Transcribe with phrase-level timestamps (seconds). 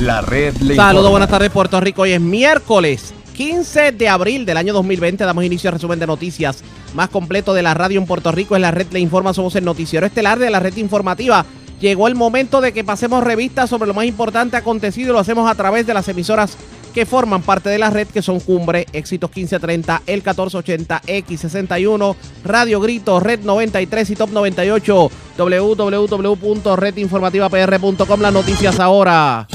[0.00, 2.00] La red le Saludos, buenas tardes Puerto Rico.
[2.02, 5.24] Hoy es miércoles 15 de abril del año 2020.
[5.24, 8.56] Damos inicio al resumen de noticias más completo de la radio en Puerto Rico.
[8.56, 9.34] Es la red Le Informa.
[9.34, 11.44] Somos el noticiero estelar de la red informativa.
[11.80, 15.50] Llegó el momento de que pasemos revistas sobre lo más importante acontecido y lo hacemos
[15.50, 16.56] a través de las emisoras
[16.94, 22.80] que forman parte de la red, que son Cumbre, Éxitos 1530, El 1480, X61, Radio
[22.80, 28.20] Grito, Red 93 y Top 98, www.redinformativapr.com.
[28.20, 29.46] Las noticias ahora.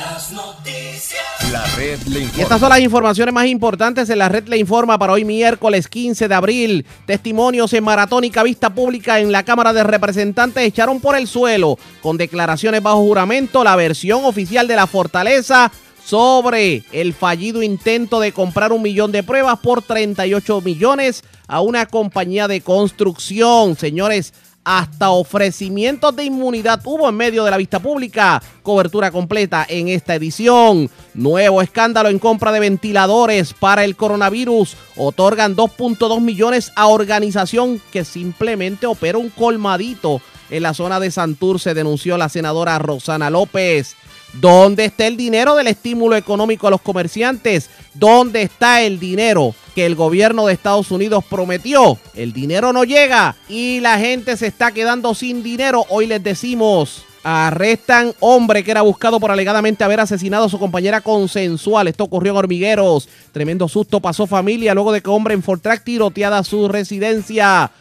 [0.00, 1.20] Las noticias.
[1.52, 4.98] La red le Y estas son las informaciones más importantes en la red Le Informa
[4.98, 6.86] para hoy miércoles 15 de abril.
[7.04, 12.16] Testimonios en maratónica vista pública en la Cámara de Representantes echaron por el suelo con
[12.16, 15.70] declaraciones bajo juramento la versión oficial de la fortaleza
[16.02, 21.84] sobre el fallido intento de comprar un millón de pruebas por 38 millones a una
[21.84, 23.76] compañía de construcción.
[23.76, 24.32] Señores,
[24.64, 28.42] hasta ofrecimientos de inmunidad hubo en medio de la vista pública.
[28.62, 30.90] Cobertura completa en esta edición.
[31.14, 34.76] Nuevo escándalo en compra de ventiladores para el coronavirus.
[34.96, 41.74] Otorgan 2.2 millones a organización que simplemente opera un colmadito en la zona de Santurce,
[41.74, 43.96] denunció la senadora Rosana López.
[44.34, 47.68] ¿Dónde está el dinero del estímulo económico a los comerciantes?
[47.94, 51.98] ¿Dónde está el dinero que el gobierno de Estados Unidos prometió?
[52.14, 55.84] El dinero no llega y la gente se está quedando sin dinero.
[55.88, 61.00] Hoy les decimos, arrestan hombre que era buscado por alegadamente haber asesinado a su compañera
[61.00, 61.88] consensual.
[61.88, 63.08] Esto ocurrió en Hormigueros.
[63.32, 67.72] Tremendo susto pasó familia luego de que hombre en Fortrack tiroteada su residencia.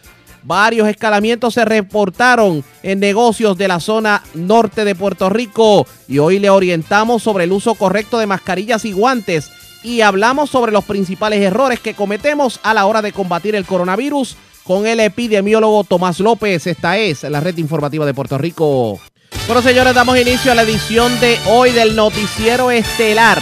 [0.44, 6.40] Varios escalamientos se reportaron en negocios de la zona norte de Puerto Rico y hoy
[6.40, 9.52] le orientamos sobre el uso correcto de mascarillas y guantes
[9.84, 14.38] y hablamos sobre los principales errores que cometemos a la hora de combatir el coronavirus
[14.64, 16.68] con el epidemiólogo Tomás López.
[16.68, 19.00] Esta es la red informativa de Puerto Rico.
[19.46, 23.42] Bueno, señores, damos inicio a la edición de hoy del noticiero estelar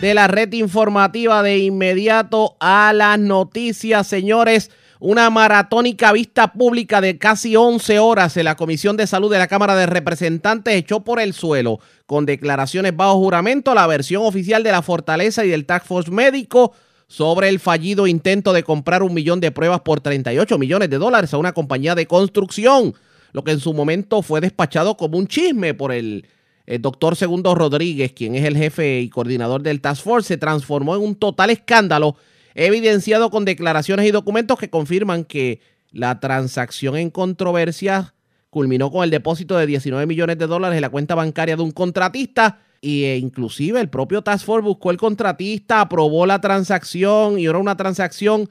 [0.00, 4.70] de la red informativa de inmediato a las noticias, señores
[5.02, 9.48] una maratónica vista pública de casi 11 horas en la Comisión de Salud de la
[9.48, 14.70] Cámara de Representantes echó por el suelo, con declaraciones bajo juramento, la versión oficial de
[14.70, 16.72] la Fortaleza y del Task Force Médico
[17.08, 21.34] sobre el fallido intento de comprar un millón de pruebas por 38 millones de dólares
[21.34, 22.94] a una compañía de construcción,
[23.32, 26.28] lo que en su momento fue despachado como un chisme por el,
[26.64, 30.94] el doctor Segundo Rodríguez, quien es el jefe y coordinador del Task Force, se transformó
[30.94, 32.14] en un total escándalo
[32.54, 38.14] evidenciado con declaraciones y documentos que confirman que la transacción en controversia
[38.50, 41.70] culminó con el depósito de 19 millones de dólares en la cuenta bancaria de un
[41.70, 47.58] contratista e inclusive el propio Task Force buscó el contratista, aprobó la transacción y era
[47.58, 48.50] una transacción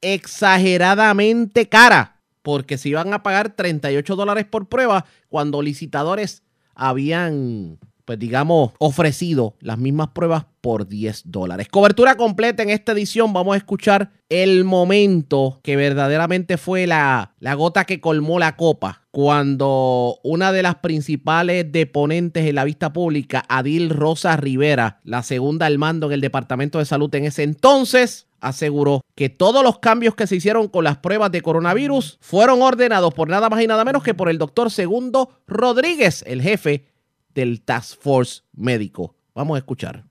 [0.00, 6.42] exageradamente cara porque se iban a pagar 38 dólares por prueba cuando licitadores
[6.74, 11.68] habían pues digamos, ofrecido las mismas pruebas por 10 dólares.
[11.68, 13.32] Cobertura completa en esta edición.
[13.32, 19.02] Vamos a escuchar el momento que verdaderamente fue la, la gota que colmó la copa.
[19.10, 25.66] Cuando una de las principales deponentes en la vista pública, Adil Rosa Rivera, la segunda
[25.66, 30.14] al mando en el Departamento de Salud en ese entonces, aseguró que todos los cambios
[30.14, 33.84] que se hicieron con las pruebas de coronavirus fueron ordenados por nada más y nada
[33.84, 36.93] menos que por el doctor Segundo Rodríguez, el jefe
[37.34, 39.14] del Task Force médico.
[39.34, 40.04] Vamos a escuchar.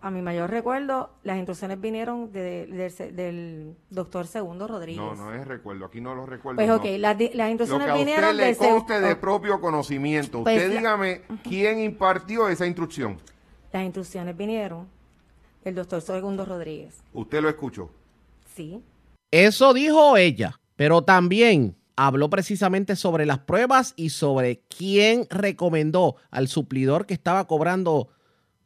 [0.00, 5.00] A mi mayor recuerdo, las instrucciones vinieron de- del- del doctor Segundo Rodríguez.
[5.00, 6.56] No, no es recuerdo, aquí no lo recuerdo.
[6.56, 6.76] Pues no.
[6.76, 10.44] ok, las, las Lo que instrucciones a usted vinieron le conste de propio conocimiento.
[10.44, 13.18] Pues usted la- dígame quién impartió esa instrucción.
[13.72, 14.86] Las instrucciones vinieron
[15.64, 17.02] del doctor Segundo Rodríguez.
[17.12, 17.90] Usted lo escuchó.
[18.54, 18.80] Sí.
[19.32, 26.46] Eso dijo ella, pero también habló precisamente sobre las pruebas y sobre quién recomendó al
[26.46, 28.08] suplidor que estaba cobrando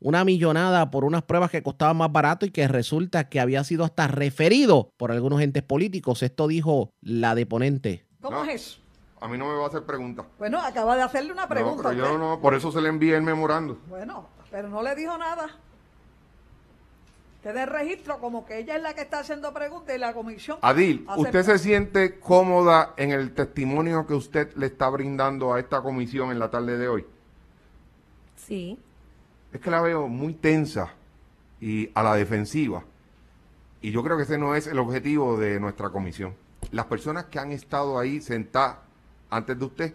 [0.00, 3.84] una millonada por unas pruebas que costaban más barato y que resulta que había sido
[3.84, 6.22] hasta referido por algunos entes políticos.
[6.22, 8.04] Esto dijo la deponente.
[8.20, 8.50] ¿Cómo No.
[8.50, 8.80] es eso?
[9.22, 10.26] A mí no me va a hacer preguntas.
[10.38, 11.84] Bueno, acaba de hacerle una pregunta.
[11.84, 13.78] no, pero yo no, por eso se le envía el memorando.
[13.88, 15.46] Bueno, pero no le dijo nada.
[17.42, 20.58] Te dé registro como que ella es la que está haciendo preguntas y la comisión.
[20.62, 21.20] Adil, acepta.
[21.20, 26.30] ¿usted se siente cómoda en el testimonio que usted le está brindando a esta comisión
[26.30, 27.04] en la tarde de hoy?
[28.36, 28.78] Sí.
[29.52, 30.92] Es que la veo muy tensa
[31.60, 32.84] y a la defensiva.
[33.80, 36.34] Y yo creo que ese no es el objetivo de nuestra comisión.
[36.70, 38.76] Las personas que han estado ahí sentadas
[39.30, 39.94] antes de usted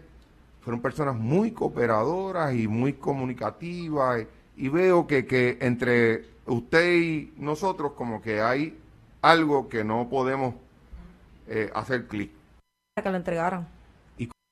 [0.60, 4.26] fueron personas muy cooperadoras y muy comunicativas.
[4.54, 8.76] Y, y veo que, que entre usted y nosotros como que hay
[9.22, 10.54] algo que no podemos
[11.46, 12.30] eh, hacer clic.
[12.94, 13.66] Para que lo entregaran.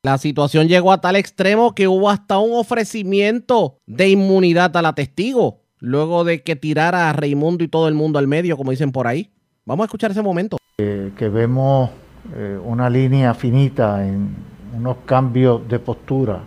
[0.03, 4.95] La situación llegó a tal extremo que hubo hasta un ofrecimiento de inmunidad a la
[4.95, 8.93] testigo, luego de que tirara a Raimundo y todo el mundo al medio, como dicen
[8.93, 9.33] por ahí.
[9.65, 10.59] Vamos a escuchar ese momento.
[10.79, 11.91] Eh, que vemos
[12.37, 14.37] eh, una línea finita en
[14.77, 16.45] unos cambios de postura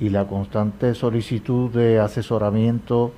[0.00, 3.12] y la constante solicitud de asesoramiento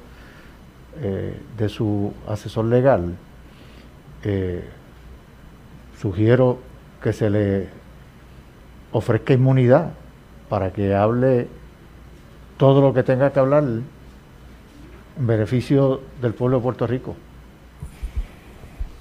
[1.00, 3.14] eh, de su asesor legal,
[4.24, 4.64] eh,
[6.00, 6.58] sugiero
[7.02, 7.68] que se le
[8.92, 9.92] ofrezca inmunidad
[10.48, 11.48] para que hable
[12.56, 13.84] todo lo que tenga que hablar en
[15.16, 17.16] beneficio del pueblo de Puerto Rico.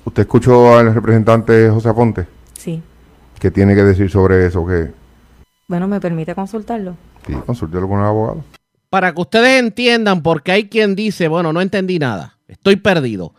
[0.06, 2.26] ¿Usted escuchó al representante José Aponte?
[2.54, 2.82] Sí.
[3.40, 4.66] ¿Qué tiene que decir sobre eso?
[4.66, 4.92] Que
[5.68, 6.96] Bueno, ¿me permite consultarlo?
[7.26, 8.44] sí, consúltelo con un abogado.
[8.92, 13.34] Para que ustedes entiendan, porque hay quien dice, bueno, no entendí nada, estoy perdido.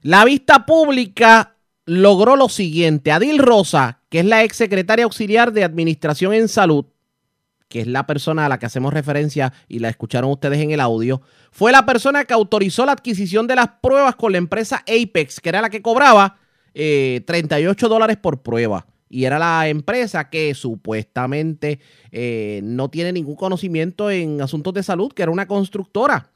[0.00, 3.12] La vista pública logró lo siguiente.
[3.12, 6.86] Adil Rosa, que es la ex secretaria auxiliar de Administración en Salud,
[7.68, 10.80] que es la persona a la que hacemos referencia y la escucharon ustedes en el
[10.80, 15.38] audio, fue la persona que autorizó la adquisición de las pruebas con la empresa Apex,
[15.38, 16.38] que era la que cobraba
[16.72, 18.86] eh, 38 dólares por prueba.
[19.14, 21.78] Y era la empresa que supuestamente
[22.10, 26.32] eh, no tiene ningún conocimiento en asuntos de salud, que era una constructora.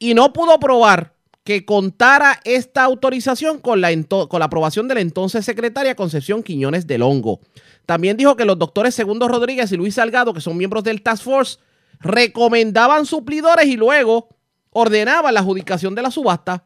[0.00, 1.14] Y no pudo probar
[1.44, 3.90] que contara esta autorización con la,
[4.28, 7.38] con la aprobación de la entonces secretaria Concepción Quiñones del Hongo.
[7.86, 11.22] También dijo que los doctores Segundo Rodríguez y Luis Salgado, que son miembros del Task
[11.22, 11.58] Force,
[12.00, 14.30] recomendaban suplidores y luego
[14.70, 16.64] ordenaban la adjudicación de la subasta.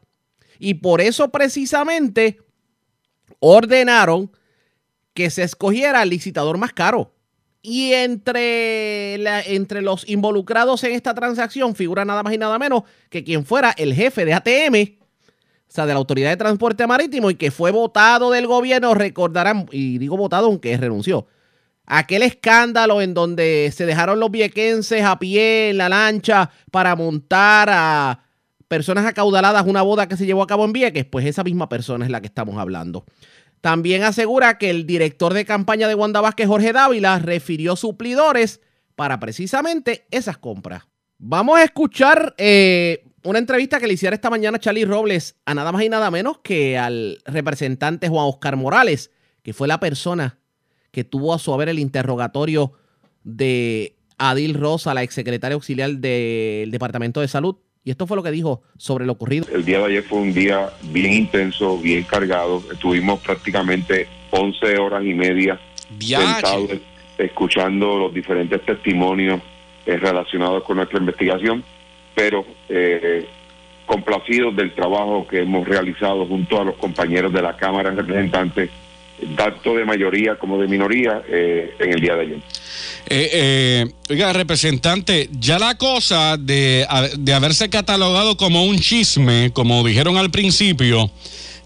[0.58, 2.38] Y por eso precisamente
[3.40, 4.30] ordenaron
[5.18, 7.12] que se escogiera el licitador más caro.
[7.60, 12.84] Y entre, la- entre los involucrados en esta transacción figura nada más y nada menos
[13.10, 17.30] que quien fuera el jefe de ATM, o sea, de la Autoridad de Transporte Marítimo,
[17.30, 21.26] y que fue votado del gobierno, recordarán, y digo votado aunque renunció,
[21.84, 27.68] aquel escándalo en donde se dejaron los viequenses a pie en la lancha para montar
[27.72, 28.20] a
[28.68, 32.04] personas acaudaladas una boda que se llevó a cabo en Vieques, pues esa misma persona
[32.04, 33.04] es la que estamos hablando.
[33.60, 38.60] También asegura que el director de campaña de Wanda Vázquez, Jorge Dávila, refirió suplidores
[38.94, 40.84] para precisamente esas compras.
[41.18, 45.72] Vamos a escuchar eh, una entrevista que le hiciera esta mañana Charlie Robles a nada
[45.72, 49.10] más y nada menos que al representante Juan Oscar Morales,
[49.42, 50.38] que fue la persona
[50.90, 52.72] que tuvo a su haber el interrogatorio
[53.24, 57.56] de Adil Rosa, la exsecretaria auxiliar del Departamento de Salud.
[57.84, 59.46] Y esto fue lo que dijo sobre lo ocurrido.
[59.52, 62.62] El día de ayer fue un día bien intenso, bien cargado.
[62.70, 65.58] Estuvimos prácticamente 11 horas y media
[65.98, 66.70] sentados
[67.16, 69.40] escuchando los diferentes testimonios
[69.86, 71.64] eh, relacionados con nuestra investigación,
[72.14, 73.26] pero eh,
[73.86, 78.70] complacidos del trabajo que hemos realizado junto a los compañeros de la Cámara de Representantes,
[79.36, 82.38] tanto de mayoría como de minoría, eh, en el día de ayer.
[83.10, 86.86] Eh, eh, oiga, representante, ya la cosa de,
[87.18, 91.10] de haberse catalogado como un chisme, como dijeron al principio,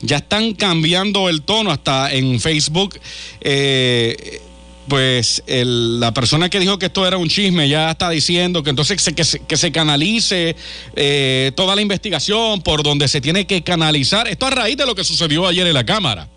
[0.00, 2.98] ya están cambiando el tono hasta en Facebook.
[3.40, 4.40] eh,
[4.88, 8.70] pues el- la persona que dijo que esto era un chisme ya está diciendo que
[8.70, 10.56] entonces se- que, se, que se canalice
[10.96, 14.26] eh, toda la investigación por donde se tiene que canalizar.
[14.26, 16.28] Esto a raíz de lo que sucedió ayer en la Cámara.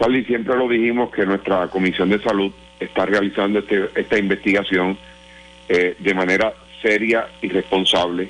[0.00, 2.50] Charlie, siempre lo dijimos que nuestra Comisión de Salud
[2.80, 4.96] está realizando este- esta investigación
[5.68, 6.52] eh, de manera
[6.82, 8.28] seria y responsable.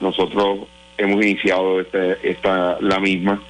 [0.00, 0.60] Nosotros
[0.96, 3.42] hemos iniciado este- esta, la misma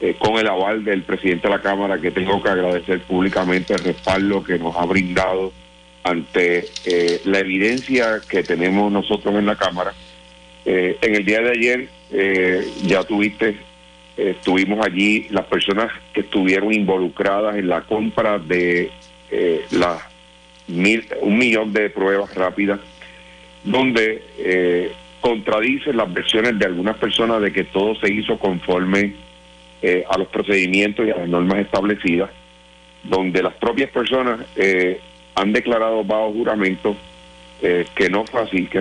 [0.00, 3.78] eh, con el aval del presidente de la Cámara, que tengo que agradecer públicamente el
[3.82, 5.52] respaldo que nos ha brindado
[6.04, 9.94] ante eh, la evidencia que tenemos nosotros en la Cámara.
[10.66, 13.56] Eh, en el día de ayer eh, ya tuviste
[14.16, 18.90] estuvimos allí las personas que estuvieron involucradas en la compra de
[19.30, 20.02] eh, las
[20.68, 22.80] un millón de pruebas rápidas,
[23.62, 29.14] donde eh, contradicen las versiones de algunas personas de que todo se hizo conforme
[29.82, 32.30] eh, a los procedimientos y a las normas establecidas,
[33.02, 35.00] donde las propias personas eh,
[35.34, 36.96] han declarado bajo juramento
[37.62, 38.78] eh, que no fue así, que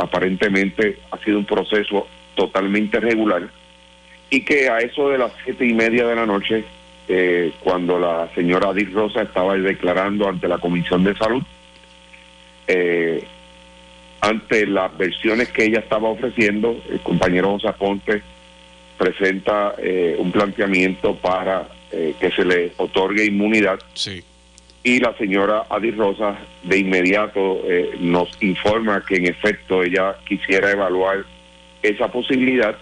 [0.00, 3.48] aparentemente ha sido un proceso totalmente regular
[4.30, 6.64] y que a eso de las siete y media de la noche,
[7.08, 11.42] eh, cuando la señora Adil Rosa estaba declarando ante la Comisión de Salud,
[12.68, 13.24] eh,
[14.20, 18.22] ante las versiones que ella estaba ofreciendo, el compañero José Ponte
[18.98, 24.22] presenta eh, un planteamiento para que se le otorgue inmunidad Sí.
[24.84, 30.70] y la señora Adi Rosa de inmediato eh, nos informa que en efecto ella quisiera
[30.70, 31.24] evaluar
[31.82, 32.76] esa posibilidad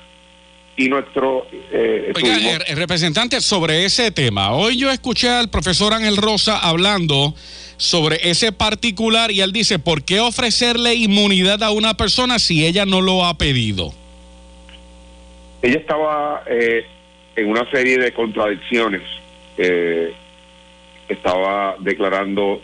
[0.79, 1.47] y nuestro...
[1.73, 6.17] eh, Oiga, estuvimos- el, el representante, sobre ese tema, hoy yo escuché al profesor Ángel
[6.17, 7.35] Rosa hablando
[7.77, 12.87] sobre ese particular y él dice, ¿por qué ofrecerle inmunidad a una persona si ella
[12.87, 13.93] no lo ha pedido?
[15.61, 16.87] ella estaba eh,
[17.35, 19.03] en una serie de contradicciones.
[19.57, 20.13] Eh,
[21.09, 22.61] estaba declarando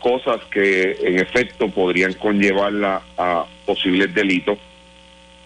[0.00, 4.58] cosas que en efecto podrían conllevarla a posibles delitos.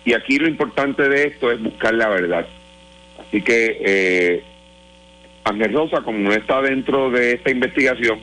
[0.04, 2.46] Y aquí lo importante de esto es buscar la verdad.
[3.18, 4.42] Así que eh,
[5.44, 8.18] Ángel Rosa, como no está dentro de esta investigación,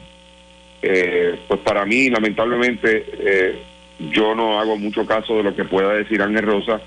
[0.81, 3.59] eh, pues para mí, lamentablemente, eh,
[4.11, 6.81] yo no hago mucho caso de lo que pueda decir Ángel Rosa.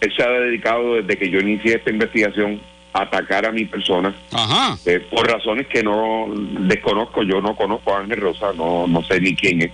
[0.00, 2.60] Él se ha dedicado desde que yo inicié esta investigación
[2.92, 4.78] a atacar a mi persona Ajá.
[4.86, 7.22] eh, por razones que no desconozco.
[7.22, 9.70] Yo no conozco a Ángel Rosa, no, no sé ni quién es.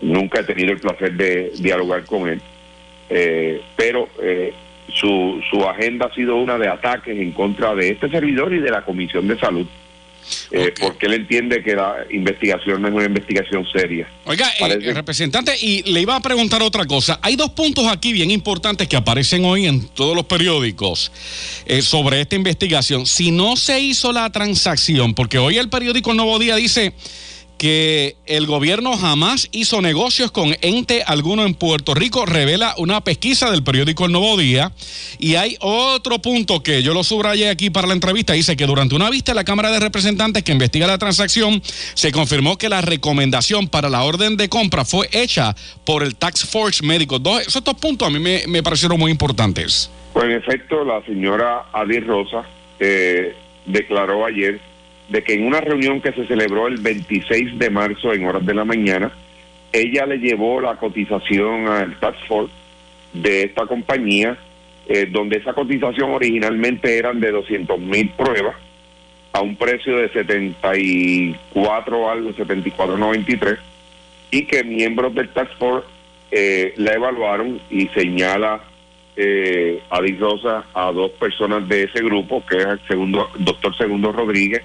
[0.00, 2.40] Nunca he tenido el placer de dialogar con él.
[3.12, 4.54] Eh, pero eh,
[4.88, 8.70] su, su agenda ha sido una de ataques en contra de este servidor y de
[8.70, 9.66] la Comisión de Salud.
[10.50, 10.72] Eh.
[10.80, 14.08] Porque él entiende que la investigación no es una investigación seria.
[14.24, 17.18] Oiga, eh, el representante, y le iba a preguntar otra cosa.
[17.22, 21.12] Hay dos puntos aquí bien importantes que aparecen hoy en todos los periódicos
[21.66, 23.06] eh, sobre esta investigación.
[23.06, 26.92] Si no se hizo la transacción, porque hoy el periódico Nuevo Día dice
[27.62, 33.52] que el gobierno jamás hizo negocios con ente alguno en Puerto Rico, revela una pesquisa
[33.52, 34.72] del periódico El Nuevo Día.
[35.20, 38.96] Y hay otro punto que yo lo subrayé aquí para la entrevista, dice que durante
[38.96, 41.62] una vista en la Cámara de Representantes que investiga la transacción,
[41.94, 45.54] se confirmó que la recomendación para la orden de compra fue hecha
[45.84, 47.20] por el Tax Force Médico.
[47.20, 49.88] Dos, esos dos puntos a mí me, me parecieron muy importantes.
[50.12, 52.44] Pues en efecto, la señora Adi Rosa
[52.80, 54.71] eh, declaró ayer
[55.12, 58.54] de que en una reunión que se celebró el 26 de marzo en horas de
[58.54, 59.12] la mañana,
[59.70, 62.54] ella le llevó la cotización al Task Force
[63.12, 64.38] de esta compañía,
[64.88, 68.56] eh, donde esa cotización originalmente eran de 200 mil pruebas
[69.34, 73.58] a un precio de 74 algo, 74.93
[74.30, 75.86] y que miembros del Task Force
[76.30, 78.62] eh, la evaluaron y señala
[79.16, 80.00] eh, a
[80.72, 84.62] a dos personas de ese grupo, que es el segundo, doctor Segundo Rodríguez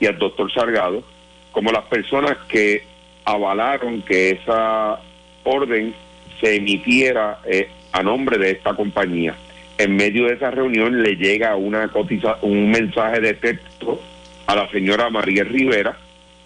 [0.00, 1.04] y al doctor Salgado,
[1.52, 2.82] como las personas que
[3.24, 4.98] avalaron que esa
[5.44, 5.94] orden
[6.40, 9.34] se emitiera eh, a nombre de esta compañía.
[9.78, 14.00] En medio de esa reunión le llega una cotiza un mensaje de texto
[14.46, 15.96] a la señora María Rivera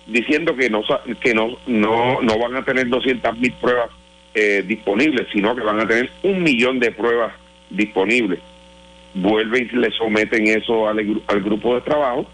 [0.07, 0.83] diciendo que no
[1.21, 3.91] que no no, no van a tener 200 mil pruebas
[4.35, 7.33] eh, disponibles, sino que van a tener un millón de pruebas
[7.71, 8.41] disponibles.
[9.15, 12.27] Vuelven y le someten eso al, al grupo de trabajo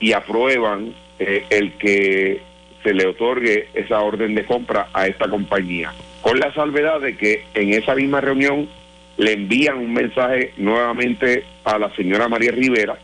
[0.00, 2.40] y aprueban eh, el que
[2.82, 5.92] se le otorgue esa orden de compra a esta compañía.
[6.22, 8.68] Con la salvedad de que en esa misma reunión
[9.18, 12.96] le envían un mensaje nuevamente a la señora María Rivera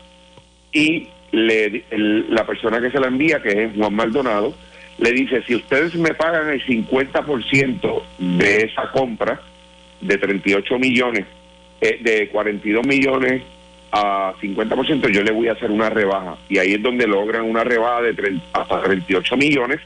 [0.73, 4.55] y le, la persona que se la envía, que es Juan Maldonado,
[4.97, 9.39] le dice, si ustedes me pagan el 50% de esa compra
[10.01, 11.25] de 38 millones,
[11.81, 13.43] eh, de 42 millones
[13.91, 16.37] a 50%, yo le voy a hacer una rebaja.
[16.49, 19.79] Y ahí es donde logran una rebaja de 30 hasta 38 millones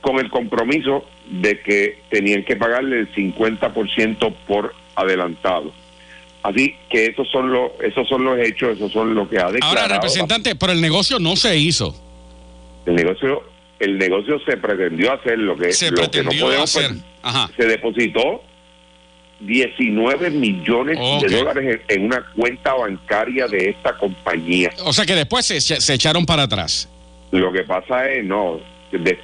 [0.00, 5.72] con el compromiso de que tenían que pagarle el 50% por adelantado.
[6.42, 9.80] Así que esos son los esos son los hechos, esos son lo que ha declarado.
[9.80, 11.94] Ahora, representante, pero el negocio no se hizo.
[12.84, 13.42] El negocio
[13.78, 16.90] el negocio se pretendió hacer lo que Se lo que no pretendió podemos hacer.
[16.90, 17.50] per- Ajá.
[17.56, 18.42] se depositó
[19.46, 24.70] 19 millones de dólares en, una cuenta bancaria de esta compañía.
[24.84, 26.88] O sea que después se, se echaron para atrás.
[27.32, 28.60] Lo que pasa es, no,
[28.92, 29.18] de-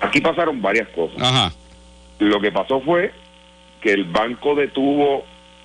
[0.00, 1.20] aquí pasaron varias cosas.
[1.20, 1.52] Ajá.
[2.18, 3.12] Lo que pasó fue
[3.80, 5.24] que el banco detuvo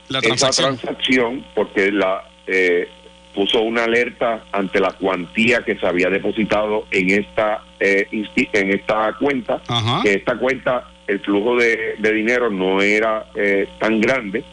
[0.09, 0.77] La esa transacción.
[0.77, 2.87] transacción porque la eh,
[3.33, 9.13] puso una alerta ante la cuantía que se había depositado en esta eh, en esta
[9.19, 10.01] cuenta Ajá.
[10.03, 14.43] que esta cuenta el flujo de, dinero no era eh, tan grande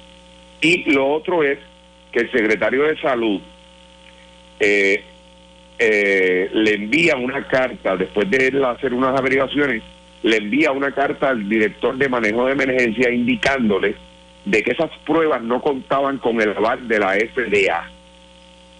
[0.60, 1.58] y lo otro es
[2.10, 3.40] que el secretario de salud
[4.60, 5.02] eh,
[5.78, 9.82] eh, le envía una carta después de él hacer unas averiguaciones
[10.22, 13.96] le envía una carta al director de manejo de emergencia indicándole
[14.44, 17.90] de que esas pruebas no contaban con el aval de la FDA.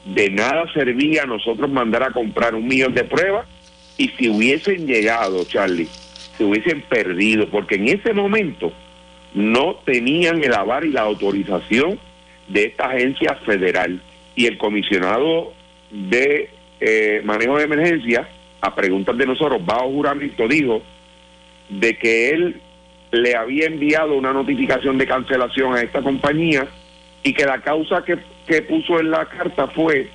[0.05, 3.47] De nada servía a nosotros mandar a comprar un millón de pruebas
[3.97, 5.89] y si hubiesen llegado, Charlie,
[6.37, 8.73] se hubiesen perdido, porque en ese momento
[9.35, 11.99] no tenían el aval y la autorización
[12.49, 14.01] de esta agencia federal.
[14.35, 15.53] Y el comisionado
[15.91, 18.29] de eh, manejo de emergencia,
[18.61, 20.83] a preguntas de nosotros, bajo juramento, dijo
[21.69, 22.61] de que él
[23.11, 26.67] le había enviado una notificación de cancelación a esta compañía
[27.23, 30.09] y que la causa que, que puso en la carta fue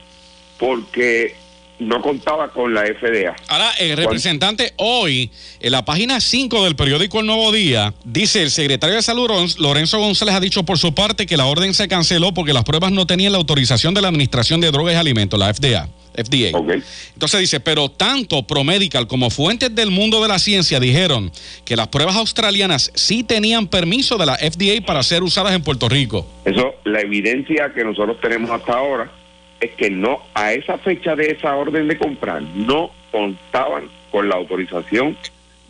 [0.60, 1.36] porque
[1.80, 3.36] no contaba con la FDA.
[3.48, 5.30] Ahora, el representante, hoy,
[5.60, 9.58] en la página 5 del periódico El Nuevo Día, dice el secretario de Salud, Lorenz-
[9.60, 12.92] Lorenzo González, ha dicho por su parte que la orden se canceló porque las pruebas
[12.92, 15.88] no tenían la autorización de la Administración de Drogas y Alimentos, la FDA.
[16.16, 16.58] FDA.
[16.58, 16.72] Ok.
[17.14, 21.32] Entonces dice, pero tanto ProMedical como fuentes del mundo de la ciencia dijeron
[21.64, 25.88] que las pruebas australianas sí tenían permiso de la FDA para ser usadas en Puerto
[25.88, 26.28] Rico.
[26.44, 29.12] Eso, la evidencia que nosotros tenemos hasta ahora
[29.60, 34.36] es que no, a esa fecha de esa orden de comprar, no contaban con la
[34.36, 35.18] autorización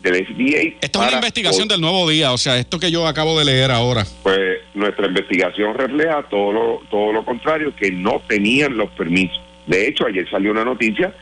[0.02, 0.76] del FDA.
[0.80, 3.70] Esta es una investigación del Nuevo Día, o sea, esto que yo acabo de leer
[3.70, 4.04] ahora.
[4.22, 9.40] Pues nuestra investigación refleja todo lo, todo lo contrario, que no tenían los permisos.
[9.66, 11.12] De hecho, ayer salió una noticia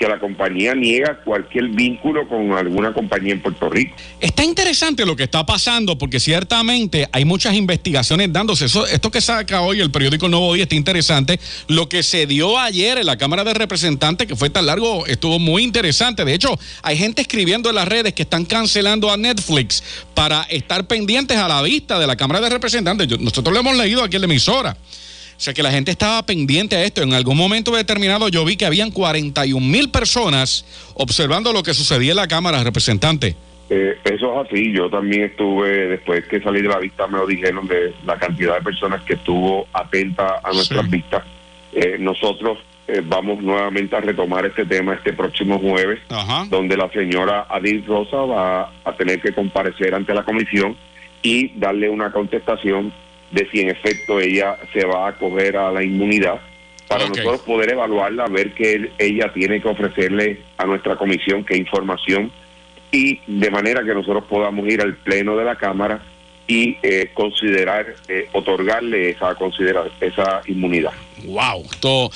[0.00, 3.94] que la compañía niega cualquier vínculo con alguna compañía en Puerto Rico.
[4.18, 8.64] Está interesante lo que está pasando porque ciertamente hay muchas investigaciones dándose.
[8.64, 11.38] Esto que saca hoy el periódico El Nuevo Día está interesante.
[11.68, 15.38] Lo que se dio ayer en la Cámara de Representantes, que fue tan largo, estuvo
[15.38, 16.24] muy interesante.
[16.24, 20.86] De hecho, hay gente escribiendo en las redes que están cancelando a Netflix para estar
[20.86, 23.20] pendientes a la vista de la Cámara de Representantes.
[23.20, 24.78] Nosotros lo hemos leído aquí en la emisora.
[25.40, 27.00] O sea que la gente estaba pendiente a esto.
[27.00, 32.10] En algún momento determinado yo vi que habían 41 mil personas observando lo que sucedía
[32.10, 33.36] en la Cámara de Representantes.
[33.70, 34.70] Eh, eso es así.
[34.70, 38.56] Yo también estuve, después que salí de la vista, me lo dijeron de la cantidad
[38.56, 40.90] de personas que estuvo atenta a nuestras Sí.
[40.90, 41.22] vistas.
[41.72, 46.44] Eh, nosotros eh, vamos nuevamente a retomar este tema este próximo jueves, Ajá.
[46.50, 50.76] donde la señora Adil Rosa va a tener que comparecer ante la comisión
[51.22, 52.92] y darle una contestación
[53.30, 56.40] de si en efecto ella se va a acoger a la inmunidad
[56.88, 62.32] para nosotros poder evaluarla, ver qué ella tiene que ofrecerle a nuestra comisión, qué información
[62.90, 66.02] y de manera que nosotros podamos ir al pleno de la Cámara
[66.48, 70.90] y eh, considerar, eh, otorgarle esa, considera esa inmunidad.
[71.24, 71.62] Wow.
[71.70, 72.10] Esto-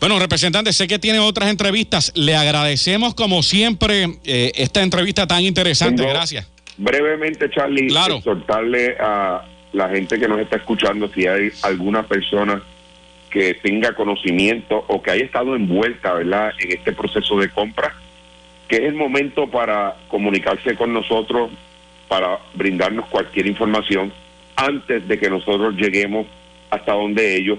[0.00, 2.10] Bueno, representante, sé que tiene otras entrevistas.
[2.14, 6.00] Le agradecemos como siempre eh, esta entrevista tan interesante.
[6.00, 6.50] Tengo- Gracias.
[6.78, 8.16] Brevemente, Charlie, Claro.
[8.16, 9.44] exhortarle a
[9.74, 12.62] la gente que nos está escuchando si hay alguna persona
[13.28, 17.92] que tenga conocimiento o que haya estado envuelta, ¿verdad?, en este proceso de compra,
[18.68, 21.50] que es el momento para comunicarse con nosotros,
[22.06, 24.12] para brindarnos cualquier información
[24.54, 26.26] antes de que nosotros lleguemos
[26.70, 27.58] hasta donde ellos.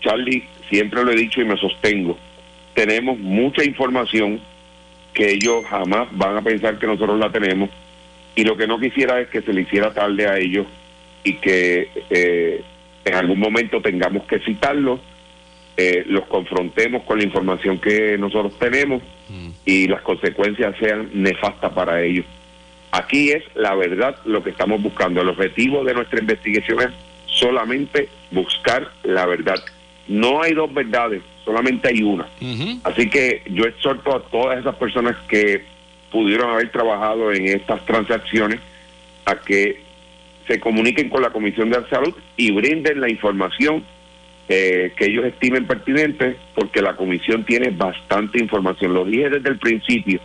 [0.00, 2.18] Charlie, siempre lo he dicho y me sostengo,
[2.74, 4.40] tenemos mucha información
[5.14, 7.70] que ellos jamás van a pensar que nosotros la tenemos
[8.36, 10.66] y lo que no quisiera es que se le hiciera tarde a ellos
[11.24, 12.62] y que eh,
[13.04, 15.00] en algún momento tengamos que citarlos,
[15.76, 19.02] eh, los confrontemos con la información que nosotros tenemos
[19.64, 22.26] y las consecuencias sean nefastas para ellos.
[22.92, 25.22] Aquí es la verdad lo que estamos buscando.
[25.22, 26.88] El objetivo de nuestra investigación es
[27.26, 29.62] solamente buscar la verdad.
[30.08, 32.26] No hay dos verdades, solamente hay una.
[32.82, 35.64] Así que yo exhorto a todas esas personas que
[36.10, 38.58] pudieron haber trabajado en estas transacciones
[39.24, 39.80] a que
[40.50, 43.84] se comuniquen con la Comisión de Salud y brinden la información
[44.48, 48.92] eh, que ellos estimen pertinente, porque la Comisión tiene bastante información.
[48.92, 50.18] Lo dije desde el principio,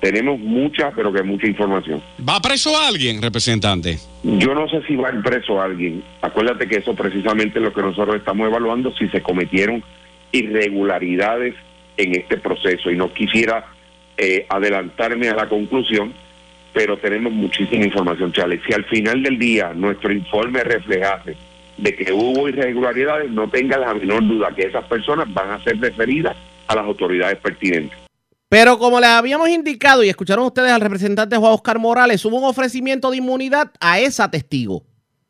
[0.00, 2.02] tenemos mucha, pero que mucha información.
[2.28, 3.98] ¿Va preso alguien, representante?
[4.24, 6.02] Yo no sé si va preso alguien.
[6.22, 9.84] Acuérdate que eso precisamente es lo que nosotros estamos evaluando, si se cometieron
[10.32, 11.54] irregularidades
[11.96, 12.90] en este proceso.
[12.90, 13.64] Y no quisiera
[14.16, 16.12] eh, adelantarme a la conclusión,
[16.72, 18.60] pero tenemos muchísima información, Charlie.
[18.66, 21.36] Si al final del día nuestro informe reflejase
[21.76, 25.80] de que hubo irregularidades, no tenga la menor duda que esas personas van a ser
[25.80, 27.98] referidas a las autoridades pertinentes.
[28.48, 32.44] Pero como les habíamos indicado y escucharon ustedes al representante Juan Oscar Morales, hubo un
[32.44, 34.84] ofrecimiento de inmunidad a esa testigo.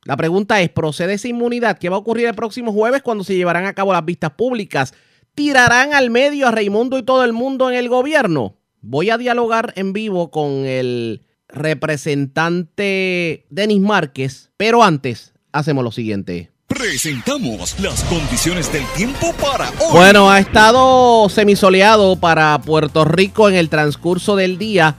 [0.05, 1.79] La pregunta es, ¿procede esa inmunidad?
[1.79, 4.95] ¿Qué va a ocurrir el próximo jueves cuando se llevarán a cabo las vistas públicas?
[5.35, 8.57] ¿Tirarán al medio a Raimundo y todo el mundo en el gobierno?
[8.81, 16.51] Voy a dialogar en vivo con el representante Denis Márquez, pero antes hacemos lo siguiente.
[16.67, 19.91] Presentamos las condiciones del tiempo para hoy.
[19.91, 24.97] Bueno, ha estado semisoleado para Puerto Rico en el transcurso del día.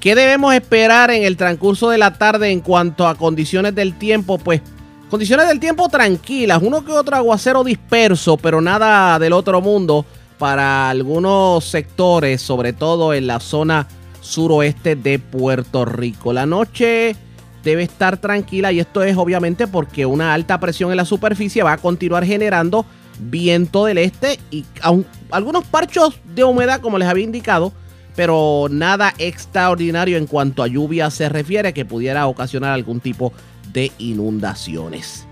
[0.00, 4.38] ¿Qué debemos esperar en el transcurso de la tarde en cuanto a condiciones del tiempo?
[4.38, 4.62] Pues
[5.10, 10.06] condiciones del tiempo tranquilas, uno que otro aguacero disperso, pero nada del otro mundo
[10.38, 13.86] para algunos sectores, sobre todo en la zona
[14.30, 16.32] suroeste de Puerto Rico.
[16.32, 17.16] La noche
[17.64, 21.72] debe estar tranquila y esto es obviamente porque una alta presión en la superficie va
[21.72, 22.86] a continuar generando
[23.18, 27.72] viento del este y aun- algunos parchos de humedad como les había indicado,
[28.16, 33.32] pero nada extraordinario en cuanto a lluvia se refiere que pudiera ocasionar algún tipo
[33.72, 35.26] de inundaciones.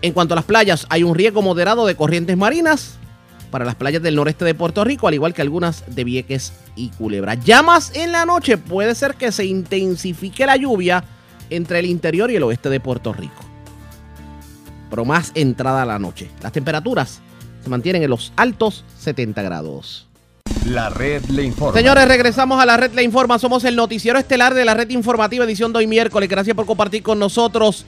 [0.00, 2.96] En cuanto a las playas, hay un riesgo moderado de corrientes marinas
[3.50, 6.90] para las playas del noreste de Puerto Rico, al igual que algunas de Vieques y
[6.90, 7.34] Culebra.
[7.34, 11.04] Ya más en la noche puede ser que se intensifique la lluvia
[11.50, 13.44] entre el interior y el oeste de Puerto Rico.
[14.88, 16.30] Pero más entrada a la noche.
[16.42, 17.20] Las temperaturas
[17.62, 20.06] se mantienen en los altos 70 grados.
[20.66, 21.78] La red le informa.
[21.78, 23.38] Señores, regresamos a la red Le Informa.
[23.38, 26.28] Somos el noticiero estelar de la red informativa edición de hoy miércoles.
[26.28, 27.84] Gracias por compartir con nosotros.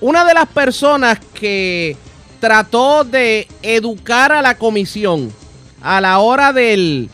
[0.00, 1.96] Una de las personas que
[2.40, 5.32] trató de educar a la comisión
[5.82, 7.10] a la hora del,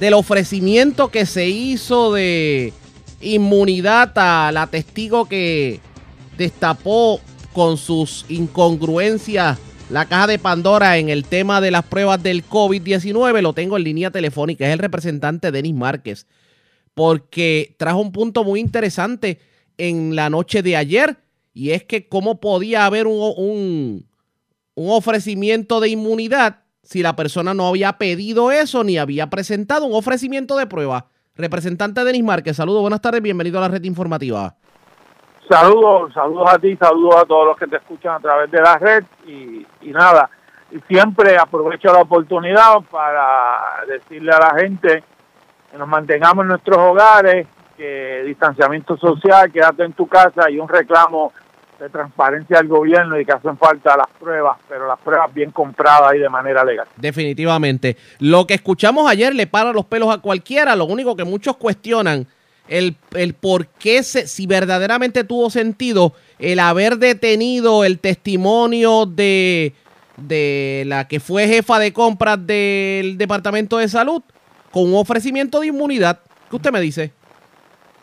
[0.00, 2.72] del ofrecimiento que se hizo de
[3.20, 5.80] inmunidad a la testigo que
[6.36, 7.20] destapó
[7.52, 9.58] con sus incongruencias
[9.90, 13.40] la caja de Pandora en el tema de las pruebas del COVID-19.
[13.40, 16.26] Lo tengo en línea telefónica, es el representante Denis Márquez,
[16.94, 19.40] porque trajo un punto muy interesante
[19.78, 21.16] en la noche de ayer,
[21.54, 24.06] y es que cómo podía haber un, un,
[24.74, 29.92] un ofrecimiento de inmunidad si la persona no había pedido eso ni había presentado un
[29.92, 31.04] ofrecimiento de prueba.
[31.36, 34.54] Representante Denis Márquez, saludos, buenas tardes, bienvenido a la red informativa.
[35.50, 38.78] Saludos, saludos a ti, saludos a todos los que te escuchan a través de la
[38.78, 40.30] red y, y nada,
[40.70, 45.04] y siempre aprovecho la oportunidad para decirle a la gente
[45.70, 47.46] que nos mantengamos en nuestros hogares,
[47.76, 51.34] que distanciamiento social, quédate en tu casa y un reclamo
[51.78, 56.14] de transparencia del gobierno y que hacen falta las pruebas, pero las pruebas bien compradas
[56.14, 56.86] y de manera legal.
[56.96, 57.96] Definitivamente.
[58.18, 62.26] Lo que escuchamos ayer le para los pelos a cualquiera, lo único que muchos cuestionan
[62.68, 69.72] el, el por qué, se, si verdaderamente tuvo sentido el haber detenido el testimonio de,
[70.16, 74.22] de la que fue jefa de compras del Departamento de Salud
[74.70, 76.20] con un ofrecimiento de inmunidad.
[76.50, 77.12] ¿Qué usted me dice?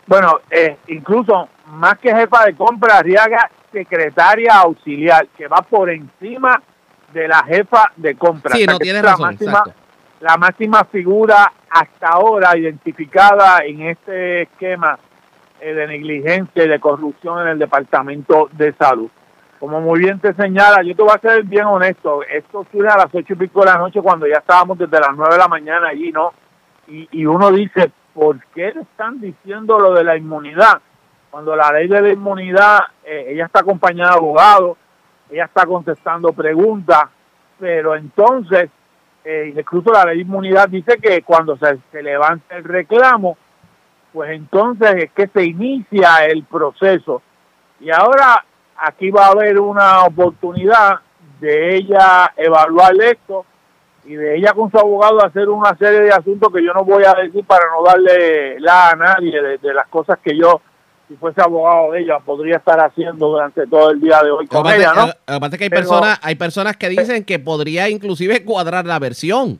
[0.07, 6.61] Bueno, eh, incluso más que jefa de compras, Arriaga, secretaria auxiliar, que va por encima
[7.13, 8.57] de la jefa de compras.
[8.57, 9.73] Sí, no, tienes la razón, máxima, exacto.
[10.21, 14.97] la máxima figura hasta ahora identificada en este esquema
[15.59, 19.09] eh, de negligencia y de corrupción en el Departamento de Salud.
[19.59, 22.97] Como muy bien te señala, yo te voy a ser bien honesto, esto surge a
[22.97, 25.47] las ocho y pico de la noche cuando ya estábamos desde las nueve de la
[25.47, 26.33] mañana allí, ¿no?
[26.87, 30.81] Y, y uno dice, ¿por qué le están diciendo lo de la inmunidad?
[31.35, 34.77] Cuando la ley de la inmunidad, eh, ella está acompañada de abogados,
[35.29, 37.09] ella está contestando preguntas,
[37.59, 38.69] pero entonces,
[39.25, 43.37] eh, incluso la ley de inmunidad dice que cuando se, se levanta el reclamo,
[44.13, 47.21] pues entonces es que se inicia el proceso.
[47.81, 48.45] Y ahora
[48.77, 51.01] aquí va a haber una oportunidad
[51.41, 53.45] de ella evaluar esto
[54.05, 57.03] y de ella con su abogado hacer una serie de asuntos que yo no voy
[57.03, 60.61] a decir para no darle la a nadie de las cosas que yo,
[61.07, 64.59] si fuese abogado de ella, podría estar haciendo durante todo el día de hoy con
[64.61, 65.35] Aparte, ella, ¿no?
[65.35, 69.59] aparte que hay Pero- personas, hay personas que dicen que podría inclusive cuadrar la versión.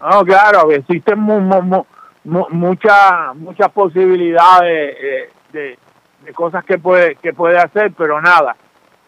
[0.00, 1.86] No, claro, existen mu- mu- mu-
[2.24, 5.78] mu- muchas muchas posibilidades eh, de,
[6.24, 8.56] de cosas que puede que puede hacer, pero nada.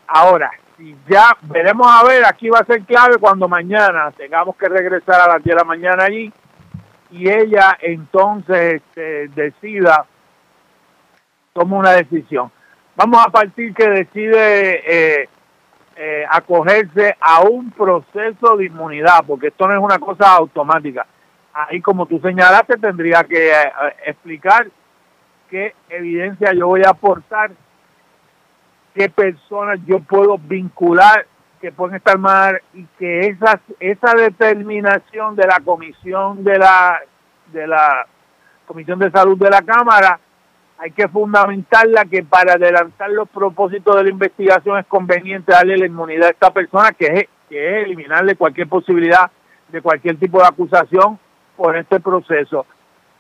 [0.07, 4.69] Ahora, si ya veremos a ver, aquí va a ser clave cuando mañana tengamos que
[4.69, 6.31] regresar a las 10 de la mañana allí
[7.11, 10.05] y ella entonces este, decida,
[11.53, 12.51] toma una decisión.
[12.97, 15.29] Vamos a partir que decide eh,
[15.97, 21.07] eh, acogerse a un proceso de inmunidad, porque esto no es una cosa automática.
[21.55, 23.73] Ahí, como tú señalaste, tendría que eh,
[24.07, 24.69] explicar
[25.51, 27.51] qué evidencia yo voy a aportar,
[28.95, 31.27] qué personas yo puedo vincular
[31.61, 37.01] que pueden estar mal y que esa, esa determinación de la comisión de la
[37.53, 38.07] de la
[38.67, 40.19] comisión de salud de la cámara
[40.83, 45.87] hay que fundamentarla que para adelantar los propósitos de la investigación es conveniente darle la
[45.87, 49.31] inmunidad a esta persona, que es, que es eliminarle cualquier posibilidad
[49.69, 51.21] de cualquier tipo de acusación
[51.57, 52.67] por este proceso.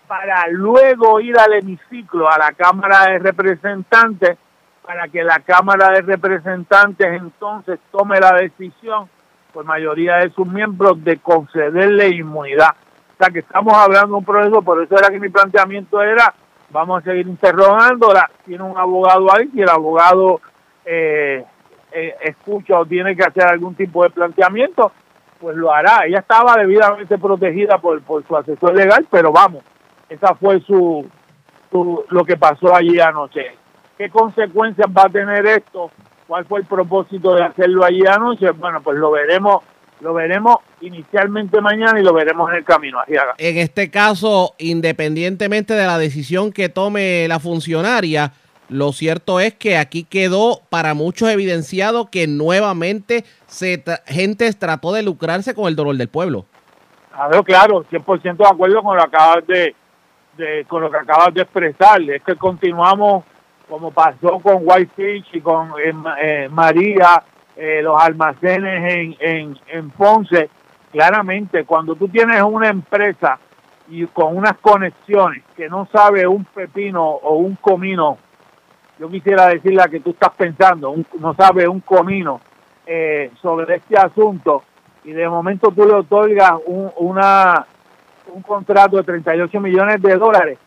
[0.08, 4.38] Para luego ir al hemiciclo, a la Cámara de Representantes,
[4.84, 9.08] para que la Cámara de Representantes entonces tome la decisión,
[9.52, 12.74] por mayoría de sus miembros, de concederle inmunidad.
[13.14, 16.34] O sea que estamos hablando de un proceso, por eso era que mi planteamiento era
[16.72, 18.28] vamos a seguir interrogándola.
[18.44, 20.40] Tiene un abogado ahí, si el abogado
[20.84, 21.44] eh,
[21.92, 24.90] eh, escucha o tiene que hacer algún tipo de planteamiento,
[25.40, 26.06] pues lo hará.
[26.06, 29.62] Ella estaba debidamente protegida por, por su asesor legal, pero vamos,
[30.08, 31.06] esa fue su,
[31.70, 33.56] su lo que pasó allí anoche.
[33.98, 35.90] ¿Qué consecuencias va a tener esto?
[36.26, 38.50] ¿Cuál fue el propósito de hacerlo allí anoche?
[38.52, 39.62] Bueno, pues lo veremos
[40.02, 42.98] lo veremos inicialmente mañana y lo veremos en el camino.
[42.98, 43.34] Arriaga.
[43.38, 48.32] En este caso, independientemente de la decisión que tome la funcionaria,
[48.68, 54.92] Lo cierto es que aquí quedó para muchos evidenciado que nuevamente se tra- gente trató
[54.94, 56.46] de lucrarse con el dolor del pueblo.
[57.12, 59.74] Claro, claro, 100% de acuerdo con lo que acabas de,
[60.38, 62.00] de- con lo que acabas de expresar.
[62.02, 63.24] Es que continuamos
[63.68, 67.22] como pasó con Whitefish y con eh, eh, María,
[67.56, 70.48] eh, los almacenes en, en, en Ponce.
[70.92, 73.38] Claramente, cuando tú tienes una empresa
[73.88, 78.18] y con unas conexiones que no sabe un pepino o un comino,
[78.98, 82.40] yo quisiera decir la que tú estás pensando, un- no sabe un comino
[82.86, 84.62] eh, sobre este asunto
[85.04, 87.66] y de momento tú le otorgas un, una,
[88.28, 90.58] un contrato de 38 millones de dólares,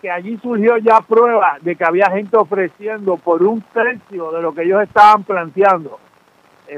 [0.00, 4.54] que allí surgió ya prueba de que había gente ofreciendo por un tercio de lo
[4.54, 5.98] que ellos estaban planteando,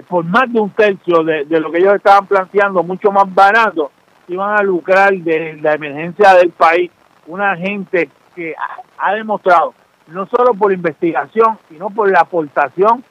[0.08, 3.90] por más de un tercio de, de lo que ellos estaban planteando, mucho más barato,
[4.28, 6.90] iban a lucrar de la emergencia del país
[7.26, 8.54] una gente que
[8.98, 9.74] ha, demostrado,
[10.08, 13.02] no solo por investigación, sino por la aportación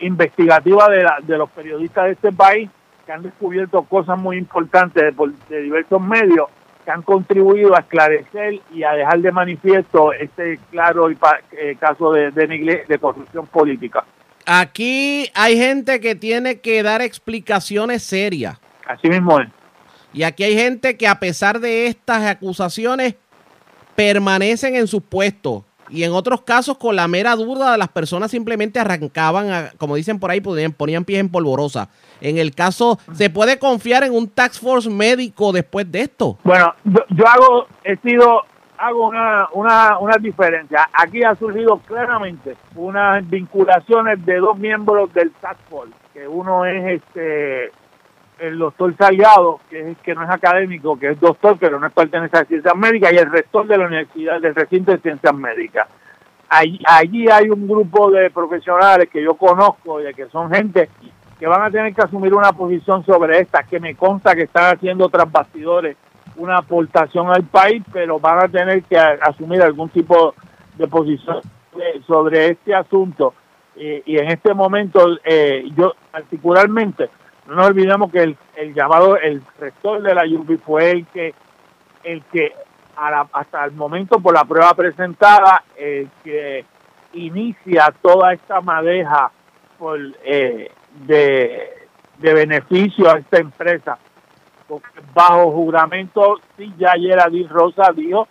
[0.00, 2.70] investigativa de, la- de los periodistas de este país
[3.06, 6.48] que han descubierto cosas muy importantes de, de diversos medios
[6.84, 12.30] que han contribuido a esclarecer y a dejar de manifiesto este claro eh, caso de,
[12.30, 14.04] de, de corrupción política.
[14.52, 18.58] Aquí hay gente que tiene que dar explicaciones serias.
[18.84, 19.48] Así mismo es.
[20.12, 23.14] Y aquí hay gente que a pesar de estas acusaciones
[23.94, 25.62] permanecen en sus puestos.
[25.88, 30.18] Y en otros casos, con la mera duda, las personas simplemente arrancaban, a- como dicen
[30.18, 31.88] por ahí, ponían, ponían pies en polvorosa.
[32.20, 36.38] En el caso, ¿se puede confiar en un tax force médico después de esto?
[36.42, 38.42] Bueno, yo, yo hago, he sido,
[38.80, 40.88] hago una, una, una diferencia.
[40.92, 47.00] Aquí ha surgido claramente unas vinculaciones de dos miembros del Task Force, que uno es
[47.00, 47.72] este
[48.38, 52.38] el doctor Salgado, que es que no es académico, que es doctor, pero no pertenece
[52.38, 55.86] a ciencias médicas, y el rector de la universidad del recinto de ciencias médicas.
[56.48, 60.88] Allí, allí hay un grupo de profesionales que yo conozco de que son gente
[61.38, 64.74] que van a tener que asumir una posición sobre esta, que me consta que están
[64.74, 65.98] haciendo tras bastidores
[66.40, 70.34] una aportación al país, pero van a tener que asumir algún tipo
[70.76, 71.40] de posición
[72.06, 73.34] sobre este asunto.
[73.76, 77.08] Y en este momento, eh, yo particularmente,
[77.46, 81.34] no nos olvidemos que el, el llamado, el rector de la UBI fue el que,
[82.04, 82.52] el que
[82.96, 86.64] a la- hasta el momento por la prueba presentada, el que
[87.14, 89.30] inicia toda esta madeja
[89.78, 90.70] por, eh,
[91.06, 91.70] de,
[92.18, 93.98] de beneficio a esta empresa.
[95.14, 98.28] Bajo juramento, sí, ya ayer Adil Rosa dijo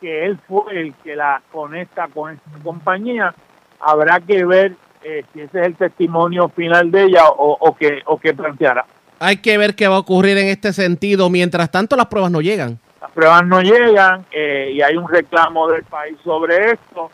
[0.00, 3.34] que él fue el que la conecta con esta compañía.
[3.80, 8.02] Habrá que ver eh, si ese es el testimonio final de ella o, o que
[8.06, 8.84] o que planteará.
[9.18, 11.30] Hay que ver qué va a ocurrir en este sentido.
[11.30, 12.78] Mientras tanto, las pruebas no llegan.
[13.00, 17.10] Las pruebas no llegan eh, y hay un reclamo del país sobre esto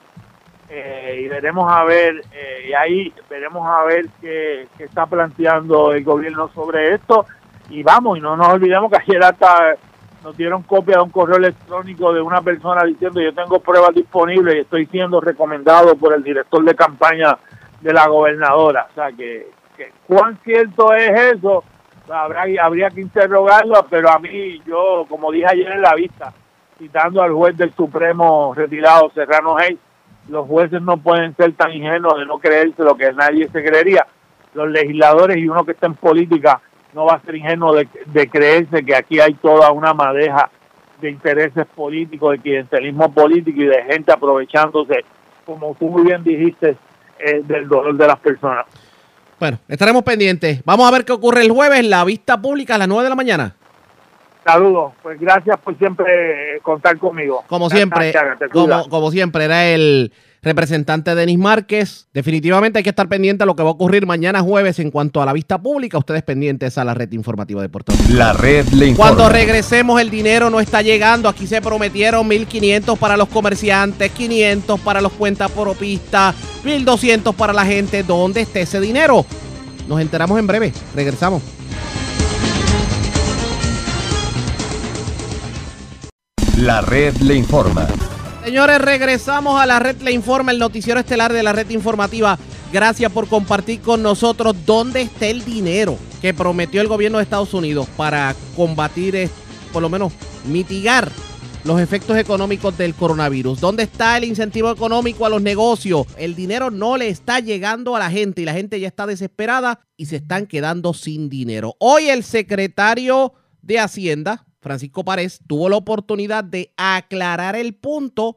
[0.68, 2.22] eh, y veremos a ver
[2.66, 7.24] y ahí veremos a ver qué, qué está planteando el gobierno sobre esto
[7.68, 9.74] y vamos y no nos olvidemos que ayer hasta
[10.24, 14.56] nos dieron copia de un correo electrónico de una persona diciendo yo tengo pruebas disponibles
[14.56, 17.38] y estoy siendo recomendado por el director de campaña
[17.80, 21.62] de la gobernadora o sea que, que cuán cierto es eso
[22.10, 26.32] habrá habría que interrogarlo pero a mí yo como dije ayer en la vista
[26.78, 29.78] citando al juez del Supremo retirado Serrano Hayes
[30.28, 34.06] los jueces no pueden ser tan ingenuos de no creerse lo que nadie se creería.
[34.54, 36.60] Los legisladores y uno que está en política
[36.94, 40.50] no va a ser ingenuo de, de creerse que aquí hay toda una madeja
[41.00, 45.04] de intereses políticos, de clientelismo político y de gente aprovechándose,
[45.44, 46.76] como tú muy bien dijiste,
[47.18, 48.66] eh, del dolor de las personas.
[49.38, 50.62] Bueno, estaremos pendientes.
[50.64, 53.14] Vamos a ver qué ocurre el jueves, la vista pública a las 9 de la
[53.14, 53.54] mañana.
[54.44, 57.44] Saludos, pues gracias por siempre contar conmigo.
[57.48, 62.08] Como siempre, Gracias, como siempre, era el representante Denis Márquez.
[62.12, 65.22] Definitivamente hay que estar pendiente a lo que va a ocurrir mañana jueves en cuanto
[65.22, 65.98] a la vista pública.
[65.98, 68.04] Ustedes pendientes a la red informativa de Puerto Rico.
[68.14, 69.14] La red le informa.
[69.14, 71.28] Cuando regresemos el dinero no está llegando.
[71.28, 78.02] Aquí se prometieron 1.500 para los comerciantes, 500 para los cuentapropistas, 1.200 para la gente.
[78.02, 79.26] ¿Dónde está ese dinero?
[79.88, 80.72] Nos enteramos en breve.
[80.94, 81.42] Regresamos.
[86.56, 87.86] La red le informa.
[88.48, 92.38] Señores, regresamos a la red Le Informa, el noticiero estelar de la red informativa.
[92.72, 97.52] Gracias por compartir con nosotros dónde está el dinero que prometió el gobierno de Estados
[97.52, 99.28] Unidos para combatir,
[99.70, 100.14] por lo menos
[100.46, 101.12] mitigar
[101.62, 103.60] los efectos económicos del coronavirus.
[103.60, 106.06] ¿Dónde está el incentivo económico a los negocios?
[106.16, 109.80] El dinero no le está llegando a la gente y la gente ya está desesperada
[109.98, 111.76] y se están quedando sin dinero.
[111.80, 118.36] Hoy el secretario de Hacienda, Francisco Párez, tuvo la oportunidad de aclarar el punto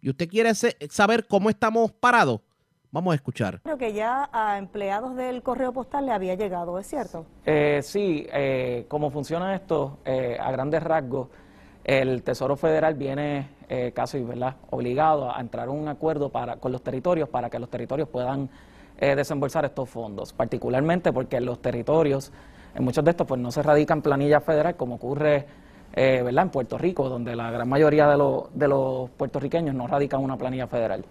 [0.00, 2.40] y usted quiere se- saber cómo estamos parados,
[2.90, 3.60] vamos a escuchar.
[3.62, 7.26] Creo que ya a empleados del correo postal le había llegado, ¿es cierto?
[7.46, 11.28] Eh, sí, eh, como funciona esto, eh, a grandes rasgos,
[11.84, 14.56] el Tesoro Federal viene eh, casi ¿verdad?
[14.70, 18.50] obligado a entrar a un acuerdo para, con los territorios para que los territorios puedan
[18.98, 22.32] eh, desembolsar estos fondos, particularmente porque los territorios,
[22.74, 25.46] en muchos de estos, pues no se radican planillas federal como ocurre
[25.94, 26.44] eh, ¿verdad?
[26.44, 30.36] en Puerto Rico, donde la gran mayoría de, los- de los puertorriqueños no radican una
[30.36, 31.04] planilla federal.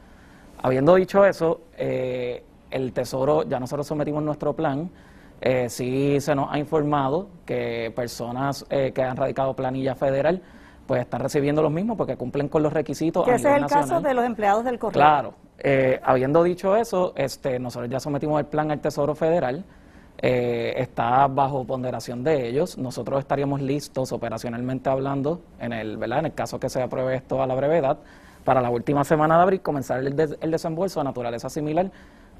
[0.61, 4.89] Habiendo dicho eso, eh, el Tesoro, ya nosotros sometimos nuestro plan,
[5.39, 10.41] eh, sí se nos ha informado que personas eh, que han radicado planilla federal
[10.87, 13.65] pues están recibiendo los mismos porque cumplen con los requisitos Que a ese es el
[13.67, 14.93] caso de los empleados del correo.
[14.93, 15.33] Claro.
[15.59, 19.65] Eh, habiendo dicho eso, este, nosotros ya sometimos el plan al Tesoro Federal.
[20.19, 22.77] Eh, está bajo ponderación de ellos.
[22.77, 26.19] Nosotros estaríamos listos operacionalmente hablando, en el, ¿verdad?
[26.19, 27.97] en el caso que se apruebe esto a la brevedad,
[28.43, 31.91] para la última semana de abril comenzar el, des- el desembolso de naturaleza similar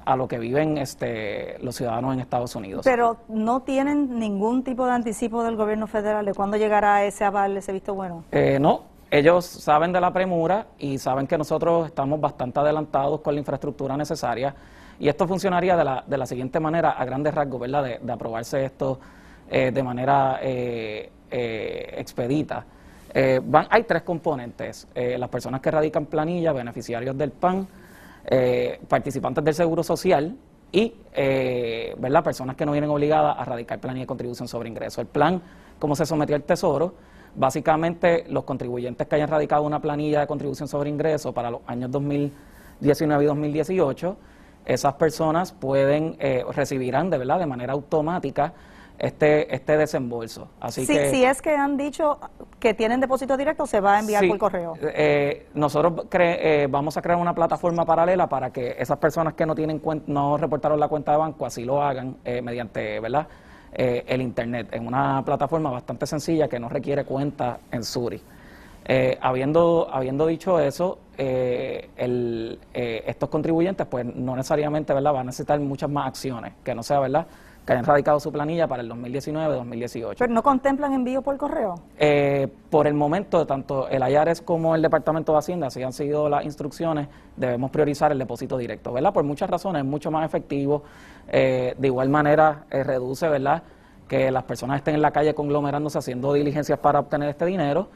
[0.04, 2.80] a lo que viven este, los ciudadanos en Estados Unidos.
[2.84, 7.56] Pero no tienen ningún tipo de anticipo del gobierno federal de cuándo llegará ese aval,
[7.58, 8.24] ese visto bueno.
[8.32, 13.34] Eh, no, ellos saben de la premura y saben que nosotros estamos bastante adelantados con
[13.34, 14.54] la infraestructura necesaria
[14.98, 18.00] y esto funcionaría de la, de la siguiente manera, a grandes rasgos, ¿verdad?
[18.00, 18.98] De, aprobarse esto
[19.50, 22.64] eh, de manera eh, eh, expedita.
[23.14, 27.66] Eh, van, hay tres componentes, eh, las personas que radican planilla, beneficiarios del PAN,
[28.26, 30.36] eh, participantes del Seguro Social
[30.70, 30.92] y
[31.96, 32.22] ¿verdad?
[32.22, 35.00] personas que no vienen obligadas a radicar planilla de contribución sobre ingreso.
[35.00, 35.40] El plan,
[35.78, 36.94] como se sometió al Tesoro,
[37.34, 41.90] básicamente los contribuyentes que hayan radicado una planilla de contribución sobre ingreso para los años
[41.90, 44.16] 2019 y 2018,
[44.68, 48.52] esas personas pueden eh, recibirán de verdad de manera automática
[48.98, 50.48] este este desembolso.
[50.60, 52.18] Así si, que si es que han dicho
[52.58, 54.74] que tienen depósito directo, se va a enviar Sí, por correo.
[54.82, 59.46] eh, nosotros cre- eh, vamos a crear una plataforma paralela para que esas personas que
[59.46, 63.26] no tienen no reportaron la cuenta de banco así lo hagan eh, mediante verdad
[63.70, 68.18] Eh, el internet en una plataforma bastante sencilla que no requiere cuenta en Suri.
[68.88, 75.12] Eh, habiendo, habiendo dicho eso, eh, el, eh, estos contribuyentes pues no necesariamente ¿verdad?
[75.12, 77.26] van a necesitar muchas más acciones, que no sea verdad
[77.68, 80.14] que hayan radicado su planilla para el 2019-2018.
[80.18, 81.74] Pero no contemplan envío por correo.
[81.98, 86.30] Eh, por el momento, tanto el IARES como el Departamento de Hacienda, si han seguido
[86.30, 89.12] las instrucciones, debemos priorizar el depósito directo, ¿verdad?
[89.12, 90.82] Por muchas razones, es mucho más efectivo.
[91.30, 93.62] eh, de igual manera, eh, reduce, ¿verdad?,
[94.08, 97.88] que las personas estén en la calle conglomerándose haciendo diligencias para obtener este dinero.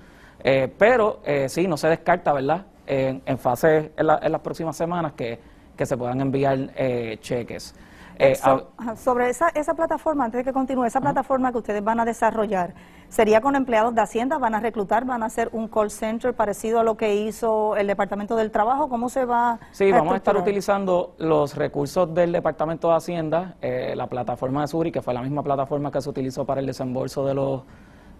[0.45, 4.41] Eh, pero eh, sí, no se descarta, ¿verdad?, en, en fase, en, la- en las
[4.41, 5.39] próximas semanas, que,
[5.77, 7.75] que se puedan enviar eh, cheques.
[8.19, 11.83] Eh, So- ajá, sobre esa, esa plataforma, antes de que continúe, esa plataforma que ustedes
[11.83, 12.75] van a desarrollar,
[13.09, 14.37] ¿sería con empleados de Hacienda?
[14.39, 15.05] ¿Van a reclutar?
[15.07, 18.89] ¿Van a hacer un call center parecido a lo que hizo el Departamento del Trabajo?
[18.89, 23.95] ¿Cómo se va Sí, vamos a estar utilizando los recursos del Departamento de Hacienda, eh,
[23.97, 27.25] la plataforma de Suri, que fue la misma plataforma que se utilizó para el desembolso
[27.25, 27.63] de los,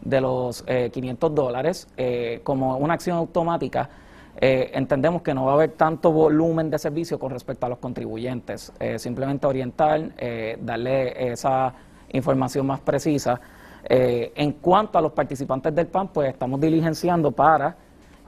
[0.05, 3.89] de los eh, 500 dólares, eh, como una acción automática.
[4.41, 7.79] eh, entendemos que no va a haber tanto volumen de servicio con respecto a los
[7.79, 8.73] contribuyentes.
[8.81, 10.11] Eh, simplemente orientar,
[10.61, 11.73] darle esa
[12.13, 13.41] información más precisa.
[13.85, 17.77] En cuanto a los participantes del PAN, pues estamos diligenciando para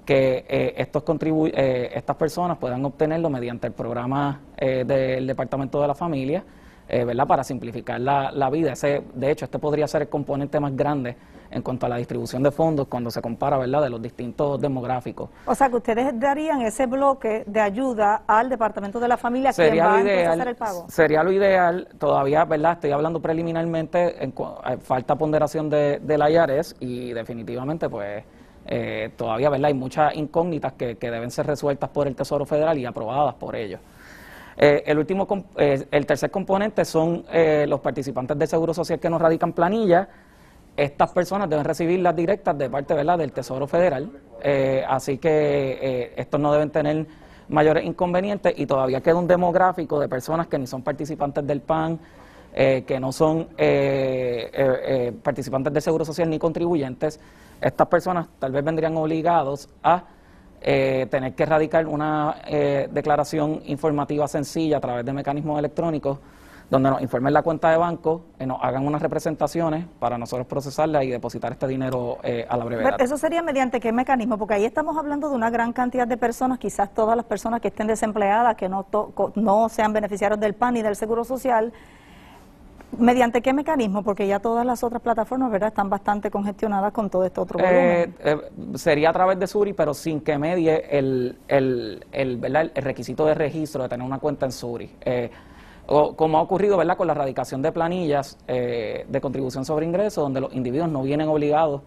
[0.05, 5.81] que eh, estos contribu eh, estas personas puedan obtenerlo mediante el programa eh, del Departamento
[5.81, 6.45] de la Familia,
[6.88, 7.27] eh, ¿verdad?
[7.27, 8.73] Para simplificar la, la vida.
[8.73, 11.16] Ese, de hecho, este podría ser el componente más grande
[11.51, 15.31] en cuanto a la distribución de fondos cuando se compara, ¿verdad?, de los distintos demográficos.
[15.47, 19.87] O sea, que ustedes darían ese bloque de ayuda al Departamento de la Familia, Sería
[19.87, 20.85] va lo entonces a ideal, hacer el pago.
[20.88, 22.73] sería lo ideal, todavía, ¿verdad?
[22.73, 28.25] Estoy hablando preliminarmente, en eh, falta ponderación de, de la IARES y definitivamente, pues,
[28.66, 29.66] eh, todavía, ¿verdad?
[29.68, 33.55] Hay muchas incógnitas que, que deben ser resueltas por el Tesoro Federal y aprobadas por
[33.55, 33.81] ellos.
[34.57, 39.11] Eh, el último, eh, el tercer componente son eh, los participantes del Seguro Social que
[39.11, 40.09] nos radican planilla.
[40.77, 43.19] Estas personas deben recibir las directas de parte ¿verdad?
[43.19, 44.11] del Tesoro Federal,
[44.43, 47.07] eh, así que estos no deben tener
[47.49, 52.01] mayores inconvenientes y todavía queda un demográfico de personas que ni son participantes del PAN,
[52.53, 53.51] que no son
[55.23, 57.21] participantes del Seguro Social ni contribuyentes.
[57.61, 60.03] Estas personas tal vez vendrían obligados a
[60.64, 66.18] eh, tener que radicar una eh, declaración informativa sencilla a través de mecanismos electrónicos
[66.70, 71.05] donde nos informen la cuenta de banco, eh, nos hagan unas representaciones para nosotros procesarla
[71.05, 73.01] y depositar este dinero eh, a la brevedad.
[73.01, 76.59] Eso sería mediante qué mecanismo, porque ahí estamos hablando de una gran cantidad de personas,
[76.59, 78.86] quizás todas las personas que estén desempleadas, que no,
[79.34, 81.72] no sean beneficiarios del PAN y del Seguro Social.
[82.99, 84.03] ¿Mediante qué mecanismo?
[84.03, 88.12] Porque ya todas las otras plataformas, ¿verdad?, están bastante congestionadas con todo este otro Eh,
[88.14, 88.14] volumen.
[88.72, 92.70] eh, sería a través de Suri, pero sin que medie el, el, el, ¿verdad?
[92.74, 94.90] el requisito de registro de tener una cuenta en Suri.
[95.03, 95.30] Eh,
[95.86, 96.97] o, como ha ocurrido ¿verdad?
[96.97, 101.28] con la erradicación de planillas eh, de contribución sobre ingresos, donde los individuos no vienen
[101.28, 101.82] obligados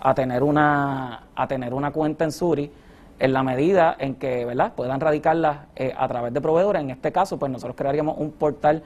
[0.00, 2.70] a tener una, a tener una cuenta en Suri,
[3.18, 4.72] en la medida en que ¿verdad?
[4.76, 6.82] puedan radicarlas eh, a través de proveedores.
[6.82, 8.82] En este caso, pues nosotros crearíamos un portal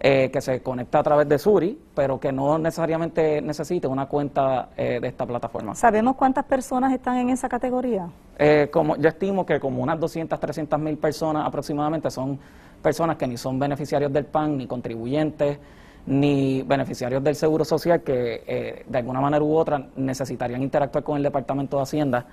[0.00, 4.68] eh, que se conecta a través de Suri, pero que no necesariamente necesite una cuenta
[4.76, 5.74] eh, de esta plataforma.
[5.74, 8.08] ¿Sabemos cuántas personas están en esa categoría?
[8.38, 12.38] Eh, como, yo estimo que como unas 200, 300 mil personas aproximadamente son
[12.80, 15.58] personas que ni son beneficiarios del PAN, ni contribuyentes,
[16.06, 21.16] ni beneficiarios del Seguro Social, que eh, de alguna manera u otra necesitarían interactuar con
[21.16, 22.26] el Departamento de Hacienda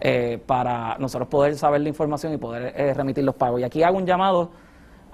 [0.00, 3.60] eh, para nosotros poder saber la información y poder remitir los pagos.
[3.60, 4.50] Y aquí hago un llamado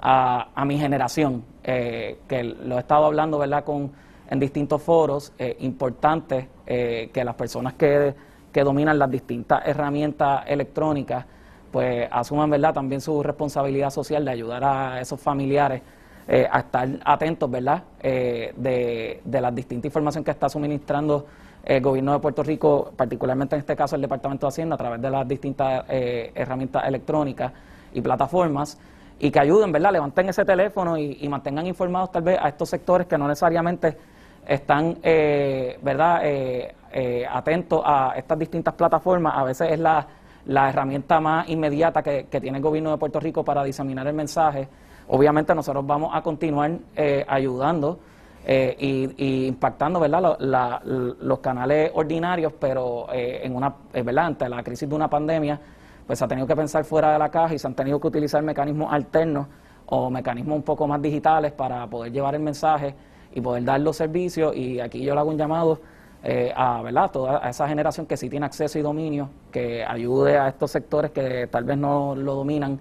[0.08, 3.64] a, a mi generación, eh, que lo he estado hablando ¿verdad?
[3.64, 3.90] Con,
[4.30, 8.14] en distintos foros eh, importantes, eh, que las personas que,
[8.52, 11.26] que dominan las distintas herramientas electrónicas,
[11.72, 12.72] pues asuman ¿verdad?
[12.72, 15.82] también su responsabilidad social de ayudar a esos familiares
[16.28, 17.82] eh, a estar atentos ¿verdad?
[18.00, 21.26] Eh, de, de la distinta información que está suministrando
[21.64, 25.02] el gobierno de Puerto Rico, particularmente en este caso el Departamento de Hacienda, a través
[25.02, 27.52] de las distintas eh, herramientas electrónicas
[27.92, 28.78] y plataformas,
[29.18, 29.92] y que ayuden, ¿verdad?
[29.92, 33.96] Levanten ese teléfono y, mantengan informados tal vez a estos sectores que no necesariamente
[34.46, 39.34] están, eh, ¿verdad?, eh, eh, atentos a estas distintas plataformas.
[39.36, 40.06] A veces es la,
[40.46, 44.14] la herramienta más inmediata que, que tiene el gobierno de Puerto Rico para diseminar el
[44.14, 44.68] mensaje.
[45.08, 47.98] Obviamente nosotros vamos a continuar eh, ayudando
[48.46, 50.22] eh, y, impactando ¿verdad?
[50.22, 54.26] Lo- la- los canales ordinarios, pero en una, ¿verdad?
[54.26, 55.58] ante la crisis de una pandemia,
[56.06, 58.06] pues se ha tenido que pensar fuera de la caja y se han tenido que
[58.06, 59.46] utilizar mecanismos alternos
[59.86, 62.94] o mecanismos un poco más digitales para poder llevar el mensaje
[63.34, 64.54] y poder dar los servicios.
[64.56, 65.80] Y aquí yo le hago un llamado
[66.22, 67.10] eh, a, ¿verdad?
[67.10, 71.46] toda esa generación que sí tiene acceso y dominio, que ayude a estos sectores que
[71.48, 72.78] tal vez no lo dominan.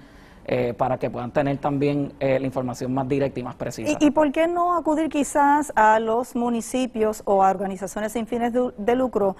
[0.47, 3.97] eh, para que puedan tener también eh, la información más directa y más precisa.
[3.99, 8.95] ¿Y, por qué no acudir quizás a los municipios o a organizaciones sin fines de
[8.95, 9.36] lucro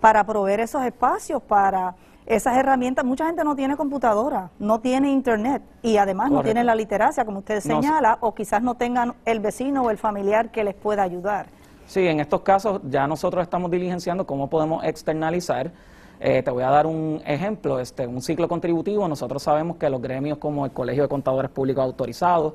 [0.00, 1.94] para proveer esos espacios, para
[2.28, 3.04] esas herramientas?
[3.04, 7.38] Mucha gente no tiene computadora, no tiene internet y además no tiene la literacia, como
[7.38, 11.02] usted No, señala, o quizás no tengan el vecino o el familiar que les pueda
[11.02, 11.46] ayudar.
[11.86, 15.72] Sí, en estos casos ya nosotros estamos diligenciando cómo podemos externalizar.
[16.20, 19.08] Eh, te voy a dar un ejemplo, este, un ciclo contributivo.
[19.08, 22.52] Nosotros sabemos que los gremios como el Colegio de Contadores Públicos Autorizados,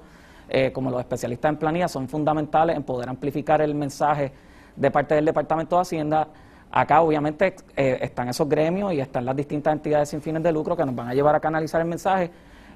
[0.50, 4.32] eh, como los especialistas en planilla, son fundamentales en poder amplificar el mensaje
[4.76, 6.28] de parte del Departamento de Hacienda.
[6.76, 10.76] Acá obviamente eh, están esos gremios y están las distintas entidades sin fines de lucro
[10.76, 12.32] que nos van a llevar a canalizar el mensaje,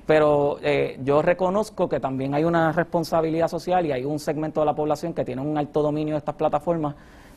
[0.05, 4.67] pero eh, yo reconozco que también hay una responsabilidad social y hay un segmento de
[4.67, 6.93] la población que tiene un alto dominio de estas plataformas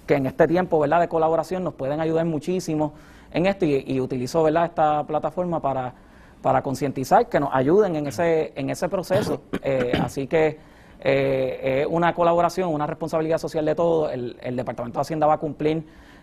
[0.06, 1.00] que en este tiempo ¿verdad?
[1.00, 2.92] de colaboración nos pueden ayudar muchísimo
[3.32, 4.66] en esto y, y utilizo ¿verdad?
[4.66, 5.94] esta plataforma para,
[6.42, 9.40] para concientizar, que nos ayuden en ese, en ese proceso.
[9.62, 10.58] Eh, así que
[11.02, 14.12] es una colaboración, una responsabilidad social de todos.
[14.12, 15.82] El, el Departamento de Hacienda va a cumplir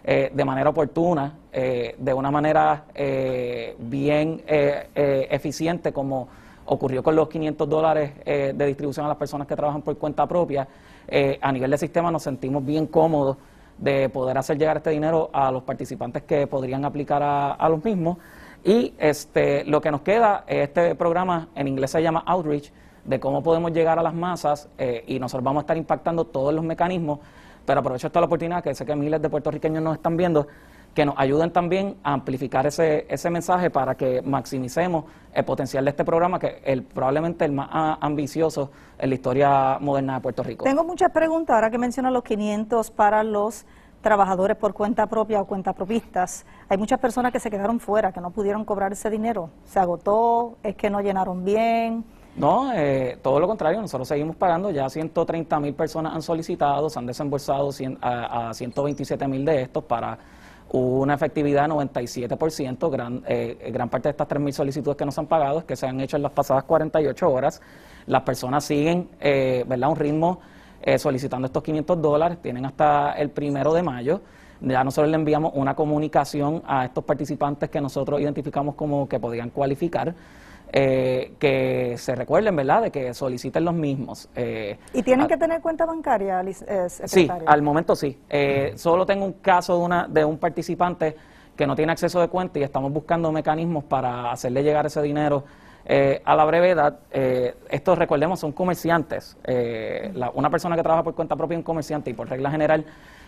[0.10, 6.30] eh, de manera oportuna, eh, de una manera eh, bien eh, eh, eficiente, como
[6.68, 10.68] ocurrió con los 500 dólares de distribución a las personas que trabajan por cuenta propia.
[11.42, 13.38] A nivel de sistema nos sentimos bien cómodos
[13.78, 17.82] de poder hacer llegar este dinero a los participantes que podrían aplicar a, a los
[17.86, 18.18] mismos.
[18.66, 22.70] Y este, lo que nos queda, este programa en inglés se llama Outreach,
[23.06, 24.68] de cómo podemos llegar a las masas
[25.08, 27.20] y nosotros vamos a estar impactando todos los mecanismos,
[27.68, 30.48] pero aprovecho esta la oportunidad, que sé que miles de puertorriqueños nos están viendo,
[30.96, 35.04] que nos ayuden también a amplificar ese, ese mensaje para que maximicemos
[35.34, 39.78] el potencial de este programa, que es probablemente el más ah, ambicioso en la historia
[39.82, 40.64] moderna de Puerto Rico.
[40.64, 43.66] Tengo muchas preguntas ahora que menciona los 500 para los
[44.02, 46.46] trabajadores por cuenta propia o cuenta propistas.
[46.70, 49.50] Hay muchas personas que se quedaron fuera, que no pudieron cobrar ese dinero.
[49.66, 52.06] Se agotó, es que no llenaron bien.
[52.38, 57.00] No, eh, todo lo contrario, nosotros seguimos pagando, ya 130 mil personas han solicitado, se
[57.00, 60.20] han desembolsado cien- a, a 127 mil de estos para
[60.70, 65.18] una efectividad de 97%, gran, eh, gran parte de estas 3 mil solicitudes que nos
[65.18, 67.60] han pagado es que se han hecho en las pasadas 48 horas,
[68.06, 70.40] las personas siguen, eh, ¿verdad?, un ritmo
[70.84, 74.22] eh, solicitando estos 500 dólares, tienen hasta el primero de mayo,
[74.62, 79.50] ya nosotros le enviamos una comunicación a estos participantes que nosotros identificamos como que podían
[79.50, 80.14] cualificar,
[80.72, 84.30] eh, que se recuerden, ¿verdad?, de que soliciten los mismos.
[84.36, 88.18] Eh, ¿Y tienen a- que tener cuenta bancaria, lic- eh, Sí, al momento sí.
[88.30, 91.16] Eh, solo tengo un caso de, una, de un participante
[91.56, 95.44] que no tiene acceso de cuenta y estamos buscando mecanismos para hacerle llegar ese dinero
[95.90, 99.38] eh, a la brevedad, eh, estos recordemos son comerciantes.
[99.46, 102.52] Eh, la- una persona que trabaja por cuenta propia es un comerciante y por regla
[102.52, 102.84] general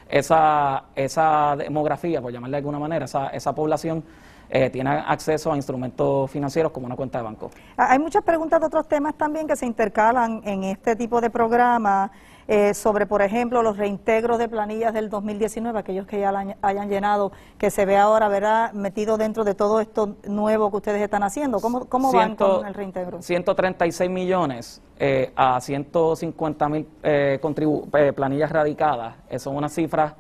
[0.10, 4.04] esa, esa demografía, por llamarle de alguna manera, esa, esa población
[4.50, 7.50] eh, tiene acceso a instrumentos financieros como una cuenta de banco.
[7.78, 11.30] Ah, Hay muchas preguntas de otros temas también que se intercalan en este tipo de
[11.30, 12.12] programa
[12.52, 16.90] eh, sobre, por ejemplo, los reintegros de planillas del 2019, aquellos que ya la hayan-
[16.90, 21.22] llenado, que se ve ahora, ¿verdad?, metido dentro de todo esto nuevo que ustedes están
[21.22, 21.60] haciendo.
[21.60, 23.22] ¿Cómo, cómo van con el reintegro?
[23.22, 29.14] 136 millones eh, a 150 mil eh, eh, planillas radicadas.
[29.30, 30.16] Es una cifra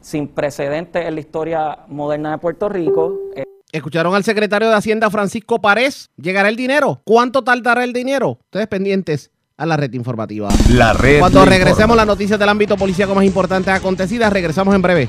[0.00, 3.12] sin precedentes en la historia moderna de Puerto Rico.
[3.72, 6.10] Escucharon al secretario de Hacienda Francisco Párez.
[6.18, 7.00] ¿Llegará el dinero?
[7.04, 8.38] ¿Cuánto tardará el dinero?
[8.44, 10.50] Ustedes pendientes a la red informativa.
[10.68, 15.08] La red Cuando regresemos las noticias del ámbito policíaco más importantes acontecidas, regresamos en breve.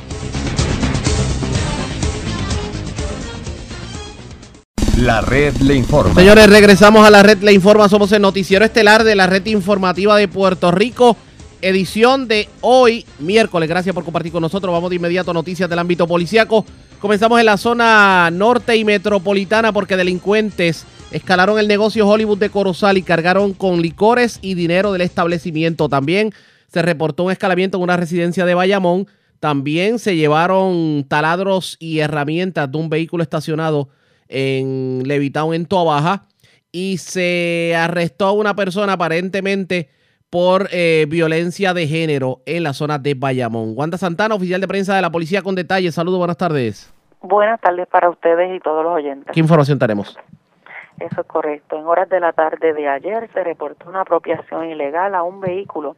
[4.97, 6.15] La red le informa.
[6.15, 7.89] Señores, regresamos a la red Le Informa.
[7.89, 11.17] Somos el noticiero estelar de la red informativa de Puerto Rico.
[11.63, 13.69] Edición de hoy, miércoles.
[13.69, 14.73] Gracias por compartir con nosotros.
[14.73, 16.65] Vamos de inmediato a noticias del ámbito policíaco.
[16.99, 22.97] Comenzamos en la zona norte y metropolitana porque delincuentes escalaron el negocio Hollywood de Corozal
[22.97, 25.87] y cargaron con licores y dinero del establecimiento.
[25.87, 26.33] También
[26.67, 29.07] se reportó un escalamiento en una residencia de Bayamón.
[29.39, 33.87] También se llevaron taladros y herramientas de un vehículo estacionado
[34.27, 36.27] en Levitown, en Toa Baja.
[36.73, 39.87] Y se arrestó a una persona aparentemente
[40.33, 43.73] por eh, violencia de género en la zona de Bayamón.
[43.75, 45.93] Wanda Santana, oficial de prensa de la policía con detalles.
[45.93, 46.91] Saludos, buenas tardes.
[47.21, 49.31] Buenas tardes para ustedes y todos los oyentes.
[49.31, 50.17] ¿Qué información tenemos?
[50.99, 51.77] Eso es correcto.
[51.77, 55.97] En horas de la tarde de ayer se reportó una apropiación ilegal a un vehículo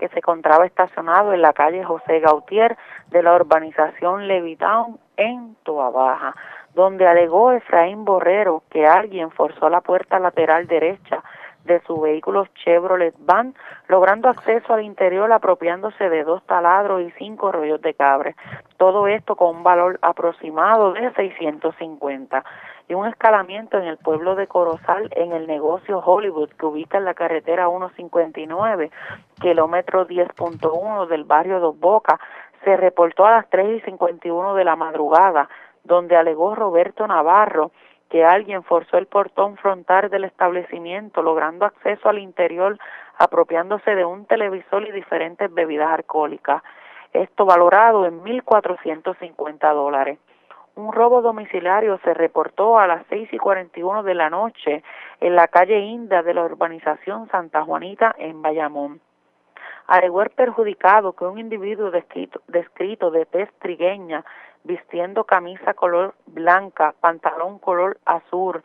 [0.00, 2.76] que se encontraba estacionado en la calle José Gautier
[3.12, 6.34] de la urbanización Levitown en Toa Baja,
[6.74, 11.22] donde alegó Efraín Borrero que alguien forzó la puerta lateral derecha
[11.66, 13.54] de su vehículo Chevrolet Van,
[13.88, 18.34] logrando acceso al interior apropiándose de dos taladros y cinco rollos de cabre.
[18.76, 22.44] Todo esto con un valor aproximado de 650
[22.88, 27.04] y un escalamiento en el pueblo de Corozal en el negocio Hollywood que ubica en
[27.04, 28.90] la carretera 159,
[29.40, 32.20] kilómetro 10.1 del barrio Dos Bocas,
[32.64, 35.48] se reportó a las 3 y 51 de la madrugada,
[35.84, 37.70] donde alegó Roberto Navarro
[38.08, 42.78] que alguien forzó el portón frontal del establecimiento, logrando acceso al interior,
[43.18, 46.62] apropiándose de un televisor y diferentes bebidas alcohólicas.
[47.12, 50.18] Esto valorado en 1.450 dólares.
[50.74, 54.82] Un robo domiciliario se reportó a las 6 y 41 de la noche
[55.20, 59.00] en la calle Inda de la urbanización Santa Juanita en Bayamón.
[59.86, 64.24] Alegó el perjudicado que un individuo descrito, de tez trigueña,
[64.66, 68.62] vistiendo camisa color blanca, pantalón color azul,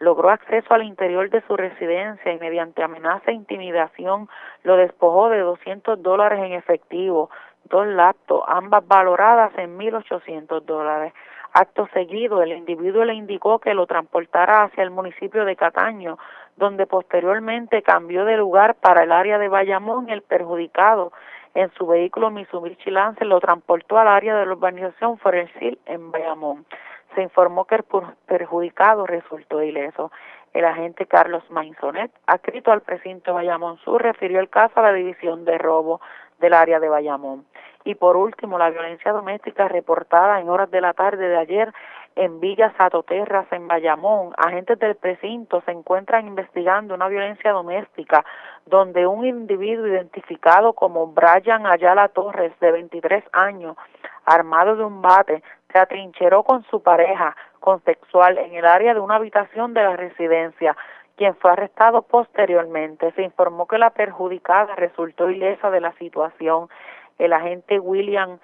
[0.00, 4.28] logró acceso al interior de su residencia y mediante amenaza e intimidación
[4.64, 7.30] lo despojó de 200 dólares en efectivo,
[7.64, 11.12] dos laptops, ambas valoradas en 1.800 dólares.
[11.52, 16.18] Acto seguido, el individuo le indicó que lo transportara hacia el municipio de Cataño,
[16.56, 21.12] donde posteriormente cambió de lugar para el área de Bayamón el perjudicado
[21.54, 26.66] en su vehículo Mitsubishi Lancer lo transportó al área de la urbanización Foresil en Bayamón.
[27.14, 30.10] Se informó que el per- perjudicado resultó ileso.
[30.52, 35.44] El agente Carlos Mainzonet, adscrito al precinto Bayamón Sur, refirió el caso a la división
[35.44, 36.00] de robo
[36.38, 37.44] del área de Bayamón.
[37.84, 41.72] Y por último, la violencia doméstica reportada en horas de la tarde de ayer
[42.16, 44.32] en Villa Satoterras, en Bayamón.
[44.36, 48.24] Agentes del precinto se encuentran investigando una violencia doméstica
[48.66, 53.76] donde un individuo identificado como Brian Ayala Torres, de 23 años,
[54.24, 55.42] armado de un bate,
[55.72, 60.76] se atrincheró con su pareja consexual en el área de una habitación de la residencia,
[61.16, 63.12] quien fue arrestado posteriormente.
[63.12, 66.68] Se informó que la perjudicada resultó ilesa de la situación.
[67.18, 68.38] El agente William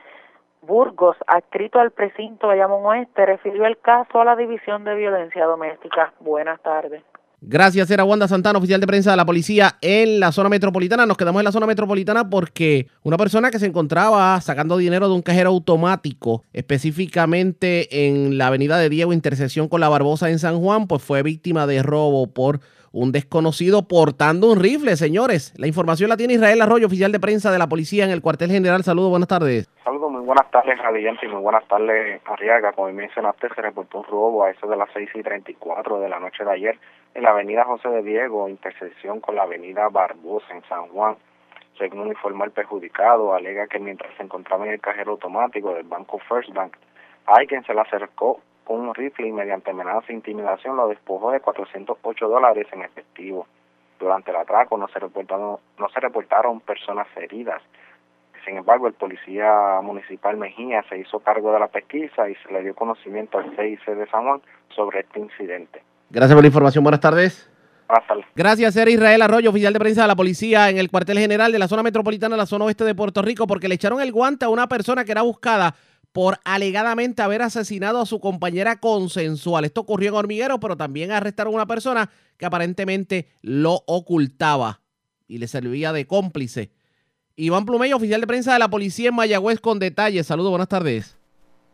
[0.62, 6.12] Burgos, adscrito al precinto Bayamón Oeste, refirió el caso a la División de Violencia Doméstica.
[6.20, 7.02] Buenas tardes.
[7.42, 11.06] Gracias, era Wanda Santana, oficial de prensa de la policía en la zona metropolitana.
[11.06, 15.14] Nos quedamos en la zona metropolitana porque una persona que se encontraba sacando dinero de
[15.14, 20.60] un cajero automático, específicamente en la avenida de Diego, intersección con la Barbosa en San
[20.60, 22.60] Juan, pues fue víctima de robo por
[22.92, 25.54] un desconocido portando un rifle, señores.
[25.56, 28.50] La información la tiene Israel Arroyo, oficial de prensa de la policía en el cuartel
[28.50, 28.84] general.
[28.84, 29.70] Saludos, buenas tardes.
[30.30, 32.72] Buenas tardes, Radiante, y muy buenas tardes, Arriaga.
[32.72, 36.20] Como mencionaste, se reportó un robo a eso de las 6 y 34 de la
[36.20, 36.78] noche de ayer
[37.14, 41.16] en la avenida José de Diego, intersección con la avenida Barbosa en San Juan.
[41.76, 46.20] Según informó el perjudicado, alega que mientras se encontraba en el cajero automático del banco
[46.20, 46.76] First Bank,
[47.26, 51.40] alguien se le acercó con un rifle y mediante amenaza e intimidación lo despojó de
[51.40, 53.48] 408 dólares en efectivo.
[53.98, 57.60] Durante el atraco no se reportaron, no se reportaron personas heridas.
[58.50, 62.64] Sin embargo, el policía municipal Mejía se hizo cargo de la pesquisa y se le
[62.64, 64.42] dio conocimiento al CIC de San Juan
[64.74, 65.84] sobre este incidente.
[66.10, 66.82] Gracias por la información.
[66.82, 67.48] Buenas tardes.
[68.34, 71.60] Gracias, era Israel Arroyo, oficial de prensa de la policía en el cuartel general de
[71.60, 74.46] la zona metropolitana de la zona oeste de Puerto Rico, porque le echaron el guante
[74.46, 75.76] a una persona que era buscada
[76.10, 79.64] por alegadamente haber asesinado a su compañera consensual.
[79.64, 84.80] Esto ocurrió en Hormiguero, pero también arrestaron a una persona que aparentemente lo ocultaba
[85.28, 86.72] y le servía de cómplice.
[87.40, 90.26] Iván Plumeyo, oficial de prensa de la policía en Mayagüez, con detalles.
[90.26, 91.18] Saludos, buenas tardes.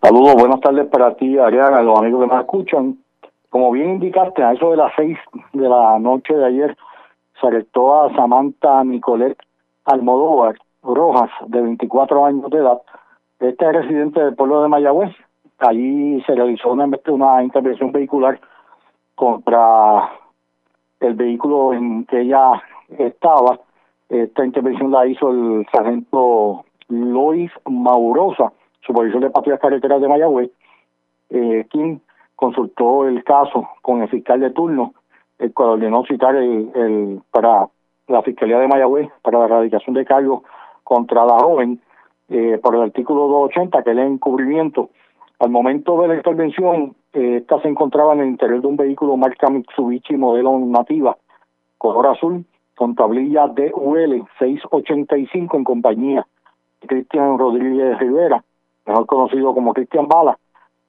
[0.00, 2.98] Saludos, buenas tardes para ti, Ariana, los amigos que me escuchan.
[3.50, 5.18] Como bien indicaste, a eso de las seis
[5.52, 6.76] de la noche de ayer
[7.40, 9.36] se arrestó a Samantha Nicolet
[9.84, 12.80] Almodóvar Rojas, de 24 años de edad.
[13.40, 15.10] Este es residente del pueblo de Mayagüez.
[15.58, 18.38] Allí se realizó una, una intervención vehicular
[19.16, 20.12] contra
[21.00, 22.62] el vehículo en que ella
[22.98, 23.58] estaba.
[24.08, 30.50] Esta intervención la hizo el sargento Lois Maurosa, supervisor de patrullas carreteras de Mayagüez,
[31.30, 32.00] eh, quien
[32.36, 34.94] consultó el caso con el fiscal de turno,
[35.38, 37.68] el cual ordenó citar el, el, para
[38.08, 40.42] la Fiscalía de Mayagüez para la erradicación de cargos
[40.84, 41.80] contra la joven
[42.28, 44.90] eh, por el artículo 280, que es el encubrimiento.
[45.40, 49.16] Al momento de la intervención, eh, esta se encontraba en el interior de un vehículo
[49.16, 51.16] marca Mitsubishi modelo nativa,
[51.78, 52.44] color azul,
[52.76, 56.26] con tablilla DUL 685 en compañía
[56.80, 58.44] de Cristian Rodríguez Rivera,
[58.84, 60.38] mejor conocido como Cristian Bala,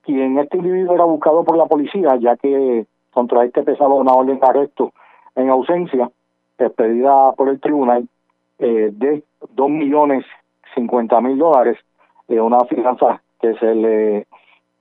[0.04, 4.40] quien este individuo era buscado por la policía, ya que contra este pesaba una orden
[4.40, 4.92] de arresto
[5.36, 6.12] en ausencia,
[6.58, 8.08] expedida por el tribunal,
[8.60, 10.26] eh, de dos millones
[10.76, 11.78] cincuenta mil dólares,
[12.28, 14.28] eh, una fianza que se le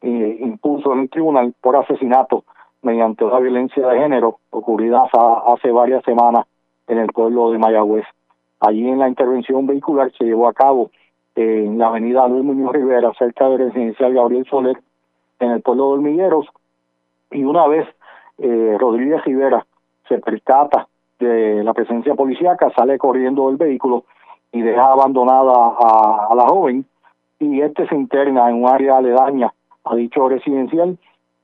[0.02, 2.44] eh, impuso en el tribunal por asesinato
[2.82, 5.04] mediante una violencia de género ocurrida
[5.46, 6.46] hace varias semanas
[6.86, 8.04] en el pueblo de Mayagüez.
[8.60, 10.90] Allí en la intervención vehicular se llevó a cabo
[11.34, 14.78] en la avenida Luis Muñoz Rivera, cerca del residencial Gabriel Soler,
[15.38, 16.46] en el pueblo de Hormigueros,
[17.30, 17.86] y una vez
[18.38, 19.66] eh, Rodríguez Rivera
[20.08, 24.04] se percata de la presencia policíaca, sale corriendo del vehículo
[24.52, 26.86] y deja abandonada a, a la joven,
[27.38, 29.52] y este se interna en un área aledaña
[29.84, 30.96] a dicho residencial.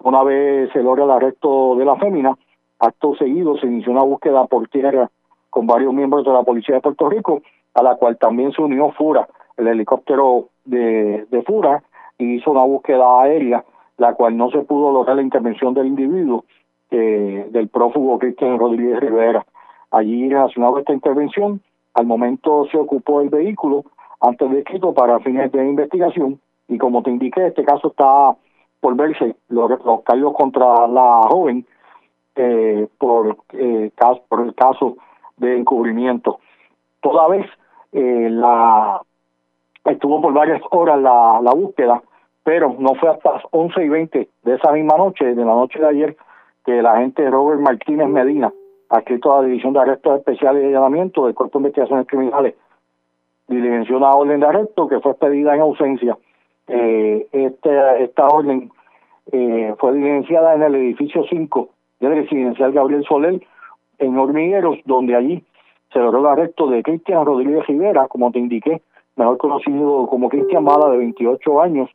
[0.03, 2.36] Una vez se logra el arresto de la fémina,
[2.78, 5.11] acto seguido se inició una búsqueda por tierra
[5.53, 7.42] con varios miembros de la Policía de Puerto Rico,
[7.74, 9.28] a la cual también se unió FURA,
[9.59, 11.82] el helicóptero de, FURA,
[12.16, 13.62] y hizo una búsqueda aérea,
[13.98, 16.46] la cual no se pudo lograr la intervención del individuo,
[16.90, 19.44] eh, del prófugo Cristian Rodríguez Rivera.
[19.90, 21.61] Allí, relacionado a esta intervención,
[21.92, 23.84] al momento se ocupó el vehículo
[24.22, 28.34] antes de escrito para fines de investigación, y como te indiqué, este caso está
[28.80, 31.66] por verse los, los contra la joven
[32.36, 32.88] eh,
[33.53, 34.96] eh, por el caso
[35.43, 36.38] de encubrimiento.
[37.01, 37.47] Toda vez
[37.93, 39.03] eh, la
[39.84, 42.03] estuvo por varias horas la, la búsqueda,
[42.45, 45.78] pero no fue hasta las 11 y 20 de esa misma noche, de la noche
[45.78, 46.16] de ayer,
[46.64, 48.53] que el agente Robert Martínez Medina,
[48.88, 52.55] adscrito a la División de Arrestos Especiales y Allanamiento del Cuerpo de Investigaciones Criminales,
[53.49, 56.16] diligenció una orden de arresto que fue expedida en ausencia.
[56.68, 58.70] Eh, este, esta orden
[59.32, 61.68] eh, fue diligenciada en el edificio 5
[62.01, 63.40] del residencial Gabriel Soler,
[64.03, 65.42] en Hormigueros, donde allí
[65.92, 68.82] se logró el arresto de Cristian Rodríguez Rivera, como te indiqué,
[69.16, 71.90] mejor conocido como Cristian Mala, de 28 años,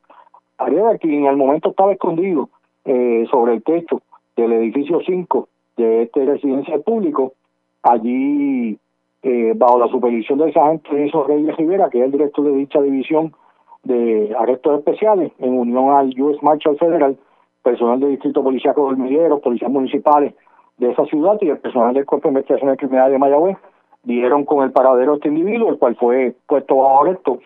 [0.57, 2.49] Ariel, quien en el momento estaba escondido
[2.85, 4.01] eh, sobre el techo
[4.35, 5.47] del edificio 5
[5.77, 7.33] de este residencial público,
[7.83, 8.77] allí
[9.23, 12.81] eh, bajo la supervisión del sargento Enzo Reyes Rivera, que es el director de dicha
[12.81, 13.33] división
[13.83, 17.17] de arrestos especiales, en unión al US Marshal Federal,
[17.63, 20.33] personal del Distrito Policiaco de Hormigueros, policías municipales
[20.77, 23.57] de esa ciudad y el personal del Cuerpo de Investigaciones Criminales de Mayagüez
[24.03, 27.39] dieron con el paradero de este individuo, el cual fue puesto bajo arresto.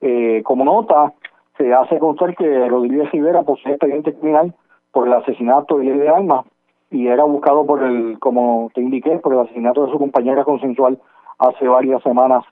[0.00, 1.12] Eh, como nota,
[1.56, 4.54] se hace constar que Rodríguez Rivera posee expediente criminal
[4.92, 6.46] por el asesinato de de armas
[6.90, 10.98] y era buscado por el, como te indiqué, por el asesinato de su compañera consensual
[11.38, 12.44] hace varias semanas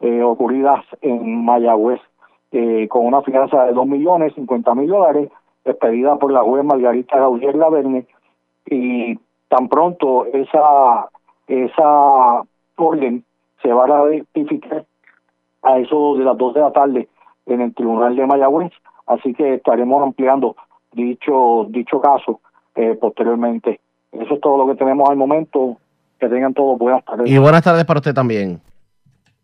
[0.00, 2.00] eh, ocurridas en Mayagüez,
[2.52, 5.30] eh, con una fianza de dos millones cincuenta mil dólares,
[5.64, 8.06] expedida por la juez Margarita Gaudier Laverne,
[8.68, 9.18] y
[9.48, 11.08] tan pronto esa
[11.46, 12.42] esa
[12.76, 13.24] orden
[13.62, 14.84] se va a rectificar
[15.62, 17.08] a eso de las dos de la tarde
[17.46, 18.72] en el Tribunal de Mayagüez,
[19.06, 20.56] así que estaremos ampliando
[20.92, 22.40] dicho dicho caso
[22.74, 23.80] eh, posteriormente.
[24.12, 25.78] Eso es todo lo que tenemos al momento.
[26.18, 27.30] Que tengan todos buenas tardes.
[27.30, 28.60] Y buenas tardes para usted también.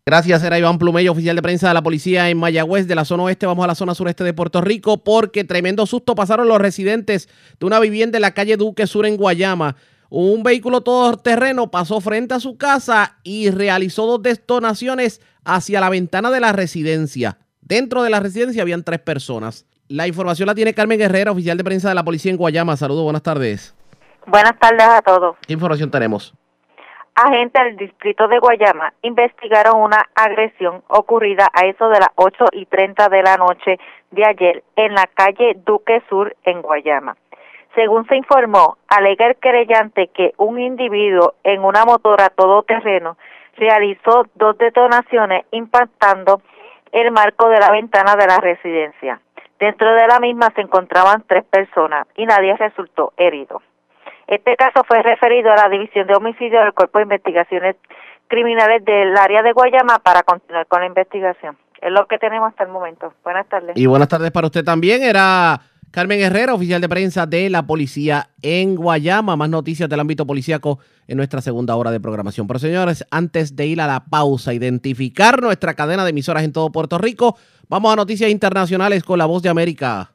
[0.05, 3.23] Gracias, era Iván Plumello, oficial de prensa de la policía en Mayagüez, de la zona
[3.23, 3.45] oeste.
[3.45, 7.29] Vamos a la zona sureste de Puerto Rico porque tremendo susto pasaron los residentes
[7.59, 9.75] de una vivienda en la calle Duque Sur en Guayama.
[10.15, 16.29] Un vehículo todoterreno pasó frente a su casa y realizó dos detonaciones hacia la ventana
[16.29, 17.39] de la residencia.
[17.61, 19.65] Dentro de la residencia habían tres personas.
[19.87, 22.77] La información la tiene Carmen Guerrera, oficial de prensa de la policía en Guayama.
[22.77, 23.75] Saludos, buenas tardes.
[24.27, 25.35] Buenas tardes a todos.
[25.47, 26.31] ¿Qué información tenemos?
[27.15, 32.67] Agentes del distrito de Guayama investigaron una agresión ocurrida a eso de las 8 y
[32.67, 33.79] 30 de la noche
[34.11, 37.17] de ayer en la calle Duque Sur en Guayama.
[37.75, 43.17] Según se informó, alega el querellante que un individuo en una motora todoterreno
[43.57, 46.41] realizó dos detonaciones impactando
[46.91, 49.19] el marco de la ventana de la residencia.
[49.59, 53.61] Dentro de la misma se encontraban tres personas y nadie resultó herido.
[54.27, 57.75] Este caso fue referido a la División de Homicidio del Cuerpo de Investigaciones
[58.27, 61.57] Criminales del área de Guayama para continuar con la investigación.
[61.81, 63.13] Es lo que tenemos hasta el momento.
[63.23, 63.75] Buenas tardes.
[63.75, 65.03] Y buenas tardes para usted también.
[65.03, 65.59] Era
[65.93, 69.35] Carmen Herrera, oficial de prensa de la policía en Guayama.
[69.35, 72.47] Más noticias del ámbito policíaco en nuestra segunda hora de programación.
[72.47, 76.71] Pero señores, antes de ir a la pausa, identificar nuestra cadena de emisoras en todo
[76.71, 77.37] Puerto Rico,
[77.69, 80.13] vamos a noticias internacionales con la voz de América.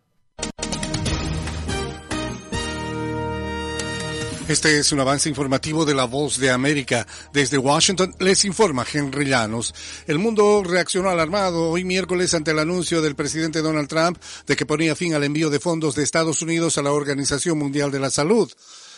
[4.49, 7.07] Este es un avance informativo de La Voz de América.
[7.35, 9.75] Desde Washington les informa Henry Llanos.
[10.07, 14.65] El mundo reaccionó alarmado hoy miércoles ante el anuncio del presidente Donald Trump de que
[14.65, 18.09] ponía fin al envío de fondos de Estados Unidos a la Organización Mundial de la
[18.09, 18.51] Salud.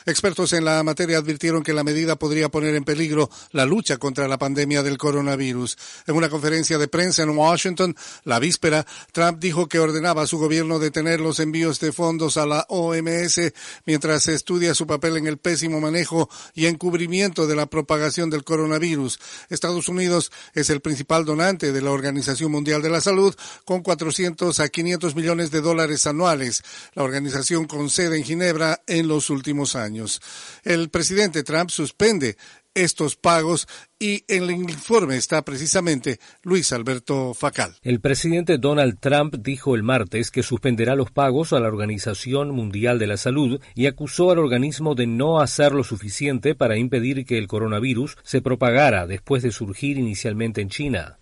[0.06, 4.28] Expertos en la materia advirtieron que la medida podría poner en peligro la lucha contra
[4.28, 5.76] la pandemia del coronavirus.
[6.06, 7.94] En una conferencia de prensa en Washington,
[8.24, 12.46] la víspera, Trump dijo que ordenaba a su gobierno detener los envíos de fondos a
[12.46, 13.52] la OMS
[13.84, 18.44] mientras se estudia su papel en el pésimo manejo y encubrimiento de la propagación del
[18.44, 19.18] coronavirus.
[19.48, 23.34] Estados Unidos es el principal donante de la Organización Mundial de la Salud
[23.64, 26.62] con 400 a 500 millones de dólares anuales.
[26.94, 29.89] La organización con sede en Ginebra en los últimos años.
[30.62, 32.36] El presidente Trump suspende
[32.74, 33.66] estos pagos
[34.02, 37.76] y en el informe está precisamente Luis Alberto Facal.
[37.82, 42.98] El presidente Donald Trump dijo el martes que suspenderá los pagos a la Organización Mundial
[42.98, 47.36] de la Salud y acusó al organismo de no hacer lo suficiente para impedir que
[47.36, 51.18] el coronavirus se propagara después de surgir inicialmente en China.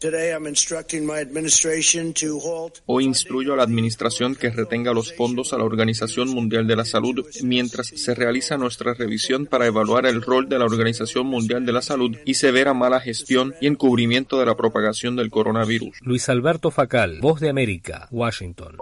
[2.87, 6.85] Hoy instruyo a la administración que retenga los fondos a la Organización Mundial de la
[6.85, 11.73] Salud mientras se realiza nuestra revisión para evaluar el rol de la Organización Mundial de
[11.73, 15.99] la Salud y se verá mala gestión y encubrimiento de la propagación del coronavirus.
[16.03, 18.77] Luis Alberto Facal, Voz de América, Washington.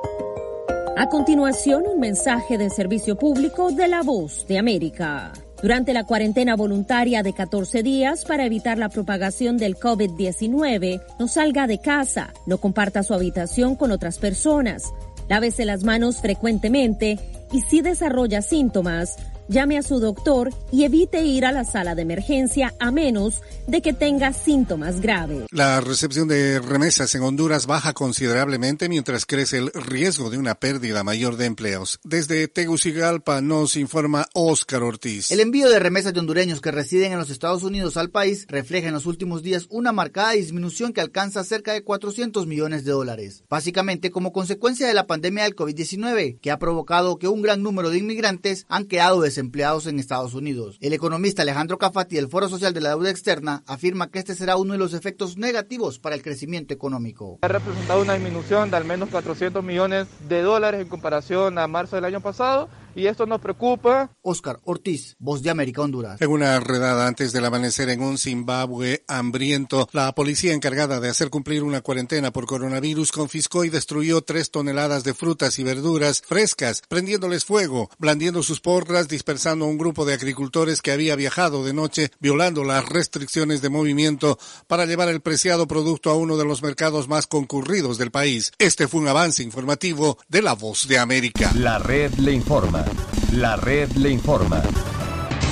[0.98, 5.32] A continuación, un mensaje de servicio público de la Voz de América.
[5.62, 11.66] Durante la cuarentena voluntaria de 14 días para evitar la propagación del COVID-19, no salga
[11.66, 14.92] de casa, no comparta su habitación con otras personas,
[15.28, 17.18] lávese las manos frecuentemente
[17.52, 19.16] y si desarrolla síntomas,
[19.48, 23.82] llame a su doctor y evite ir a la sala de emergencia a menos de
[23.82, 25.46] que tenga síntomas graves.
[25.50, 31.04] La recepción de remesas en Honduras baja considerablemente mientras crece el riesgo de una pérdida
[31.04, 31.98] mayor de empleos.
[32.04, 35.30] Desde Tegucigalpa nos informa Óscar Ortiz.
[35.30, 38.88] El envío de remesas de hondureños que residen en los Estados Unidos al país refleja
[38.88, 43.44] en los últimos días una marcada disminución que alcanza cerca de 400 millones de dólares,
[43.48, 47.90] básicamente como consecuencia de la pandemia del COVID-19, que ha provocado que un gran número
[47.90, 50.78] de inmigrantes han quedado desempleados en Estados Unidos.
[50.80, 54.56] El economista Alejandro Cafati del Foro Social de la Deuda Externa afirma que este será
[54.56, 57.38] uno de los efectos negativos para el crecimiento económico.
[57.42, 61.96] Ha representado una disminución de al menos 400 millones de dólares en comparación a marzo
[61.96, 64.10] del año pasado y esto nos preocupa.
[64.22, 66.20] Oscar Ortiz, Voz de América, Honduras.
[66.20, 71.28] En una redada antes del amanecer en un Zimbabue hambriento, la policía encargada de hacer
[71.28, 76.82] cumplir una cuarentena por coronavirus confiscó y destruyó tres toneladas de frutas y verduras frescas,
[76.88, 81.74] prendiéndoles fuego, blandiendo sus porras, dispersando a un grupo de agricultores que había viajado de
[81.74, 86.62] noche, violando las restricciones de movimiento para llevar el preciado producto a uno de los
[86.62, 88.52] mercados más concurridos del país.
[88.58, 91.52] Este fue un avance informativo de La Voz de América.
[91.54, 92.85] La red le informa.
[93.32, 94.62] La red le informa.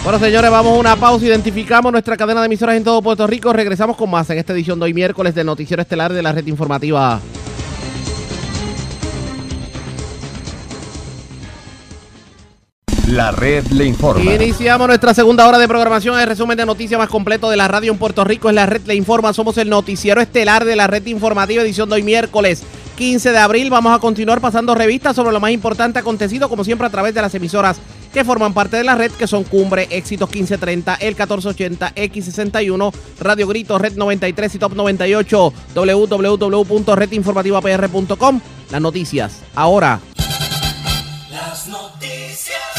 [0.03, 1.25] Bueno, señores, vamos a una pausa.
[1.25, 3.53] Identificamos nuestra cadena de emisoras en todo Puerto Rico.
[3.53, 6.47] Regresamos con más en esta edición de hoy miércoles del Noticiero Estelar de la Red
[6.47, 7.21] Informativa.
[13.09, 14.35] La red le informa.
[14.35, 16.19] Iniciamos nuestra segunda hora de programación.
[16.19, 18.83] El resumen de noticias más completo de la radio en Puerto Rico es la red
[18.87, 19.33] le informa.
[19.33, 22.63] Somos el noticiero estelar de la red informativa, edición de hoy miércoles
[22.95, 23.71] 15 de abril.
[23.71, 27.23] Vamos a continuar pasando revistas sobre lo más importante acontecido, como siempre, a través de
[27.23, 27.79] las emisoras
[28.13, 33.49] que forman parte de la red, que son Cumbre, Éxitos 1530, El 1480, X61, Radio
[33.49, 38.41] Grito, Red 93 y Top 98, www.redinformativapr.com.
[38.71, 40.01] Las noticias, ahora.
[41.31, 41.94] Las noticias.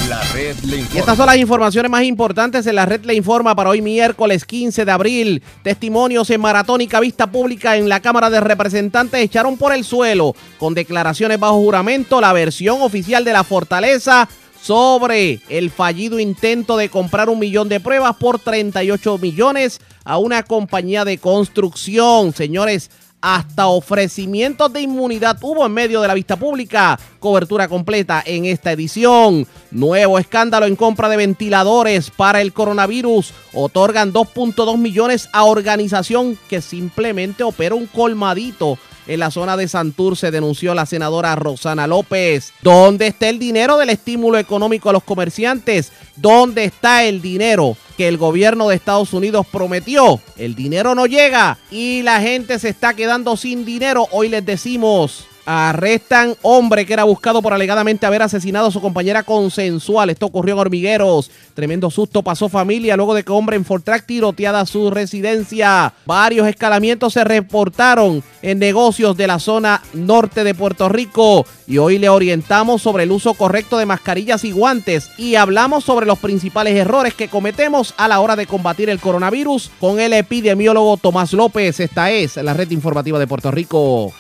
[0.10, 1.00] La red le Y informa.
[1.00, 4.86] estas son las informaciones más importantes en la red Le Informa para hoy miércoles 15
[4.86, 5.44] de abril.
[5.64, 10.76] Testimonios en maratónica vista pública en la Cámara de Representantes echaron por el suelo con
[10.76, 14.30] declaraciones bajo juramento la versión oficial de la fortaleza
[14.62, 20.44] sobre el fallido intento de comprar un millón de pruebas por 38 millones a una
[20.44, 22.34] compañía de construcción.
[22.34, 22.92] Señores,
[23.26, 27.00] hasta ofrecimientos de inmunidad hubo en medio de la vista pública.
[27.20, 29.48] Cobertura completa en esta edición.
[29.72, 33.34] Nuevo escándalo en compra de ventiladores para el coronavirus.
[33.52, 38.78] Otorgan 2.2 millones a organización que simplemente opera un colmadito.
[39.08, 42.54] En la zona de Santurce denunció la senadora Rosana López.
[42.62, 45.92] ¿Dónde está el dinero del estímulo económico a los comerciantes?
[46.16, 50.20] ¿Dónde está el dinero que el gobierno de Estados Unidos prometió?
[50.38, 54.08] El dinero no llega y la gente se está quedando sin dinero.
[54.12, 59.24] Hoy les decimos, arrestan hombre que era buscado por alegadamente haber asesinado a su compañera
[59.24, 60.10] consensual.
[60.10, 61.32] Esto ocurrió en Hormigueros.
[61.54, 65.94] Tremendo susto pasó familia luego de que hombre en Fortrack tiroteada su residencia.
[66.06, 71.46] Varios escalamientos se reportaron en negocios de la zona norte de Puerto Rico.
[71.68, 75.10] Y hoy le orientamos sobre el uso correcto de mascarillas y guantes.
[75.18, 79.72] Y hablamos sobre los principales errores que cometemos a la hora de combatir el coronavirus
[79.80, 81.80] con el epidemiólogo Tomás López.
[81.80, 84.14] Esta es la red informativa de Puerto Rico.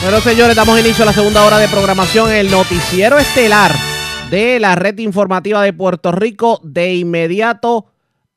[0.00, 3.72] Bueno, señores, damos inicio a la segunda hora de programación, el noticiero estelar
[4.30, 6.60] de la red informativa de Puerto Rico.
[6.62, 7.86] De inmediato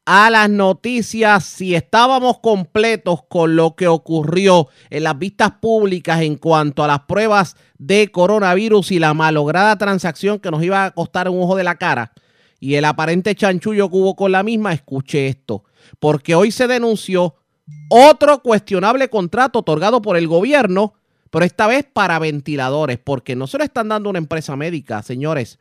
[0.03, 6.37] a las noticias, si estábamos completos con lo que ocurrió en las vistas públicas en
[6.37, 11.29] cuanto a las pruebas de coronavirus y la malograda transacción que nos iba a costar
[11.29, 12.11] un ojo de la cara
[12.59, 15.63] y el aparente chanchullo que hubo con la misma, escuche esto,
[15.99, 17.35] porque hoy se denunció
[17.89, 20.95] otro cuestionable contrato otorgado por el gobierno
[21.31, 25.01] pero esta vez para ventiladores, porque no se lo están dando a una empresa médica,
[25.01, 25.59] señores,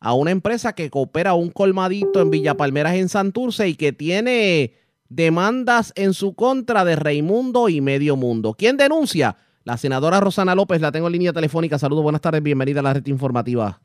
[0.00, 4.72] a una empresa que coopera un colmadito en Villa Palmeras en Santurce y que tiene
[5.10, 8.54] demandas en su contra de Raimundo y Medio Mundo.
[8.58, 9.36] ¿Quién denuncia?
[9.64, 11.78] La senadora Rosana López, la tengo en línea telefónica.
[11.78, 13.78] Saludos, buenas tardes, bienvenida a la red informativa.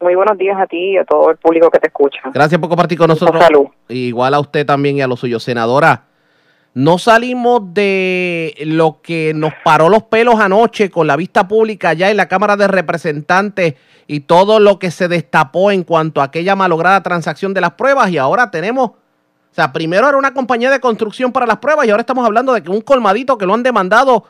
[0.00, 2.20] Muy buenos días a ti y a todo el público que te escucha.
[2.32, 3.42] Gracias por compartir con nosotros.
[3.42, 3.66] Salud.
[3.88, 5.42] Igual a usted también y a los suyos.
[5.42, 6.04] Senadora,
[6.74, 12.10] no salimos de lo que nos paró los pelos anoche con la vista pública allá
[12.10, 13.74] en la Cámara de Representantes
[14.06, 18.10] y todo lo que se destapó en cuanto a aquella malograda transacción de las pruebas
[18.10, 18.96] y ahora tenemos, o
[19.52, 22.62] sea, primero era una compañía de construcción para las pruebas y ahora estamos hablando de
[22.62, 24.24] que un colmadito que lo han demandado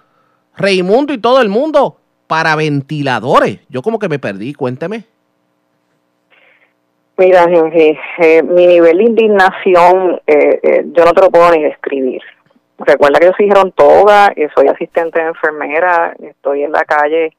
[0.57, 3.61] Reimundo y todo el mundo para ventiladores.
[3.69, 5.07] Yo como que me perdí, cuénteme.
[7.21, 12.23] Mira, eh, mi nivel de indignación, eh, eh, yo no te lo puedo ni describir.
[12.79, 17.37] Recuerda que yo soy gerontóloga, y soy asistente de enfermera, estoy en la calle,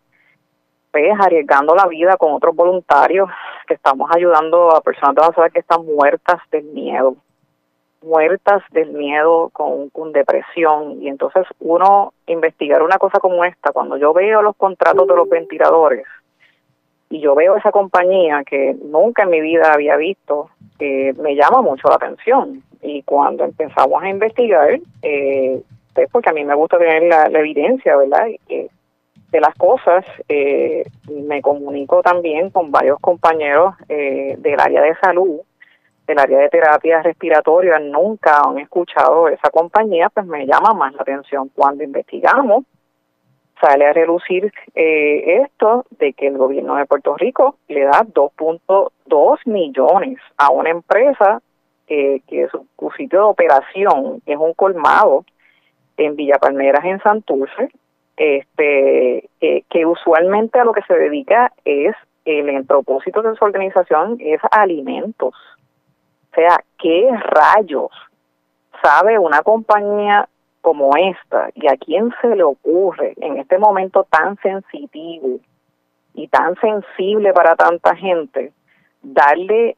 [0.91, 3.27] pues, arriesgando la vida con otros voluntarios
[3.65, 7.15] que estamos ayudando a personas ciudad que están muertas del miedo,
[8.03, 11.01] muertas del miedo con, con depresión.
[11.01, 15.27] Y entonces uno investigar una cosa como esta, cuando yo veo los contratos de los
[15.27, 16.05] ventiladores,
[17.11, 20.49] y yo veo esa compañía que nunca en mi vida había visto,
[20.79, 22.63] eh, me llama mucho la atención.
[22.81, 25.61] Y cuando empezamos a investigar, eh,
[25.93, 28.27] pues porque a mí me gusta tener la, evidencia, ¿verdad?
[28.47, 35.41] De las cosas, eh, me comunico también con varios compañeros eh, del área de salud,
[36.07, 41.01] del área de terapia respiratoria, nunca han escuchado esa compañía, pues me llama más la
[41.01, 41.49] atención.
[41.53, 42.65] Cuando investigamos,
[43.61, 49.39] sale a relucir eh, esto de que el gobierno de Puerto Rico le da 2.2
[49.45, 51.41] millones a una empresa
[51.87, 55.25] que su, su sitio de operación es un colmado
[55.97, 57.69] en Villa Palmeras en Santurce,
[58.17, 61.95] este eh, que usualmente a lo que se dedica es
[62.25, 65.33] el propósito de su organización es alimentos.
[66.31, 67.89] O sea, ¿qué rayos
[68.81, 70.29] sabe una compañía
[70.61, 75.39] como esta y a quién se le ocurre en este momento tan sensitivo
[76.13, 78.51] y tan sensible para tanta gente
[79.01, 79.75] darle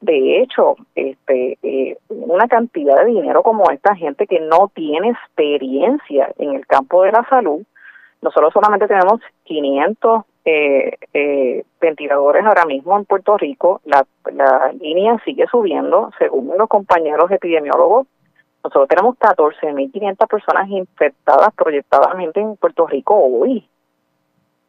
[0.00, 6.32] de hecho este eh, una cantidad de dinero como esta gente que no tiene experiencia
[6.38, 7.62] en el campo de la salud
[8.22, 13.80] nosotros solamente tenemos 500 eh, eh, ventiladores ahora mismo en Puerto Rico.
[13.84, 18.06] La, la línea sigue subiendo según los compañeros epidemiólogos
[18.64, 23.68] nosotros tenemos 14.500 personas infectadas proyectadamente en Puerto Rico hoy.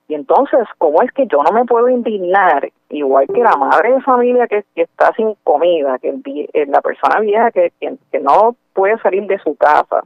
[0.08, 4.02] Y entonces, ¿cómo es que yo no me puedo indignar, igual que la madre de
[4.02, 6.14] familia que, está sin comida, que
[6.54, 7.72] eh, la persona vieja que,
[8.22, 10.04] no puede salir de su casa,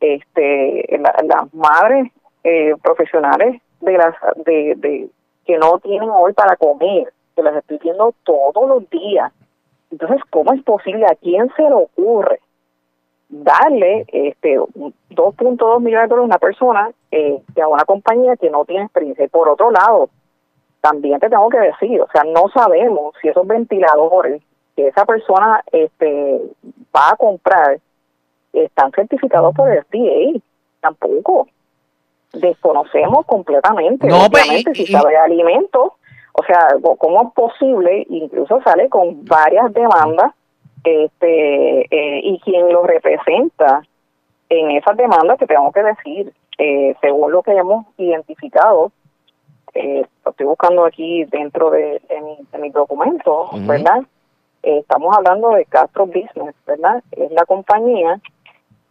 [0.00, 2.10] este, la- las madres
[2.44, 4.14] eh, profesionales de las
[4.44, 5.08] de
[5.44, 9.32] que no tienen hoy para comer, que las estoy viendo todos los días.
[9.90, 11.06] Entonces, ¿cómo es posible?
[11.06, 12.40] ¿A quién se le ocurre
[13.28, 18.50] darle este un 2.2 millones de dólares a una persona eh, a una compañía que
[18.50, 19.24] no tiene experiencia?
[19.24, 20.08] Y por otro lado,
[20.80, 24.42] también te tengo que decir, o sea, no sabemos si esos ventiladores
[24.76, 26.40] que esa persona este
[26.94, 27.78] va a comprar
[28.52, 30.40] están certificados por el FDA.
[30.80, 31.48] Tampoco.
[32.32, 34.06] Desconocemos completamente.
[34.06, 35.92] No, pues, Obviamente, y- si sabe de alimentos,
[36.32, 36.68] o sea,
[36.98, 38.06] ¿cómo es posible?
[38.10, 40.32] Incluso sale con varias demandas
[40.86, 43.82] este eh, y quien lo representa
[44.48, 48.92] en esas demandas que tengo que decir, eh, según lo que hemos identificado,
[49.74, 53.50] eh, lo estoy buscando aquí dentro de, de mi, de mis documentos.
[53.66, 54.02] ¿verdad?
[54.62, 57.02] Eh, estamos hablando de Castro Business, ¿verdad?
[57.12, 58.20] Es la compañía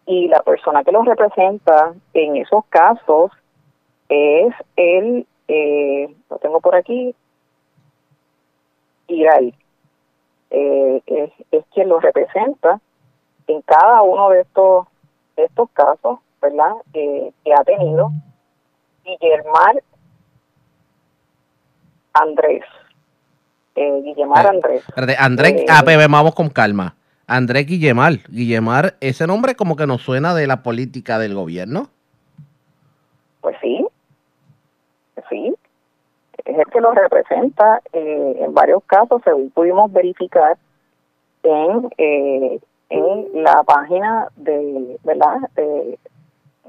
[0.06, 3.32] y la persona que los representa en esos casos
[4.10, 7.16] es el, eh, lo tengo por aquí,
[9.08, 9.54] Irai.
[10.52, 12.80] Eh, es, es quien los representa
[13.48, 14.88] en cada uno de estos
[15.36, 16.74] de estos casos, ¿verdad?
[16.94, 18.12] Eh, que ha tenido
[19.04, 19.84] Guillermar
[22.14, 22.64] Andrés.
[23.76, 24.84] Eh, Guillemar Andrés.
[24.88, 26.96] Espérate, Andrés, Eh, ah, bebé, vamos con calma.
[27.28, 28.14] Andrés Guillemar.
[28.30, 31.90] Guillemar, ese nombre como que nos suena de la política del gobierno.
[33.42, 33.85] Pues sí,
[36.46, 40.58] es el que lo representa eh, en varios casos, según pudimos verificar
[41.44, 45.38] en, eh, en la página de, ¿verdad?
[45.56, 45.98] De-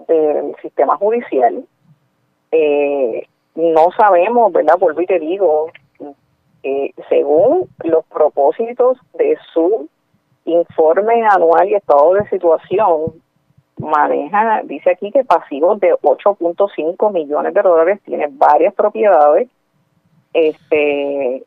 [0.09, 1.65] del sistema judicial.
[2.53, 4.79] Eh, no sabemos, ¿verdad?
[4.79, 5.71] Vuelvo y te digo,
[7.09, 9.89] según los propósitos de su
[10.45, 13.15] informe anual y estado de situación,
[13.79, 19.49] maneja, dice aquí que pasivos de 8.5 millones de dólares, tiene varias propiedades,
[20.33, 21.45] este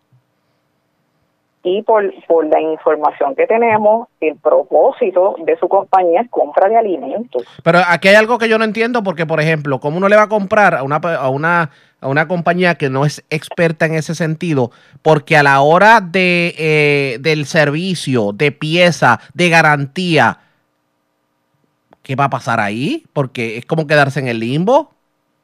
[1.64, 6.78] y por, por la información que tenemos, el propósito de su compañía es compra de
[6.78, 7.44] alimentos.
[7.64, 10.24] Pero aquí hay algo que yo no entiendo porque, por ejemplo, ¿cómo uno le va
[10.24, 14.16] a comprar a una, a una, a una compañía que no es experta en ese
[14.16, 14.72] sentido?
[15.02, 20.40] Porque a la hora de, eh, del servicio, de pieza, de garantía,
[22.04, 23.04] ¿qué va a pasar ahí?
[23.12, 24.92] Porque es como quedarse en el limbo.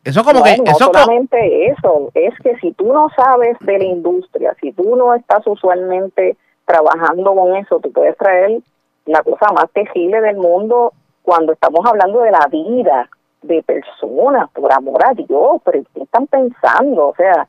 [0.05, 0.57] Eso como no, que...
[0.57, 4.71] no eso co- solamente eso, es que si tú no sabes de la industria, si
[4.71, 8.59] tú no estás usualmente trabajando con eso, tú puedes traer
[9.05, 10.93] la cosa más tejible del mundo
[11.23, 13.09] cuando estamos hablando de la vida
[13.41, 17.09] de personas, por amor a Dios, pero ¿qué están pensando?
[17.09, 17.47] O sea,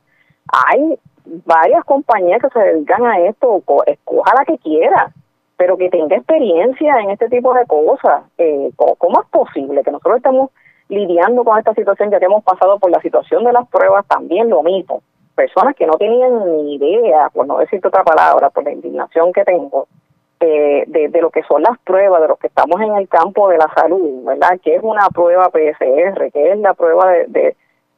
[0.66, 0.98] hay
[1.44, 5.12] varias compañías que se dedican a esto, co- escoja la que quiera,
[5.56, 8.24] pero que tenga experiencia en este tipo de cosas.
[8.36, 10.50] Eh, ¿cómo, cómo es posible que nosotros estemos
[10.88, 14.48] lidiando con esta situación, ya que hemos pasado por la situación de las pruebas, también
[14.48, 15.02] lo mismo?
[15.34, 19.44] Personas que no tenían ni idea, por no decirte otra palabra, por la indignación que
[19.44, 19.86] tengo,
[20.40, 23.58] eh, de, lo que son las pruebas, de los que estamos en el campo de
[23.58, 24.58] la salud, ¿verdad?
[24.62, 26.30] ¿Qué es una prueba PSR?
[26.32, 27.48] ¿Qué es la prueba de, de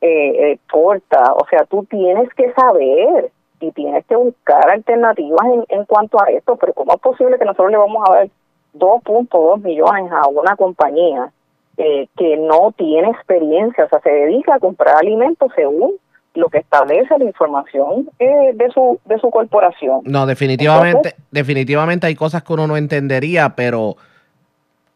[0.00, 1.34] eh, eh, torta?
[1.34, 3.30] O sea, tú tienes que saber
[3.60, 7.44] y tienes que buscar alternativas en, en cuanto a esto, pero ¿cómo es posible que
[7.44, 8.28] nosotros le vamos a dar
[8.74, 11.32] 2.2 millones a una compañía
[11.78, 15.92] eh, que no tiene experiencia, o sea, se dedica a comprar alimentos según
[16.34, 20.00] lo que establece la información eh, de su de su corporación?
[20.04, 23.96] No, definitivamente, definitivamente hay cosas que uno no entendería, pero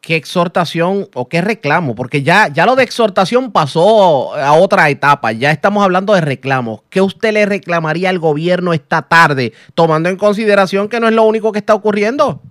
[0.00, 5.30] qué exhortación o qué reclamo, porque ya, ya lo de exhortación pasó a otra etapa,
[5.30, 6.82] ya estamos hablando de reclamos.
[6.90, 11.22] ¿Qué usted le reclamaría al gobierno esta tarde, tomando en consideración que no es lo
[11.22, 12.42] único que está ocurriendo?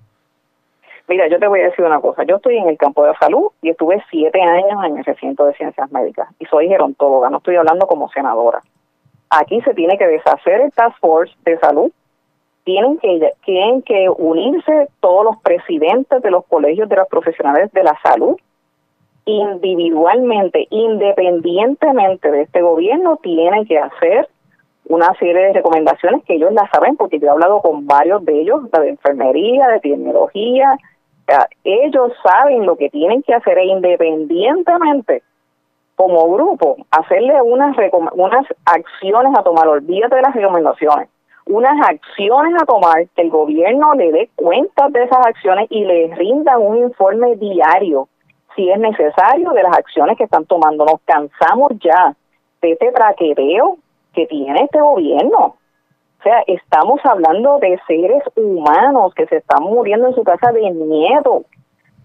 [1.12, 2.24] Mira, yo te voy a decir una cosa.
[2.24, 5.54] Yo estoy en el campo de salud y estuve siete años en el recinto de
[5.56, 8.62] ciencias médicas y soy gerontóloga, no estoy hablando como senadora.
[9.30, 11.92] Aquí se tiene que deshacer el Task Force de salud.
[12.64, 17.84] Tienen que, tienen que unirse todos los presidentes de los colegios de los profesionales de
[17.84, 18.38] la salud
[19.26, 24.30] individualmente, independientemente de este gobierno, tienen que hacer
[24.86, 28.40] una serie de recomendaciones que ellos las saben, porque yo he hablado con varios de
[28.40, 30.78] ellos, la de enfermería, de epidemiología,
[31.64, 35.24] ellos saben lo que tienen que hacer e independientemente
[35.96, 37.76] como grupo, hacerle unas,
[38.14, 41.10] unas acciones a tomar, olvídate de las recomendaciones,
[41.46, 46.14] unas acciones a tomar, que el gobierno le dé cuenta de esas acciones y le
[46.16, 48.08] rinda un informe diario,
[48.56, 50.86] si es necesario, de las acciones que están tomando.
[50.86, 52.16] Nos cansamos ya
[52.62, 53.78] de este traqueteo
[54.14, 55.56] que tiene este gobierno.
[56.22, 60.70] O sea, estamos hablando de seres humanos que se están muriendo en su casa de
[60.70, 61.46] miedo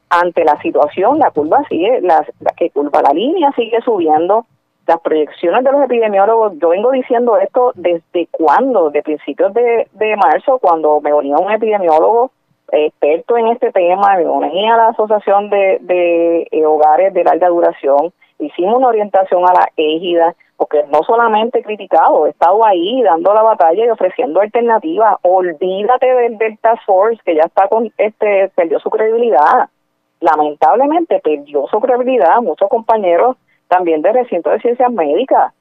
[0.09, 1.19] ante la situación.
[1.19, 2.25] La curva sigue, la,
[2.57, 4.47] que curva la línea sigue subiendo.
[4.87, 10.17] Las proyecciones de los epidemiólogos, yo vengo diciendo esto desde cuando, de principios de, de
[10.17, 12.31] marzo, cuando me unía un epidemiólogo
[12.73, 17.49] experto en este tema, me uní a la Asociación de, de eh, Hogares de Larga
[17.49, 23.03] Duración, hicimos una orientación a la égida, porque no solamente he criticado, he estado ahí
[23.03, 25.17] dando la batalla y ofreciendo alternativas.
[25.23, 29.69] Olvídate del Delta Force, que ya está con, este, perdió su credibilidad.
[30.21, 32.41] Lamentablemente perdió su credibilidad.
[32.41, 33.37] Muchos compañeros
[33.69, 35.53] también del recinto de ciencias médicas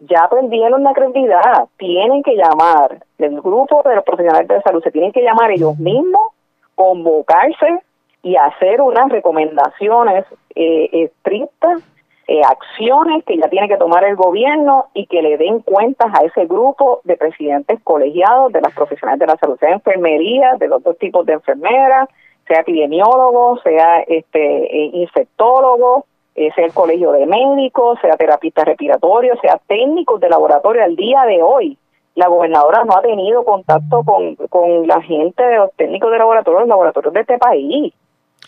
[0.00, 1.68] ya perdieron la credibilidad.
[1.76, 5.78] Tienen que llamar, el grupo de los profesionales de salud se tienen que llamar ellos
[5.78, 6.32] mismos,
[6.74, 7.82] convocarse
[8.22, 10.24] y hacer unas recomendaciones
[10.54, 11.82] eh, estrictas
[12.30, 16.26] eh, acciones que ya tiene que tomar el gobierno y que le den cuentas a
[16.26, 20.82] ese grupo de presidentes colegiados de las profesionales de la salud, sea enfermería, de los
[20.82, 22.06] dos tipos de enfermeras,
[22.46, 26.04] sea epidemiólogos, sea este eh, infectólogos,
[26.34, 31.22] eh, sea el colegio de médicos, sea terapistas respiratorios, sea técnicos de laboratorio al día
[31.22, 31.78] de hoy.
[32.14, 36.60] La gobernadora no ha tenido contacto con, con la gente de los técnicos de laboratorio,
[36.60, 37.94] los laboratorios de este país.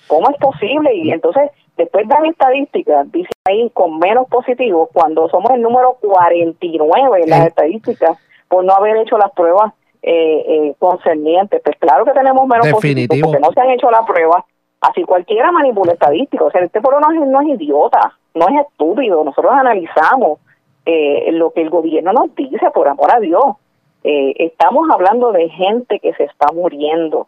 [0.06, 0.94] ¿Cómo es posible?
[0.94, 1.50] Y entonces
[1.80, 7.46] Después dan estadísticas, dice ahí con menos positivos, cuando somos el número 49 en las
[7.46, 8.18] estadísticas
[8.48, 9.72] por no haber hecho las pruebas
[10.02, 11.62] eh, eh, concernientes.
[11.64, 14.44] Pues claro que tenemos menos positivos porque no se han hecho las pruebas.
[14.82, 16.48] Así cualquiera manipula estadísticas.
[16.48, 19.24] O sea, este pueblo no es, no es idiota, no es estúpido.
[19.24, 20.38] Nosotros analizamos
[20.84, 23.56] eh, lo que el gobierno nos dice, por amor a Dios.
[24.04, 27.26] Eh, estamos hablando de gente que se está muriendo.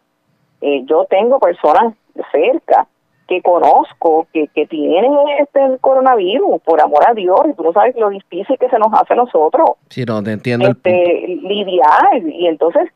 [0.61, 1.95] Eh, yo tengo personas
[2.31, 2.87] cerca
[3.33, 7.95] que conozco que, que tienen este coronavirus, por amor a Dios, y tú no sabes
[7.95, 9.71] lo difícil que se nos hace a nosotros.
[9.89, 10.69] Sí, no, te entiendo.
[10.69, 12.91] Este, lidiar, y entonces,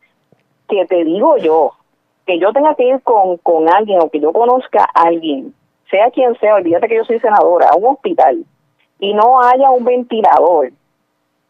[0.69, 1.71] que te digo yo,
[2.27, 5.55] que yo tenga que ir con, con alguien o que yo conozca a alguien,
[5.89, 8.45] sea quien sea, olvídate que yo soy senadora, a un hospital,
[8.99, 10.71] y no haya un ventilador,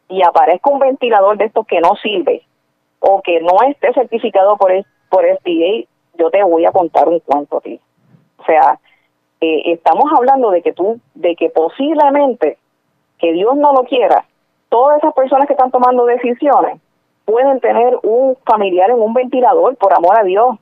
[0.07, 2.43] y aparezca un ventilador de estos que no sirve,
[2.99, 5.85] o que no esté certificado por, el, por FDA,
[6.17, 7.81] yo te voy a contar un cuento a ti.
[8.47, 8.79] O sea,
[9.41, 12.57] eh, estamos hablando de que tú, de que posiblemente,
[13.19, 14.25] que Dios no lo quiera,
[14.69, 16.79] todas esas personas que están tomando decisiones
[17.25, 20.55] pueden tener un familiar en un ventilador, por amor a Dios.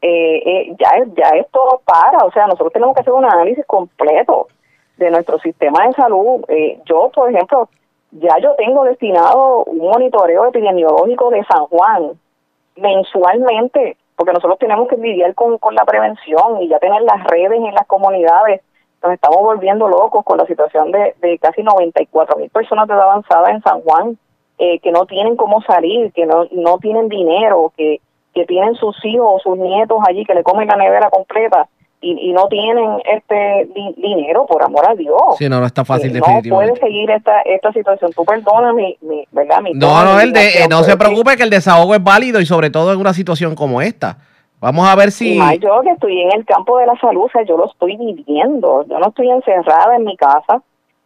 [0.00, 4.48] Eh, eh, ya, ya esto para, o sea, nosotros tenemos que hacer un análisis completo
[4.96, 6.44] de nuestro sistema de salud.
[6.84, 7.68] yo, por ejemplo,
[8.10, 12.18] ya yo tengo destinado un monitoreo epidemiológico de San Juan
[12.74, 17.58] mensualmente porque nosotros tenemos que lidiar con, con la prevención y ya tener las redes
[17.58, 18.60] en las comunidades.
[19.02, 23.02] Nos estamos volviendo locos con la situación de, de casi 94 mil personas de edad
[23.02, 24.16] avanzada en San Juan
[24.58, 28.00] eh, que no tienen cómo salir, que no, no tienen dinero, que,
[28.32, 31.68] que tienen sus hijos o sus nietos allí que le comen la nevera completa
[32.02, 35.36] y, y no tienen este dinero, por amor a Dios.
[35.38, 38.12] Sí, no, no está fácil, eh, No puede seguir esta, esta situación.
[38.12, 39.62] Tú perdona mi, mi ¿verdad?
[39.62, 42.46] Mi no, no, el de, eh, no se preocupe que el desahogo es válido y
[42.46, 44.18] sobre todo en una situación como esta.
[44.60, 45.38] Vamos a ver si...
[45.60, 48.84] yo que estoy en el campo de la salud, o sea, yo lo estoy viviendo.
[48.88, 50.62] Yo no estoy encerrada en mi casa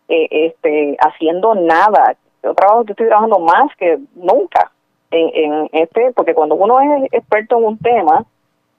[0.09, 2.17] eh, este, haciendo nada.
[2.43, 4.73] Yo trabajo, yo estoy trabajando más que nunca
[5.11, 8.25] en, en este, porque cuando uno es experto en un tema,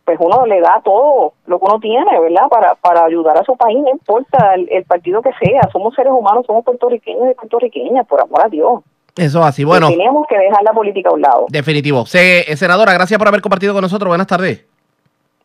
[0.07, 2.47] pues uno le da todo lo que uno tiene, ¿verdad?
[2.49, 6.45] Para, para ayudar a su país, no importa el, partido que sea, somos seres humanos,
[6.47, 8.83] somos puertorriqueños y puertorriqueñas, por amor a Dios.
[9.17, 9.89] Eso así, bueno.
[9.89, 11.47] tenemos que dejar la política a un lado.
[11.49, 12.05] Definitivo.
[12.05, 14.07] Se, eh, senadora, gracias por haber compartido con nosotros.
[14.07, 14.65] Buenas tardes.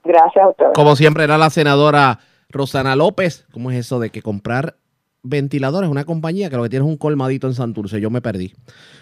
[0.04, 0.66] Gracias a usted.
[0.76, 3.44] Como siempre, era la senadora Rosana López.
[3.52, 4.76] ¿Cómo es eso de que comprar
[5.22, 8.00] ventiladores, una compañía que lo que tiene es un colmadito en Santurce.
[8.00, 8.52] Yo me perdí.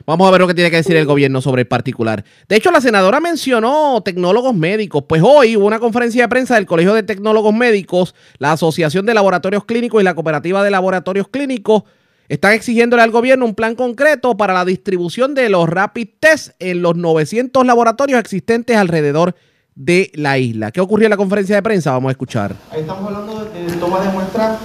[0.07, 2.25] Vamos a ver lo que tiene que decir el gobierno sobre el particular.
[2.49, 5.05] De hecho, la senadora mencionó tecnólogos médicos.
[5.09, 9.15] Pues hoy hubo una conferencia de prensa del Colegio de Tecnólogos Médicos, la Asociación de
[9.15, 11.85] Laboratorios Clínicos y la Cooperativa de Laboratorios Clínicos.
[12.29, 16.81] Están exigiéndole al gobierno un plan concreto para la distribución de los rapid test en
[16.81, 19.35] los 900 laboratorios existentes alrededor
[19.75, 20.71] de la isla.
[20.71, 21.91] ¿Qué ocurrió en la conferencia de prensa?
[21.93, 22.55] Vamos a escuchar.
[22.77, 24.59] Estamos hablando de, toma de muestras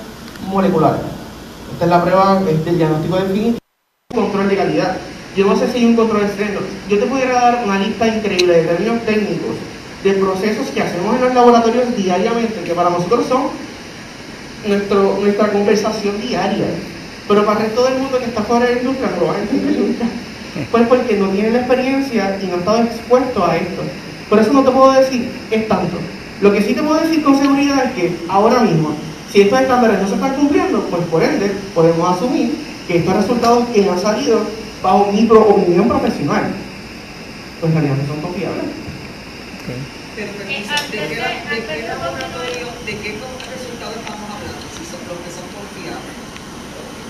[0.48, 1.25] moleculares
[1.76, 3.58] esta es la prueba del diagnóstico definitivo.
[4.14, 4.98] Control de calidad.
[5.36, 6.62] Yo no sé si hay un control externo.
[6.88, 9.56] Yo te pudiera dar una lista increíble de términos técnicos,
[10.02, 13.48] de procesos que hacemos en los laboratorios diariamente, que para nosotros son
[14.66, 16.68] nuestro, nuestra conversación diaria.
[17.28, 19.36] Pero para el resto del mundo que está fuera de la industria no lo van
[19.36, 20.06] a entender nunca.
[20.72, 23.82] Pues porque no tienen la experiencia y no han estado expuestos a esto.
[24.30, 25.98] Por eso no te puedo decir es tanto.
[26.40, 28.96] Lo que sí te puedo decir con seguridad es que ahora mismo
[29.36, 32.56] si estos estándares no se están cumpliendo, pues por ende podemos asumir
[32.88, 34.40] que estos resultados que han salido
[34.82, 36.53] bajo mi opinión profesional,
[37.60, 38.64] pues en realidad no son confiables.
[38.64, 40.22] ¿de
[40.95, 41.20] qué,
[42.86, 43.12] de qué
[43.52, 44.64] resultados estamos hablando?
[44.72, 46.16] Si son los que son confiables.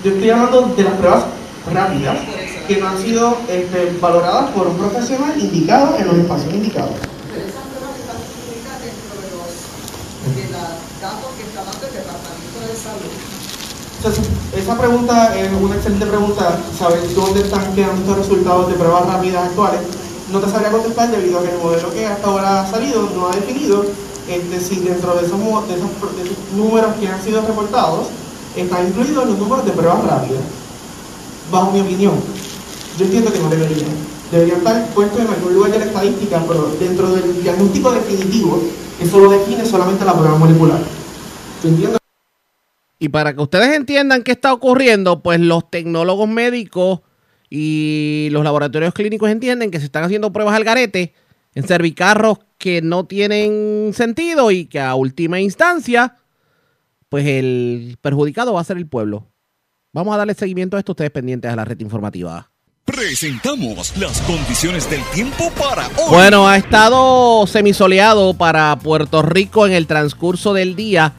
[0.02, 1.24] Yo estoy hablando de las pruebas
[1.72, 2.18] rápidas
[2.66, 6.90] que no han sido este, valoradas por un profesional indicado en los espacios indicados.
[7.30, 9.46] Pero esas pruebas están incluidas dentro de los
[10.34, 10.50] de
[11.00, 11.35] datos
[14.56, 19.48] Esa pregunta es una excelente pregunta, saber dónde están quedando estos resultados de pruebas rápidas
[19.48, 19.80] actuales.
[20.30, 23.28] No te sabría contestar debido a que el modelo que hasta ahora ha salido no
[23.28, 23.84] ha definido
[24.28, 28.08] este, si dentro de esos, de esos de esos números que han sido reportados
[28.56, 30.42] están incluidos los números de pruebas rápidas.
[31.50, 32.14] Bajo mi opinión,
[32.98, 34.16] yo entiendo que no deberían.
[34.30, 38.60] Deberían estar puestos en algún lugar de la estadística, pero dentro del diagnóstico definitivo,
[39.00, 40.95] eso lo define solamente la prueba molecular.
[42.98, 47.00] Y para que ustedes entiendan qué está ocurriendo, pues los tecnólogos médicos
[47.50, 51.14] y los laboratorios clínicos entienden que se están haciendo pruebas al garete
[51.54, 56.16] en cervicarros que no tienen sentido y que a última instancia,
[57.08, 59.28] pues el perjudicado va a ser el pueblo.
[59.92, 62.50] Vamos a darle seguimiento a esto, ustedes pendientes a la red informativa.
[62.84, 66.10] Presentamos las condiciones del tiempo para hoy.
[66.10, 71.14] Bueno, ha estado semisoleado para Puerto Rico en el transcurso del día.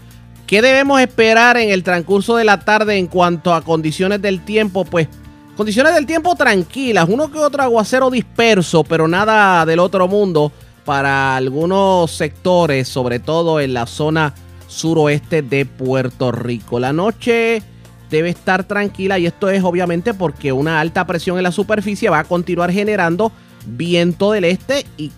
[0.47, 4.85] ¿Qué debemos esperar en el transcurso de la tarde en cuanto a condiciones del tiempo?
[4.85, 5.09] Pues
[5.57, 10.53] condiciones del tiempo tranquilas, uno que otro aguacero disperso, pero nada del otro mundo
[10.85, 14.33] para algunos sectores, sobre todo en la zona
[14.67, 16.79] suroeste de Puerto Rico.
[16.79, 17.61] La noche
[18.09, 22.19] debe estar tranquila y esto es obviamente porque una alta presión en la superficie va
[22.19, 23.33] a continuar generando
[23.65, 25.11] viento del este y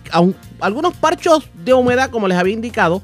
[0.58, 3.00] algunos parchos de humedad como les había indicado,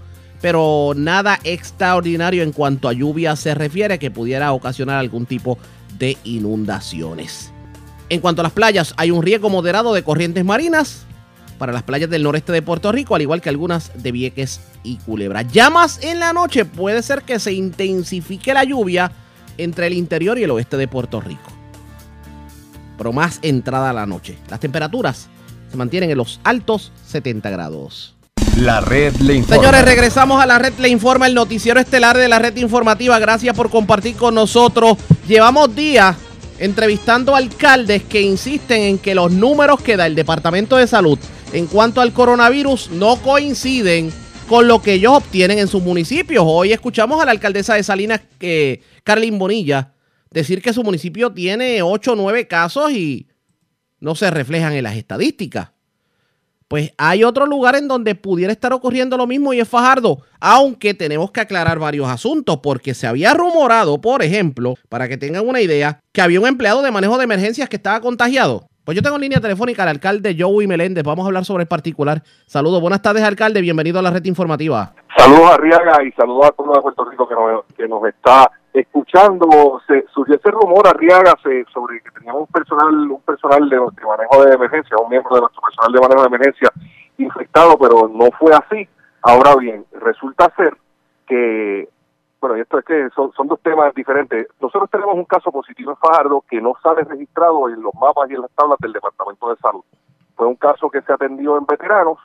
[0.46, 5.58] pero nada extraordinario en cuanto a lluvia se refiere que pudiera ocasionar algún tipo
[5.98, 7.52] de inundaciones.
[8.10, 11.04] En cuanto a las playas, hay un riesgo moderado de corrientes marinas
[11.58, 14.98] para las playas del noreste de Puerto Rico, al igual que algunas de Vieques y
[14.98, 15.42] Culebra.
[15.42, 19.10] Ya más en la noche puede ser que se intensifique la lluvia
[19.58, 21.50] entre el interior y el oeste de Puerto Rico.
[22.96, 24.38] Pero más entrada a la noche.
[24.48, 25.28] Las temperaturas
[25.68, 28.15] se mantienen en los altos 70 grados.
[28.56, 29.62] La red le informa.
[29.62, 33.18] Señores, regresamos a la red Le Informa, el noticiero estelar de la red informativa.
[33.18, 34.96] Gracias por compartir con nosotros.
[35.28, 36.16] Llevamos días
[36.58, 41.18] entrevistando alcaldes que insisten en que los números que da el Departamento de Salud
[41.52, 44.10] en cuanto al coronavirus no coinciden
[44.48, 46.42] con lo que ellos obtienen en sus municipios.
[46.46, 49.92] Hoy escuchamos a la alcaldesa de Salinas, que Carlin Bonilla,
[50.30, 53.28] decir que su municipio tiene 8 o 9 casos y
[54.00, 55.75] no se reflejan en las estadísticas.
[56.68, 60.94] Pues hay otro lugar en donde pudiera estar ocurriendo lo mismo y es Fajardo, aunque
[60.94, 65.60] tenemos que aclarar varios asuntos porque se había rumorado, por ejemplo, para que tengan una
[65.60, 68.66] idea, que había un empleado de manejo de emergencias que estaba contagiado.
[68.84, 71.68] Pues yo tengo en línea telefónica al alcalde Joey Meléndez, vamos a hablar sobre el
[71.68, 72.22] particular.
[72.46, 74.92] Saludos, buenas tardes alcalde, bienvenido a la red informativa.
[75.16, 78.50] Saludos a Riaga y saludos a todo de Puerto Rico que nos, que nos está
[78.80, 79.80] escuchando.
[79.86, 84.44] Se surgió ese rumor, Arriaga, se, sobre que teníamos un personal, un personal de, manejo
[84.44, 86.72] de emergencia, un miembro de nuestro personal de manejo de emergencia
[87.18, 88.88] infectado, pero no fue así.
[89.22, 90.76] Ahora bien, resulta ser
[91.26, 91.88] que,
[92.40, 94.46] bueno, y esto es que son, son dos temas diferentes.
[94.60, 98.34] Nosotros tenemos un caso positivo en Fajardo que no sale registrado en los mapas y
[98.34, 99.82] en las tablas del Departamento de Salud.
[100.36, 102.18] Fue un caso que se atendió en veteranos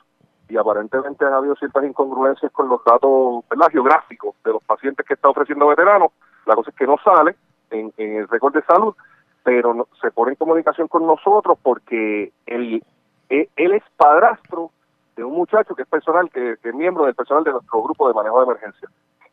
[0.52, 3.68] y aparentemente ha habido ciertas incongruencias con los datos ¿verdad?
[3.72, 6.12] geográficos de los pacientes que está ofreciendo veteranos.
[6.46, 7.36] La cosa es que no sale
[7.70, 8.94] en, el récord de salud,
[9.42, 12.82] pero no- se pone en comunicación con nosotros porque él,
[13.28, 14.70] él, él es padrastro
[15.16, 18.08] de un muchacho que es personal, que, que es miembro del personal de nuestro grupo
[18.08, 18.88] de manejo de emergencia.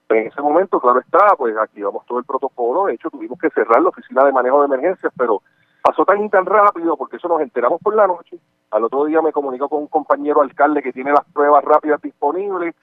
[0.09, 3.81] En ese momento, claro está, pues activamos todo el protocolo, de hecho tuvimos que cerrar
[3.81, 5.41] la oficina de manejo de emergencias, pero
[5.83, 8.37] pasó tan y tan rápido porque eso nos enteramos por la noche.
[8.71, 12.75] Al otro día me comunicó con un compañero alcalde que tiene las pruebas rápidas disponibles.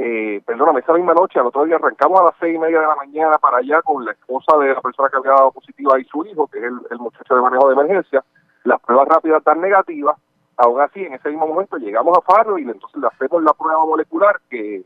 [0.00, 2.86] Eh, perdóname, esa misma noche, al otro día arrancamos a las seis y media de
[2.86, 6.04] la mañana para allá con la esposa de la persona que había dado positiva y
[6.04, 8.24] su hijo, que es el, muchacho de manejo de emergencia.
[8.62, 10.16] Las pruebas rápidas dan negativas.
[10.56, 13.84] Aún así, en ese mismo momento llegamos a Farro y entonces le hacemos la prueba
[13.84, 14.84] molecular que,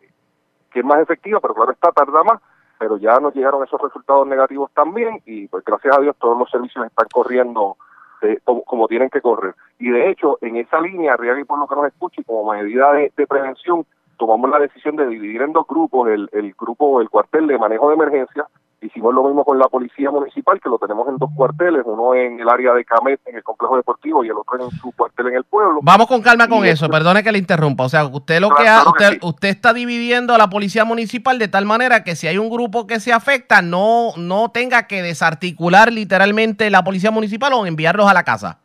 [0.70, 2.40] que es más efectiva, pero claro está, tarda más,
[2.78, 6.50] pero ya nos llegaron esos resultados negativos también y pues gracias a Dios todos los
[6.50, 7.76] servicios están corriendo
[8.22, 9.54] eh, como, como tienen que correr.
[9.78, 12.50] Y de hecho, en esa línea, Riaga y por lo que nos escuche, y como
[12.50, 13.84] medida de prevención,
[14.18, 17.88] tomamos la decisión de dividir en dos grupos, el, el grupo, el cuartel de manejo
[17.88, 18.46] de emergencia
[18.82, 22.40] Hicimos lo mismo con la policía municipal, que lo tenemos en dos cuarteles, uno en
[22.40, 25.36] el área de Camet, en el complejo deportivo, y el otro en su cuartel en
[25.36, 25.78] el pueblo.
[25.82, 27.84] Vamos con calma con Y eso, perdone que le interrumpa.
[27.84, 30.84] O sea, usted lo que ha, claro que usted, usted está dividiendo a la policía
[30.84, 34.88] municipal de tal manera que si hay un grupo que se afecta, no, no tenga
[34.88, 38.58] que desarticular literalmente la policía municipal o enviarlos a la casa.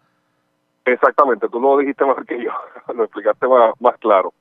[0.84, 2.52] Exactamente, tú lo dijiste mejor que yo,
[2.95, 4.34] lo explicaste más, más claro.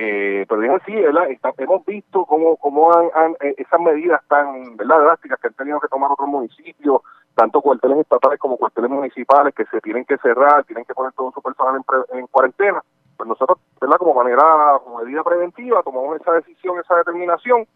[0.00, 1.26] Eh, pero es así, ¿verdad?
[1.56, 6.12] Hemos visto cómo, cómo han, eh, esas medidas tan drásticas que han tenido que tomar
[6.12, 7.00] otros municipios,
[7.34, 11.32] tanto cuarteles estatales como cuarteles municipales, que se tienen que cerrar, tienen que poner todo
[11.32, 12.80] su personal en, pre- en cuarentena.
[13.16, 13.96] Pues nosotros, ¿verdad?
[13.98, 17.66] Como manera, como medida preventiva, tomamos esa decisión, esa determinación,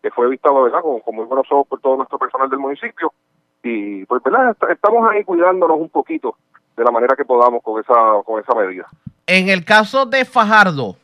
[0.00, 0.80] que fue vista, ¿verdad?
[0.80, 3.12] Con, muy buenos ojos por todo nuestro personal del municipio.
[3.64, 4.50] Y pues, ¿verdad?
[4.50, 6.36] Est- Estamos ahí cuidándonos un poquito
[6.76, 8.86] de la manera que podamos con esa, con esa medida.
[9.26, 10.94] En el caso de Fajardo,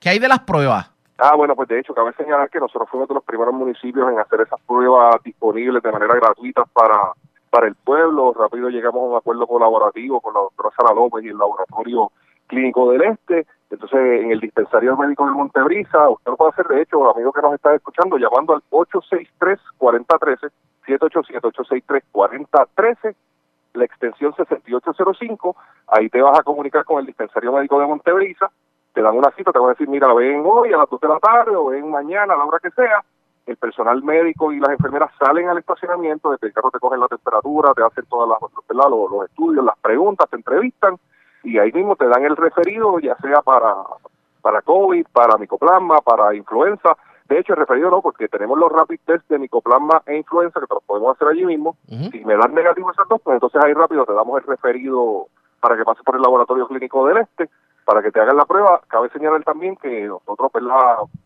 [0.00, 0.90] ¿qué hay de las pruebas?
[1.18, 4.20] Ah, bueno, pues de hecho, cabe señalar que nosotros fuimos de los primeros municipios en
[4.20, 7.12] hacer esas pruebas disponibles de manera gratuita para,
[7.50, 8.32] para el pueblo.
[8.32, 12.12] Rápido llegamos a un acuerdo colaborativo con la doctora Sara López y el Laboratorio
[12.46, 13.48] Clínico del Este.
[13.68, 17.42] Entonces, en el dispensario médico de Montebrisa, usted lo puede hacer, de hecho, amigo que
[17.42, 20.52] nos está escuchando, llamando al 863-4013,
[20.86, 23.16] 787-863-4013,
[23.74, 25.56] la extensión 6805.
[25.88, 28.52] Ahí te vas a comunicar con el dispensario médico de Montebrisa
[28.98, 31.06] te dan una cita, te van a decir, mira, ven hoy a las 2 de
[31.06, 33.04] la tarde o ven mañana a la hora que sea.
[33.46, 37.06] El personal médico y las enfermeras salen al estacionamiento, desde el carro te cogen la
[37.06, 38.38] temperatura, te hacen todas las,
[38.68, 38.90] ¿verdad?
[38.90, 40.96] Los, los estudios, las preguntas, te entrevistan
[41.44, 43.72] y ahí mismo te dan el referido, ya sea para,
[44.42, 46.96] para COVID, para micoplasma, para influenza.
[47.28, 50.66] De hecho, el referido no, porque tenemos los rapid test de micoplasma e influenza que
[50.66, 51.76] te los podemos hacer allí mismo.
[51.86, 55.28] Si me dan negativo esas dos, pues entonces ahí rápido te damos el referido
[55.60, 57.48] para que pases por el laboratorio clínico del este
[57.88, 58.82] para que te hagan la prueba.
[58.86, 60.52] Cabe señalar también que nosotros,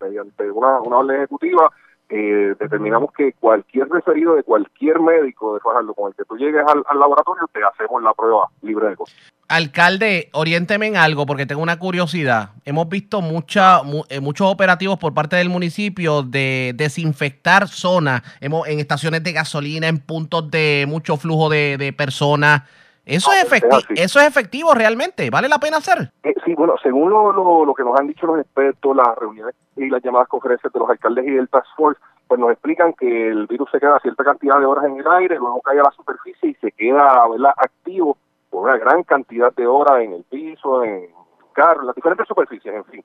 [0.01, 1.73] mediante una, una orden ejecutiva,
[2.09, 6.63] eh, determinamos que cualquier referido de cualquier médico de Fajardo con el que tú llegues
[6.65, 9.17] al, laboratorio, te hacemos la prueba libre de costo.
[9.49, 12.51] Alcalde, oriénteme en algo porque tengo una curiosidad.
[12.65, 18.79] Hemos visto mucha, mu- eh, muchos operativos por parte del municipio de desinfectar zonas en
[18.79, 22.63] estaciones de gasolina, en puntos de mucho flujo de personas.
[23.05, 25.29] Eso, es efecti- eso es efectivo realmente.
[25.31, 26.13] ¿Vale la pena hacer?
[26.23, 29.55] Eh, sí, bueno, según lo, lo, lo que nos han dicho los expertos, las reuniones
[29.77, 33.29] y las llamadas conferencias de los alcaldes y del Task Force, pues nos explican que
[33.29, 35.91] el virus se queda cierta cantidad de horas en el aire, luego cae a la
[35.91, 37.53] superficie y se queda ¿verdad?
[37.57, 38.17] activo
[38.51, 41.09] por una gran cantidad de horas en el piso, en
[41.53, 43.05] carro, en las diferentes superficies, en fin.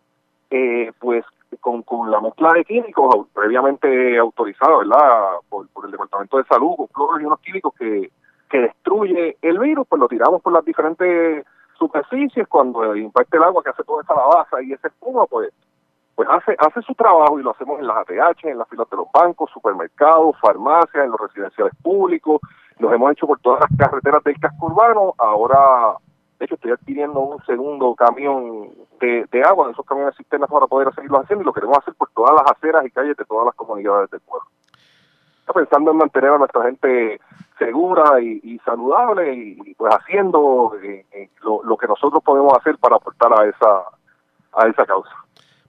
[0.49, 1.26] Eh, pues
[1.60, 5.38] con, con la mezcla de químicos previamente autorizada, ¿verdad?
[5.49, 8.11] Por, por el Departamento de Salud, con cloro y unos químicos que,
[8.49, 11.45] que destruye el virus, pues lo tiramos por las diferentes
[11.78, 15.52] superficies, cuando impacta el agua que hace toda esa lavaza y esa espuma, pues
[16.15, 18.98] pues hace hace su trabajo y lo hacemos en las ATH, en las filas de
[18.98, 22.41] los bancos, supermercados, farmacias, en los residenciales públicos,
[22.80, 25.95] los hemos hecho por todas las carreteras del casco urbano, ahora
[26.40, 28.69] de hecho estoy adquiriendo un segundo camión
[28.99, 32.10] de, agua, de esos camiones cisternas para poder seguirlo haciendo y lo queremos hacer por
[32.10, 34.48] todas las aceras y calles de todas las comunidades del pueblo.
[35.48, 37.22] Está pensando en mantener a nuestra gente
[37.57, 42.53] segura y, y saludable y, y, pues haciendo eh, eh, lo, lo que nosotros podemos
[42.57, 43.82] hacer para aportar a esa
[44.52, 45.10] a esa causa.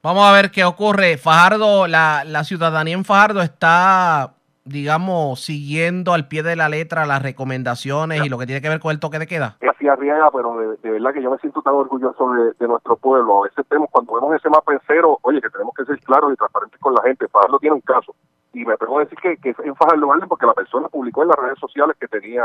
[0.02, 1.16] Vamos a ver qué ocurre.
[1.16, 4.34] Fajardo, la, la ciudadanía en Fajardo está,
[4.64, 8.80] digamos, siguiendo al pie de la letra las recomendaciones y lo que tiene que ver
[8.80, 9.58] con el toque de queda.
[9.70, 12.96] Así arriesga, pero de, de verdad que yo me siento tan orgulloso de, de nuestro
[12.96, 13.44] pueblo.
[13.44, 16.32] A veces vemos, cuando vemos ese mapa en cero, oye, que tenemos que ser claros
[16.32, 17.28] y transparentes con la gente.
[17.28, 18.12] Fajardo tiene un caso.
[18.58, 21.28] Y me atrevo a decir que, que en Fajardo vale porque la persona publicó en
[21.28, 22.44] las redes sociales que tenía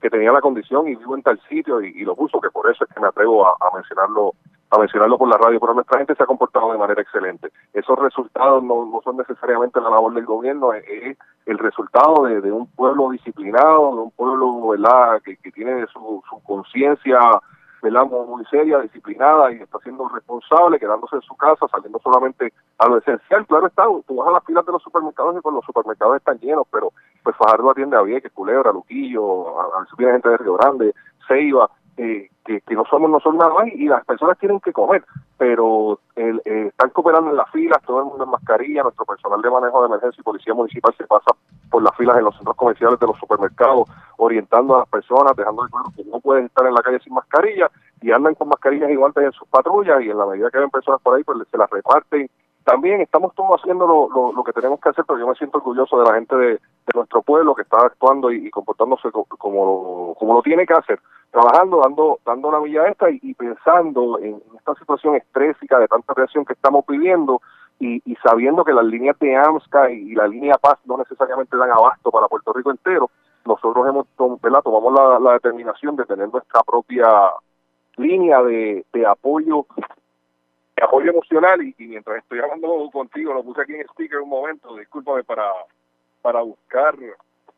[0.00, 2.84] que tenía la condición y vivo en tal sitio y, lo puso, que por eso
[2.84, 4.32] es que me atrevo a, mencionarlo
[4.70, 7.50] a mencionarlo por la radio, pero nuestra gente se ha comportado de manera excelente.
[7.74, 12.66] Esos resultados no, son necesariamente la labor del gobierno, es, el resultado de, de un
[12.68, 15.20] pueblo disciplinado, de un pueblo ¿verdad?
[15.22, 17.18] Que, que tiene su, su conciencia
[17.82, 22.88] Muy, muy seria, disciplinada y está siendo responsable, quedándose en su casa, saliendo solamente a
[22.88, 23.46] lo esencial.
[23.46, 26.38] Claro está, tú vas a las filas de los supermercados y con los supermercados están
[26.38, 26.92] llenos, pero
[27.22, 30.94] pues Fajardo atiende a Vieques, Culebra, Luquillo, a, a veces viene gente de Río Grande,
[31.26, 31.70] Ceiba,
[32.02, 35.04] eh, que, que no somos nosotros nada más y las personas tienen que comer,
[35.36, 39.42] pero el, eh, están cooperando en las filas, todo el mundo en mascarilla, nuestro personal
[39.42, 41.32] de manejo de emergencia y policía municipal se pasa
[41.70, 43.86] por las filas en los centros comerciales de los supermercados,
[44.16, 47.12] orientando a las personas, dejando de claro que no pueden estar en la calle sin
[47.12, 47.70] mascarilla
[48.00, 50.70] y andan con mascarillas y guantes en sus patrullas y en la medida que ven
[50.70, 52.30] personas por ahí, pues se las reparten.
[52.64, 55.98] También estamos todos haciendo lo, lo, que tenemos que hacer, pero yo me siento orgulloso
[55.98, 60.14] de la gente de, de nuestro pueblo que está actuando y, comportándose co- como, lo,
[60.14, 61.00] como lo tiene que hacer
[61.30, 66.44] trabajando, dando, dando la milla esta y, pensando en esta situación estrésica de tanta presión
[66.44, 67.40] que estamos viviendo,
[67.78, 71.70] y, y sabiendo que las líneas de AMSCA y, la línea Paz no necesariamente dan
[71.70, 73.10] abasto para Puerto Rico entero,
[73.46, 74.06] nosotros hemos
[74.42, 74.60] ¿verdad?
[74.62, 77.08] tomamos la, la determinación de tener nuestra propia
[77.96, 79.66] línea de, de apoyo
[80.80, 85.24] apoyo emocional y, mientras estoy hablando contigo, lo puse aquí en speaker un momento, discúlpame
[85.24, 85.50] para,
[86.22, 86.94] para buscar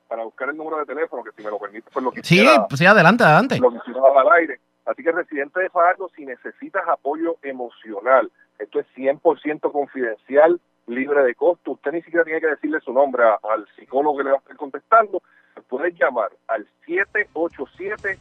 [0.08, 2.66] para buscar el número de teléfono, que si me lo permite, pues lo quisiera...
[2.68, 3.58] Sí, sí, adelante, adelante.
[3.58, 4.60] Lo quisiera al aire.
[4.84, 11.34] Así que residente de Fajardo, si necesitas apoyo emocional, esto es 100% confidencial, libre de
[11.34, 14.40] costo, usted ni siquiera tiene que decirle su nombre al psicólogo que le va a
[14.40, 15.22] estar contestando,
[15.68, 18.18] puedes llamar al 787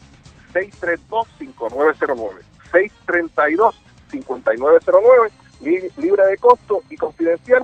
[0.53, 2.41] 632 5909
[2.71, 5.31] 632 5909,
[5.61, 7.63] libre de costo y confidencial.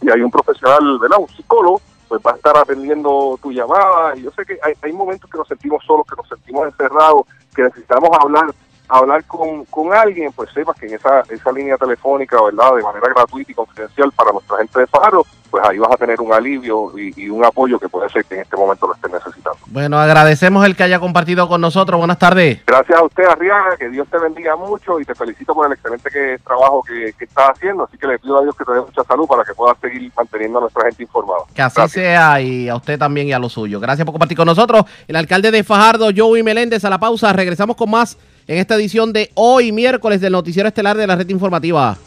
[0.00, 1.18] Y hay un profesional, ¿verdad?
[1.18, 4.16] Un psicólogo, pues va a estar atendiendo tu llamada.
[4.16, 7.26] Y yo sé que hay, hay momentos que nos sentimos solos, que nos sentimos encerrados,
[7.54, 8.54] que necesitamos hablar
[8.88, 12.76] hablar con, con alguien, pues sepas que en esa, esa línea telefónica, ¿verdad?
[12.76, 16.20] De manera gratuita y confidencial para nuestra gente de Faro, pues ahí vas a tener
[16.20, 19.12] un alivio y, y un apoyo que puede ser que en este momento lo estén
[19.12, 19.58] necesitando.
[19.66, 21.98] Bueno, agradecemos el que haya compartido con nosotros.
[21.98, 22.60] Buenas tardes.
[22.66, 26.10] Gracias a usted, Arriaga, que Dios te bendiga mucho y te felicito por el excelente
[26.10, 27.84] que, trabajo que, que estás haciendo.
[27.84, 30.10] Así que le pido a Dios que te dé mucha salud para que puedas seguir
[30.16, 31.40] manteniendo a nuestra gente informada.
[31.54, 33.80] Que así sea y a usted también y a lo suyo.
[33.80, 34.84] Gracias por compartir con nosotros.
[35.06, 37.32] El alcalde de Fajardo, Joey Meléndez, a la pausa.
[37.32, 41.28] Regresamos con más en esta edición de hoy, miércoles, del Noticiero Estelar de la Red
[41.30, 41.98] Informativa.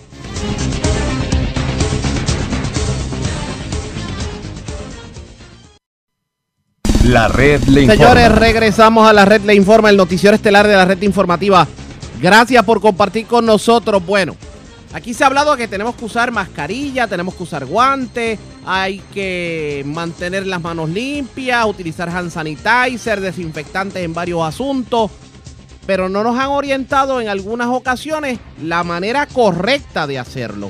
[7.05, 7.95] La red le informa.
[7.95, 11.65] Señores, regresamos a la red Le Informa, el noticiero estelar de la red informativa.
[12.21, 14.05] Gracias por compartir con nosotros.
[14.05, 14.35] Bueno,
[14.91, 18.99] aquí se ha hablado de que tenemos que usar mascarilla, tenemos que usar guantes, hay
[19.13, 25.09] que mantener las manos limpias, utilizar hand sanitizer, desinfectantes en varios asuntos,
[25.87, 30.69] pero no nos han orientado en algunas ocasiones la manera correcta de hacerlo.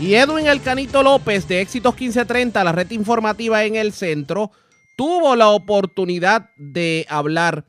[0.00, 4.50] Y Edwin El Canito López de Éxitos 1530, la red informativa en el centro,
[4.96, 7.64] tuvo la oportunidad de hablar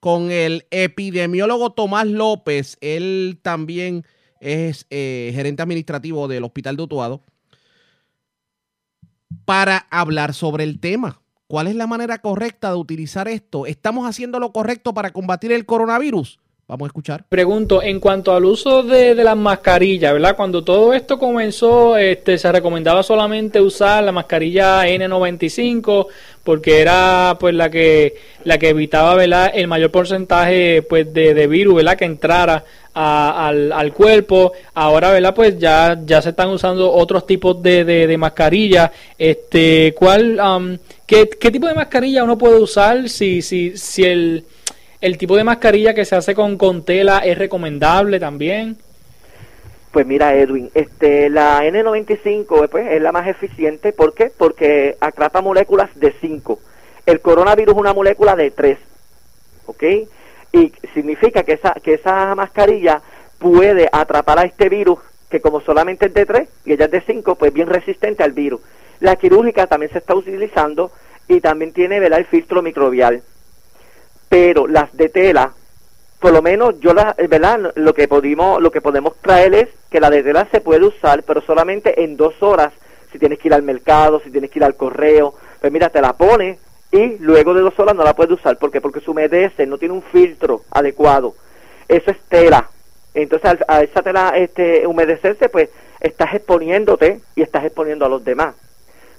[0.00, 2.76] con el epidemiólogo Tomás López.
[2.80, 4.04] Él también
[4.40, 7.22] es eh, gerente administrativo del Hospital de Utuado.
[9.44, 11.21] Para hablar sobre el tema.
[11.52, 13.66] ¿Cuál es la manera correcta de utilizar esto?
[13.66, 16.38] ¿Estamos haciendo lo correcto para combatir el coronavirus?
[16.66, 17.24] Vamos a escuchar.
[17.28, 20.34] Pregunto, en cuanto al uso de, las mascarillas, ¿verdad?
[20.34, 26.06] Cuando todo esto comenzó, este, se recomendaba solamente usar la mascarilla N95
[26.42, 28.14] porque era pues la que
[28.44, 29.50] la que evitaba, ¿verdad?
[29.54, 31.98] El mayor porcentaje pues de, de virus, ¿verdad?
[31.98, 32.64] Que entrara
[32.94, 34.52] a- al, al cuerpo.
[34.72, 35.34] Ahora, ¿verdad?
[35.34, 38.90] Pues ya ya se están usando otros tipos de, de, de mascarillas.
[39.18, 40.78] Este, ¿cuál, um,
[41.38, 46.04] qué, tipo de mascarilla uno puede usar si si si el tipo de mascarilla que
[46.04, 48.78] se hace con, tela es recomendable también.
[49.90, 53.92] Pues mira, Edwin, este, la N95 pues, es la más eficiente.
[53.92, 54.30] ¿Por qué?
[54.34, 56.58] Porque atrapa moléculas de 5.
[57.04, 58.78] El coronavirus es una molécula de 3.
[59.66, 59.82] ¿Ok?
[60.52, 63.02] Y significa que esa, que esa mascarilla
[63.38, 67.00] puede atrapar a este virus, que como solamente es de 3 y ella es de
[67.02, 68.60] 5, pues bien resistente al virus.
[69.02, 70.92] La quirúrgica también se está utilizando
[71.26, 72.20] y también tiene ¿verdad?
[72.20, 73.20] el filtro microbial.
[74.28, 75.54] Pero las de tela,
[76.20, 79.68] por lo menos yo la, eh, verdad lo que podemos lo que podemos traer es
[79.90, 82.72] que la de tela se puede usar pero solamente en dos horas
[83.10, 86.00] si tienes que ir al mercado si tienes que ir al correo pues mira te
[86.00, 86.60] la pones
[86.92, 88.80] y luego de dos horas no la puedes usar ¿por qué?
[88.80, 91.34] porque se humedece no tiene un filtro adecuado
[91.88, 92.70] eso es tela
[93.14, 98.54] entonces a esa tela este humedecerse pues estás exponiéndote y estás exponiendo a los demás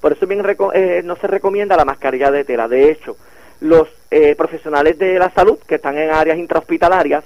[0.04, 0.44] por eso bien
[0.74, 3.16] eh, no se recomienda la mascarilla de tela de hecho
[3.62, 7.24] los eh, profesionales de la salud que están en áreas intrahospitalarias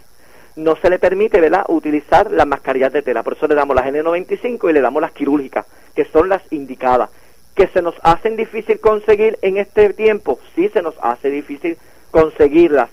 [0.56, 3.24] no se le permite utilizar las mascarillas de tela.
[3.24, 7.10] Por eso le damos las N95 y le damos las quirúrgicas, que son las indicadas.
[7.56, 10.40] ¿Que se nos hacen difícil conseguir en este tiempo?
[10.56, 11.78] Sí, se nos hace difícil
[12.12, 12.90] conseguirlas.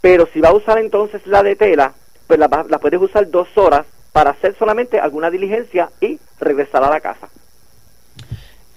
[0.00, 1.94] Pero si va a usar entonces la de tela,
[2.26, 6.90] pues la, la puedes usar dos horas para hacer solamente alguna diligencia y regresar a
[6.90, 7.28] la casa.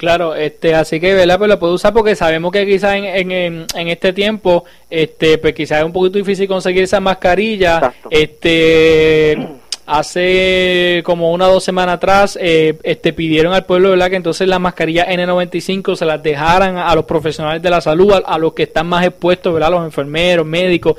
[0.03, 1.38] Claro, este, así que, ¿verdad?
[1.38, 5.53] Pues lo puedo usar porque sabemos que quizás en, en, en, este tiempo, este, pues
[5.53, 7.93] quizás es un poquito difícil conseguir esa mascarilla.
[8.09, 9.38] Este,
[9.85, 14.09] hace como una o dos semanas atrás, eh, este, pidieron al pueblo, ¿verdad?
[14.09, 18.17] Que entonces las mascarillas N95 se las dejaran a los profesionales de la salud, a,
[18.17, 19.71] a los que están más expuestos, ¿verdad?
[19.71, 20.95] Los enfermeros, médicos.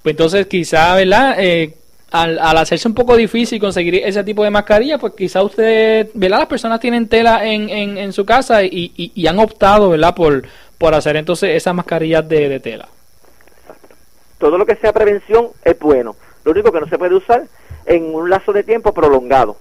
[0.00, 1.34] Pues entonces quizás, ¿verdad?
[1.40, 1.74] Eh,
[2.10, 6.38] al, al hacerse un poco difícil conseguir ese tipo de mascarilla, pues quizá usted, ¿verdad?
[6.38, 10.14] Las personas tienen tela en, en, en su casa y, y, y han optado, ¿verdad?
[10.14, 10.44] Por,
[10.78, 12.88] por hacer entonces esas mascarillas de, de tela.
[14.38, 16.16] Todo lo que sea prevención es bueno.
[16.44, 17.44] Lo único que no se puede usar
[17.86, 19.56] en un lazo de tiempo prolongado.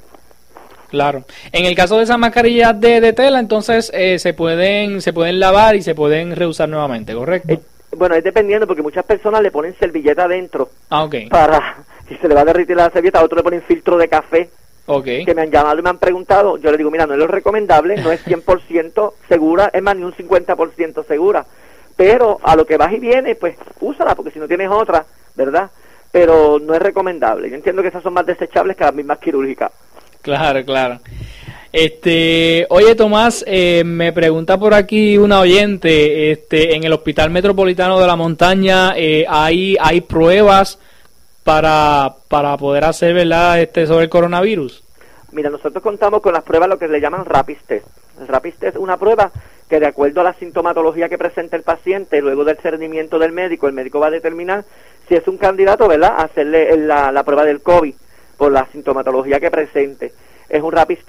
[0.89, 1.23] Claro.
[1.51, 5.39] En el caso de esas mascarillas de, de tela, entonces eh, se pueden se pueden
[5.39, 7.51] lavar y se pueden reusar nuevamente, ¿correcto?
[7.51, 7.59] Eh,
[7.97, 11.15] bueno, es dependiendo porque muchas personas le ponen servilleta adentro ah, ok.
[11.29, 11.77] para
[12.17, 14.49] se le va a derretir la servilleta, otros le ponen filtro de café.
[14.85, 15.23] Okay.
[15.23, 17.27] Que me han llamado y me han preguntado, yo le digo, mira, no es lo
[17.27, 21.45] recomendable, no es 100% segura, es más, ni un 50% segura.
[21.95, 25.69] Pero a lo que vas y vienes, pues úsala, porque si no tienes otra, ¿verdad?
[26.11, 27.49] Pero no es recomendable.
[27.49, 29.71] Yo entiendo que esas son más desechables que las mismas quirúrgicas.
[30.21, 30.99] Claro, claro.
[31.73, 37.99] Este, oye Tomás, eh, me pregunta por aquí una oyente, este, en el Hospital Metropolitano
[37.99, 40.77] de la Montaña eh, hay hay pruebas
[41.43, 43.61] para para poder hacer, ¿verdad?
[43.61, 44.83] Este sobre el coronavirus.
[45.31, 47.87] Mira, nosotros contamos con las pruebas lo que le llaman rapid test.
[48.61, 49.31] Es una prueba
[49.67, 53.67] que de acuerdo a la sintomatología que presenta el paciente, luego del cernimiento del médico,
[53.67, 54.65] el médico va a determinar
[55.07, 57.95] si es un candidato, ¿verdad?, a hacerle la, la prueba del COVID
[58.37, 60.13] por la sintomatología que presente.
[60.47, 60.99] Es un rapid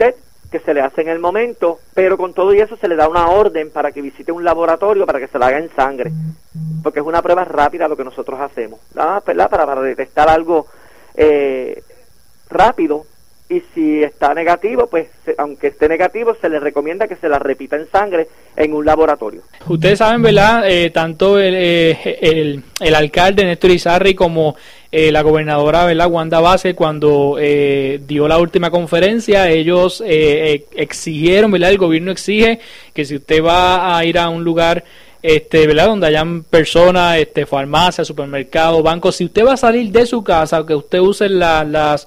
[0.55, 3.09] que se le hace en el momento, pero con todo y eso se le da
[3.09, 6.13] una orden para que visite un laboratorio para que se la haga en sangre,
[6.81, 9.51] porque es una prueba rápida lo que nosotros hacemos, ¿verdad?
[9.51, 10.69] Para, detectar algo
[11.17, 11.83] eh,
[12.49, 13.05] rápido
[13.49, 15.09] y si está negativo, pues
[15.39, 19.43] aunque esté negativo, se le recomienda que se la repita en sangre en un laboratorio.
[19.67, 20.71] Ustedes saben, ¿verdad?
[20.71, 24.55] Eh, tanto el, eh, el, el, alcalde Néstor Izarri como
[24.97, 26.07] eh, la gobernadora, ¿verdad?
[26.07, 31.71] Wanda Base, cuando eh, dio la última conferencia, ellos eh, exigieron, ¿verdad?
[31.71, 32.61] El gobierno exige
[32.93, 34.85] que si usted va a ir a un lugar
[35.21, 35.87] este, ¿verdad?
[35.87, 39.17] Donde hayan personas, este, farmacia, supermercado, bancos.
[39.17, 42.07] Si usted va a salir de su casa, que usted use la, las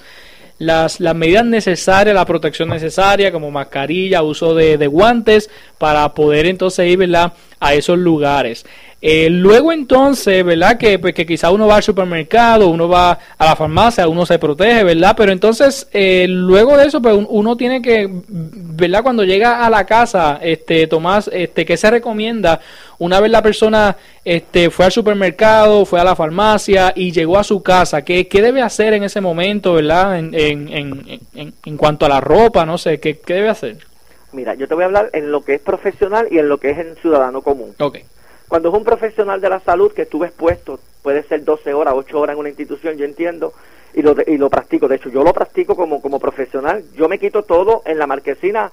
[0.59, 6.45] las, las medidas necesarias, la protección necesaria, como mascarilla, uso de, de guantes, para poder
[6.45, 7.33] entonces ir ¿verdad?
[7.59, 8.65] a esos lugares.
[8.99, 10.77] Eh, luego entonces, ¿verdad?
[10.77, 14.39] Que, pues, que quizá uno va al supermercado, uno va a la farmacia, uno se
[14.39, 15.13] protege, ¿verdad?
[15.15, 19.03] Pero entonces, eh, luego de eso, pues uno tiene que, ¿verdad?
[19.03, 22.59] Cuando llega a la casa, este, Tomás, este, ¿qué se recomienda?
[22.97, 23.95] Una vez la persona
[24.25, 28.41] este, fue al supermercado, fue a la farmacia y llegó a su casa, ¿qué, qué
[28.41, 30.17] debe hacer en ese momento, ¿verdad?
[30.17, 33.77] En, en, en, en cuanto a la ropa, no sé, ¿qué, ¿qué debe hacer?
[34.31, 36.71] Mira, yo te voy a hablar en lo que es profesional y en lo que
[36.71, 37.75] es en ciudadano común.
[37.79, 37.99] Ok.
[38.47, 42.19] Cuando es un profesional de la salud que estuve expuesto, puede ser 12 horas, 8
[42.19, 43.53] horas en una institución, yo entiendo
[43.93, 44.87] y lo, y lo practico.
[44.87, 46.83] De hecho, yo lo practico como, como profesional.
[46.95, 48.71] Yo me quito todo en la marquesina,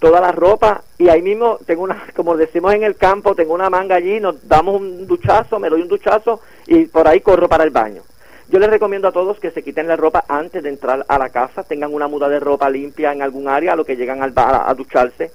[0.00, 3.70] toda la ropa y ahí mismo tengo una, como decimos en el campo, tengo una
[3.70, 7.62] manga allí, nos damos un duchazo, me doy un duchazo y por ahí corro para
[7.62, 8.02] el baño.
[8.48, 11.30] Yo les recomiendo a todos que se quiten la ropa antes de entrar a la
[11.30, 14.32] casa, tengan una muda de ropa limpia en algún área a lo que llegan al,
[14.36, 15.30] a, a ducharse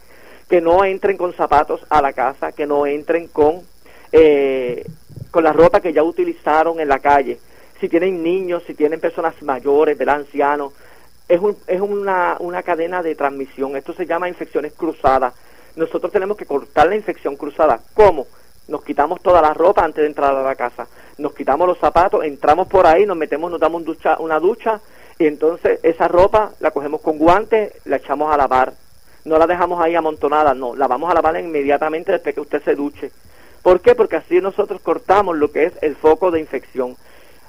[0.51, 3.61] que no entren con zapatos a la casa, que no entren con,
[4.11, 4.85] eh,
[5.31, 7.39] con la ropa que ya utilizaron en la calle.
[7.79, 10.15] Si tienen niños, si tienen personas mayores, ¿verdad?
[10.15, 10.73] ancianos,
[11.29, 13.77] es, un, es una, una cadena de transmisión.
[13.77, 15.33] Esto se llama infecciones cruzadas.
[15.77, 17.79] Nosotros tenemos que cortar la infección cruzada.
[17.93, 18.27] ¿Cómo?
[18.67, 20.85] Nos quitamos toda la ropa antes de entrar a la casa.
[21.17, 24.81] Nos quitamos los zapatos, entramos por ahí, nos metemos, nos damos un ducha, una ducha
[25.17, 28.73] y entonces esa ropa la cogemos con guantes, la echamos a lavar
[29.26, 32.76] no la dejamos ahí amontonada, no, la vamos a lavar inmediatamente después que usted se
[32.76, 33.11] duche.
[33.61, 33.93] ¿Por qué?
[33.93, 36.95] Porque así nosotros cortamos lo que es el foco de infección.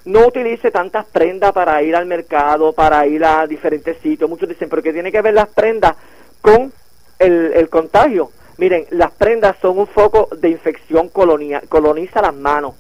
[0.05, 4.28] No utilice tantas prendas para ir al mercado, para ir a diferentes sitios.
[4.28, 5.94] Muchos dicen, pero ¿qué tiene que ver las prendas
[6.40, 6.73] con
[7.19, 8.31] el, contagio?
[8.59, 12.74] Miren, las prendas son un foco de infección, colonia, coloniza las manos.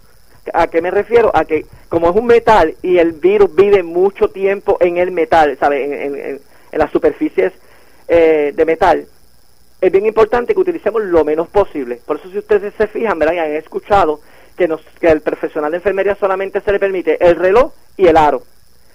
[0.52, 1.30] ¿A qué me refiero?
[1.32, 5.56] A que como es un metal y el virus vive mucho tiempo en el metal,
[5.58, 6.04] ¿sabe?
[6.04, 6.40] En,
[6.72, 7.52] en las superficies
[8.14, 9.06] eh, de metal,
[9.80, 11.98] es bien importante que utilicemos lo menos posible.
[12.04, 13.34] Por eso si ustedes se fijan, ¿verdad?
[13.34, 14.20] Y han escuchado
[14.54, 18.18] que, nos, que el profesional de enfermería solamente se le permite el reloj y el
[18.18, 18.42] aro.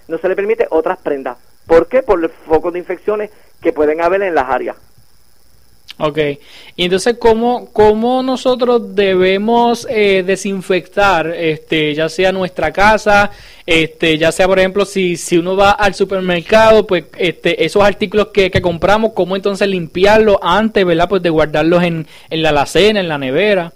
[0.06, 1.36] No se le permite otras prendas.
[1.66, 2.04] ¿Por qué?
[2.04, 3.30] Por el foco de infecciones
[3.60, 4.76] que pueden haber en las áreas.
[6.00, 6.18] Ok,
[6.76, 13.32] y entonces, ¿cómo, cómo nosotros debemos eh, desinfectar, este, ya sea nuestra casa,
[13.66, 18.28] este, ya sea, por ejemplo, si, si uno va al supermercado, pues este, esos artículos
[18.28, 21.08] que, que compramos, ¿cómo entonces limpiarlos antes, ¿verdad?
[21.08, 23.72] Pues de guardarlos en, en la alacena, en la nevera.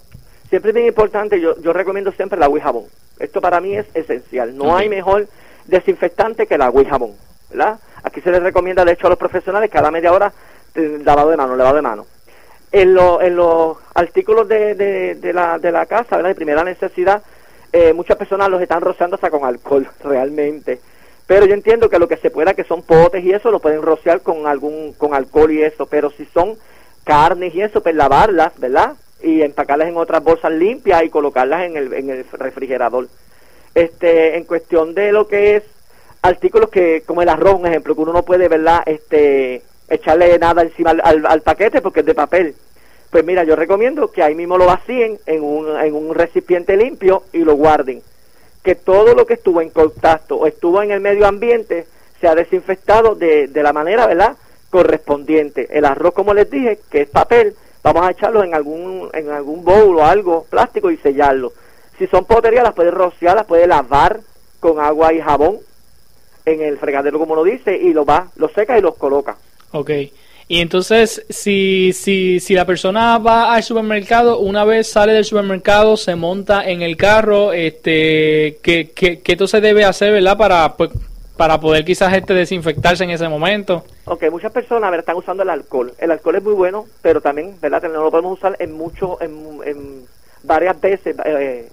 [0.49, 2.83] Siempre es bien importante, yo, yo recomiendo siempre el agua y jabón.
[3.19, 4.55] Esto para mí es esencial.
[4.55, 5.27] No hay mejor
[5.67, 7.11] desinfectante que el agua y jabón,
[7.49, 7.79] ¿verdad?
[8.01, 10.31] Aquí se les recomienda, de hecho, a los profesionales cada media hora
[10.75, 12.05] eh, lavado de mano, lavado de mano.
[12.73, 16.31] En, lo- en los artículos de, de, la, de la casa, ¿verdad?
[16.31, 17.21] De primera necesidad,
[17.71, 20.79] eh, muchas personas los están rociando hasta con alcohol, realmente.
[21.27, 23.81] Pero yo entiendo que lo que se pueda, que son potes y eso, lo pueden
[23.81, 25.85] rociar con algún, con alcohol y eso.
[25.85, 26.57] Pero si son
[27.05, 28.93] carnes y eso, pues lavarlas, ¿verdad?
[29.21, 33.07] Y empacarlas en otras bolsas limpias y colocarlas en el, en el refrigerador.
[33.75, 35.63] Este, en cuestión de lo que es
[36.23, 38.81] artículos que, como el arroz, un ejemplo, que uno no puede, ¿verdad?
[38.85, 39.61] Este,
[39.93, 42.55] echarle nada encima al, paquete porque es de papel.
[43.09, 47.23] Pues mira, yo recomiendo que ahí mismo lo vacíen en un, en un recipiente limpio
[47.31, 48.01] y lo guarden.
[48.63, 51.85] Que todo lo que estuvo en contacto o estuvo en el medio ambiente
[52.19, 54.35] sea desinfectado de, de la manera, ¿verdad?
[54.69, 55.67] Correspondiente.
[55.71, 59.63] El arroz, como les dije, que es papel, vamos a echarlo en algún, en algún
[59.63, 61.51] bowl o algo plástico y sellarlo.
[61.97, 64.21] Si son poterías, las puedes rociar, las puedes lavar
[64.59, 65.59] con agua y jabón
[66.45, 69.37] en el fregadero, como lo dice, y lo va, lo seca y los coloca.
[69.73, 69.91] Ok.
[70.47, 75.97] Y entonces, si, si, si la persona va al supermercado, una vez sale del supermercado,
[75.97, 80.37] se monta en el carro, este, ¿qué, qué, qué entonces debe hacer, verdad?
[80.37, 80.91] Para, pues,
[81.37, 83.83] para poder quizás este desinfectarse en ese momento.
[84.05, 85.93] Ok, muchas personas ver, están usando el alcohol.
[85.97, 87.81] El alcohol es muy bueno, pero también, ¿verdad?
[87.83, 90.05] No lo podemos usar en mucho, en, en
[90.43, 91.69] varias veces, eh,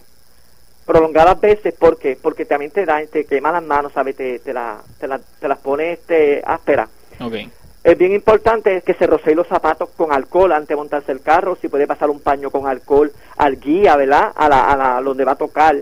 [0.87, 2.17] prolongadas veces, ¿por qué?
[2.21, 4.17] Porque también te da, te quema las manos, ¿sabes?
[4.17, 6.89] Te, te, la, te, la, te las pone este, áspera.
[7.21, 7.51] Okay.
[7.83, 11.57] Es bien importante que se roceen los zapatos con alcohol antes de montarse el carro,
[11.57, 14.33] si puede pasar un paño con alcohol al guía, ¿verdad?
[14.37, 15.77] A la, a la donde va a tocar.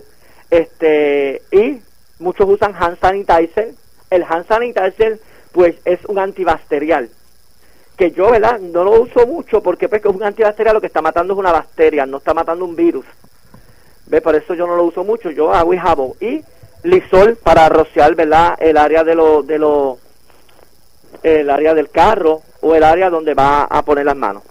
[0.49, 1.81] Este, y
[2.21, 3.75] muchos usan hand sanitizer.
[4.11, 5.19] El hand sanitizer,
[5.51, 7.09] pues, es un antibacterial.
[7.97, 8.61] Que yo, ¿verdad?
[8.61, 11.51] No lo uso mucho porque pues, es un antibacterial lo que está matando es una
[11.51, 13.07] bacteria, no está matando un virus.
[14.07, 14.21] ¿Ve?
[14.21, 15.33] Por eso yo no lo uso mucho.
[15.33, 16.13] Yo hago y jabón.
[16.21, 16.43] Y
[16.85, 18.57] lisol para rociar, ¿verdad?
[18.61, 19.45] El área de los...
[19.45, 19.99] De lo,
[21.23, 24.43] el área del carro o el área donde va a poner las manos.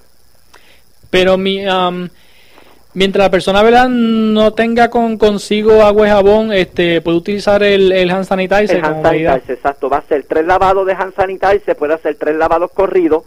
[1.10, 2.10] Pero mi, um,
[2.94, 3.88] mientras la persona ¿verdad?
[3.90, 8.78] no tenga con consigo agua y jabón, este, puede utilizar el, el hand sanitizer.
[8.78, 9.90] El hand sanitizer, exacto.
[9.90, 13.24] Va a ser tres lavados de hand sanitizer, puede hacer tres lavados corridos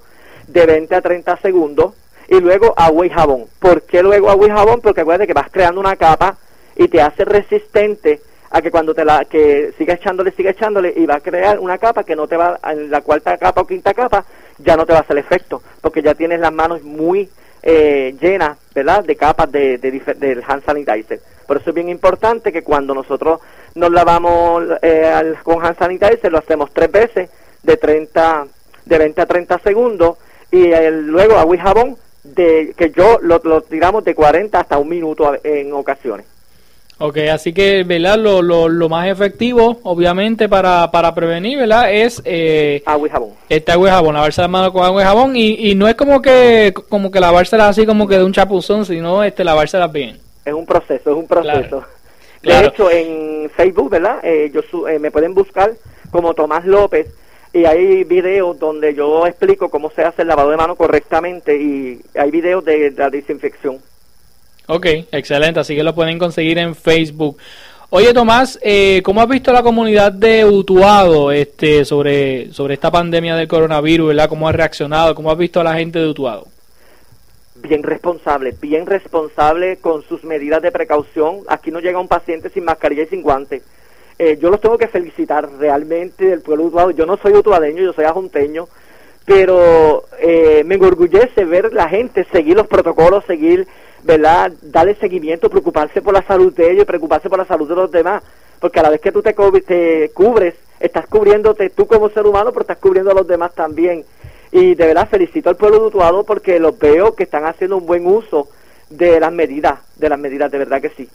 [0.46, 1.94] de 20 a 30 segundos
[2.28, 3.44] y luego agua y jabón.
[3.58, 4.80] ¿Por qué luego agua y jabón?
[4.80, 6.36] Porque acuérdate que vas creando una capa
[6.76, 11.06] y te hace resistente a que cuando te la que siga echándole, siga echándole y
[11.06, 13.94] va a crear una capa que no te va, en la cuarta capa o quinta
[13.94, 14.24] capa,
[14.58, 17.28] ya no te va a hacer efecto, porque ya tienes las manos muy
[17.62, 21.20] eh, llenas, ¿verdad?, de capas de, de, del hand sanitizer.
[21.46, 23.40] Por eso es bien importante que cuando nosotros
[23.74, 27.30] nos lavamos eh, con hand sanitizer, lo hacemos tres veces,
[27.62, 28.46] de 30,
[28.84, 30.18] de 20 a 30 segundos,
[30.50, 34.78] y el, luego agua y jabón, de, que yo lo, lo tiramos de 40 hasta
[34.78, 36.26] un minuto en ocasiones.
[37.02, 38.18] Ok, así que, ¿verdad?
[38.18, 41.90] Lo, lo, lo más efectivo, obviamente, para, para prevenir, ¿verdad?
[41.90, 42.20] Es...
[42.26, 43.30] Eh, agua y jabón.
[43.48, 45.34] Este agua y jabón, lavarse las manos con agua y jabón.
[45.34, 48.84] Y, y no es como que como que lavárselas así como que de un chapuzón,
[48.84, 50.18] sino este lavárselas bien.
[50.44, 51.84] Es un proceso, es un proceso.
[52.42, 54.18] De hecho, en Facebook, ¿verdad?
[54.22, 55.72] Eh, yo eh, me pueden buscar
[56.10, 57.06] como Tomás López
[57.54, 61.98] y hay videos donde yo explico cómo se hace el lavado de manos correctamente y
[62.14, 63.78] hay videos de la desinfección.
[64.72, 67.36] Ok, excelente, así que lo pueden conseguir en Facebook.
[67.90, 73.34] Oye Tomás, eh, ¿cómo has visto la comunidad de Utuado este, sobre, sobre esta pandemia
[73.34, 74.14] del coronavirus?
[74.28, 75.16] ¿Cómo ha reaccionado?
[75.16, 76.46] ¿Cómo has visto a la gente de Utuado?
[77.56, 81.40] Bien responsable, bien responsable con sus medidas de precaución.
[81.48, 83.64] Aquí no llega un paciente sin mascarilla y sin guantes.
[84.20, 86.92] Eh, yo los tengo que felicitar realmente del pueblo Utuado.
[86.92, 88.68] Yo no soy utuadeño, yo soy ajunteño,
[89.24, 93.66] pero eh, me enorgullece ver la gente seguir los protocolos, seguir
[94.02, 94.52] ¿verdad?
[94.62, 98.22] Darle seguimiento, preocuparse por la salud de ellos, preocuparse por la salud de los demás,
[98.58, 102.50] porque a la vez que tú te, te cubres, estás cubriéndote tú como ser humano,
[102.50, 104.04] pero estás cubriendo a los demás también.
[104.52, 107.86] Y de verdad felicito al pueblo de Utuado porque los veo que están haciendo un
[107.86, 108.48] buen uso
[108.88, 111.08] de las medidas, de las medidas, de verdad que sí.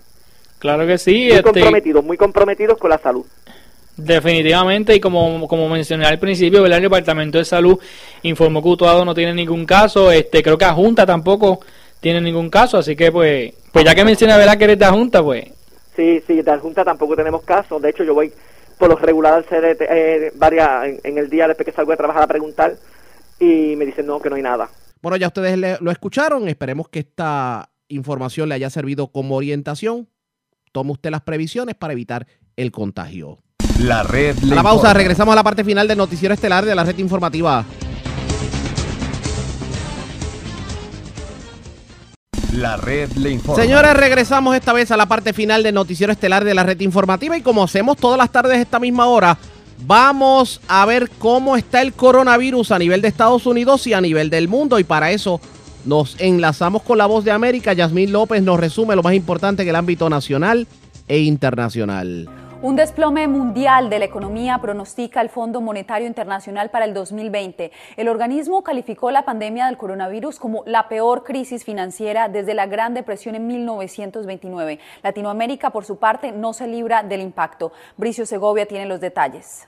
[0.60, 1.28] Claro que sí.
[1.28, 1.44] Muy este...
[1.44, 3.26] comprometidos, muy comprometidos con la salud.
[3.98, 7.80] Definitivamente, y como, como mencioné al principio, el Departamento de Salud
[8.24, 11.62] informó que Utuado no tiene ningún caso, este creo que a Junta tampoco
[12.06, 14.60] tiene ningún caso, así que pues, pues ya que menciona ¿verdad?
[14.60, 15.46] que eres de Junta, pues.
[15.96, 18.32] Sí, sí, de Junta tampoco tenemos caso, de hecho yo voy
[18.78, 22.22] por lo regular al CDT eh, varias, en, el día después que salgo de trabajar
[22.22, 22.76] a preguntar
[23.40, 24.70] y me dicen no, que no hay nada.
[25.02, 30.08] Bueno, ya ustedes lo escucharon, esperemos que esta información le haya servido como orientación.
[30.72, 33.40] Tome usted las previsiones para evitar el contagio.
[33.80, 34.38] La red.
[34.52, 37.66] A la pausa, regresamos a la parte final del noticiero estelar de la red informativa.
[42.56, 43.62] La red le informa.
[43.62, 47.36] Señores, regresamos esta vez a la parte final del noticiero estelar de la red informativa
[47.36, 49.38] y como hacemos todas las tardes esta misma hora,
[49.86, 54.30] vamos a ver cómo está el coronavirus a nivel de Estados Unidos y a nivel
[54.30, 55.42] del mundo y para eso
[55.84, 57.74] nos enlazamos con la voz de América.
[57.74, 60.66] Yasmín López nos resume lo más importante en el ámbito nacional
[61.10, 62.30] e internacional.
[62.66, 67.72] Un desplome mundial de la economía pronostica el Fondo Monetario Internacional para el 2020.
[67.96, 72.96] El organismo calificó la pandemia del coronavirus como la peor crisis financiera desde la Gran
[72.96, 74.80] Depresión en 1929.
[75.04, 77.72] Latinoamérica, por su parte, no se libra del impacto.
[77.98, 79.68] Bricio Segovia tiene los detalles.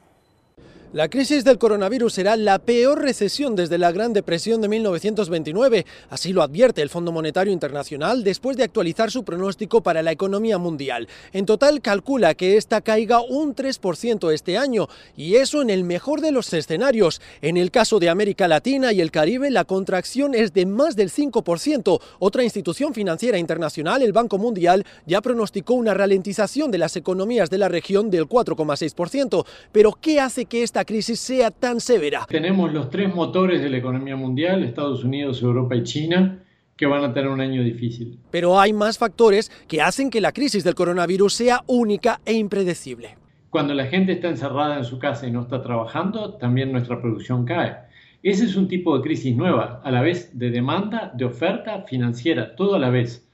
[0.93, 6.31] La crisis del coronavirus será la peor recesión desde la Gran Depresión de 1929, así
[6.31, 11.09] lo advierte el Fondo Monetario Internacional después de actualizar su pronóstico para la economía mundial.
[11.33, 14.87] En total calcula que esta caiga un 3% este año,
[15.17, 17.19] y eso en el mejor de los escenarios.
[17.41, 21.11] En el caso de América Latina y el Caribe, la contracción es de más del
[21.11, 21.99] 5%.
[22.19, 27.57] Otra institución financiera internacional, el Banco Mundial, ya pronosticó una ralentización de las economías de
[27.57, 29.45] la región del 4,6%.
[29.73, 32.25] Pero ¿qué hace que esta crisis sea tan severa.
[32.29, 36.43] Tenemos los tres motores de la economía mundial, Estados Unidos, Europa y China,
[36.77, 38.19] que van a tener un año difícil.
[38.31, 43.17] Pero hay más factores que hacen que la crisis del coronavirus sea única e impredecible.
[43.49, 47.45] Cuando la gente está encerrada en su casa y no está trabajando, también nuestra producción
[47.45, 47.75] cae.
[48.23, 52.55] Ese es un tipo de crisis nueva, a la vez de demanda, de oferta financiera,
[52.55, 53.26] todo a la vez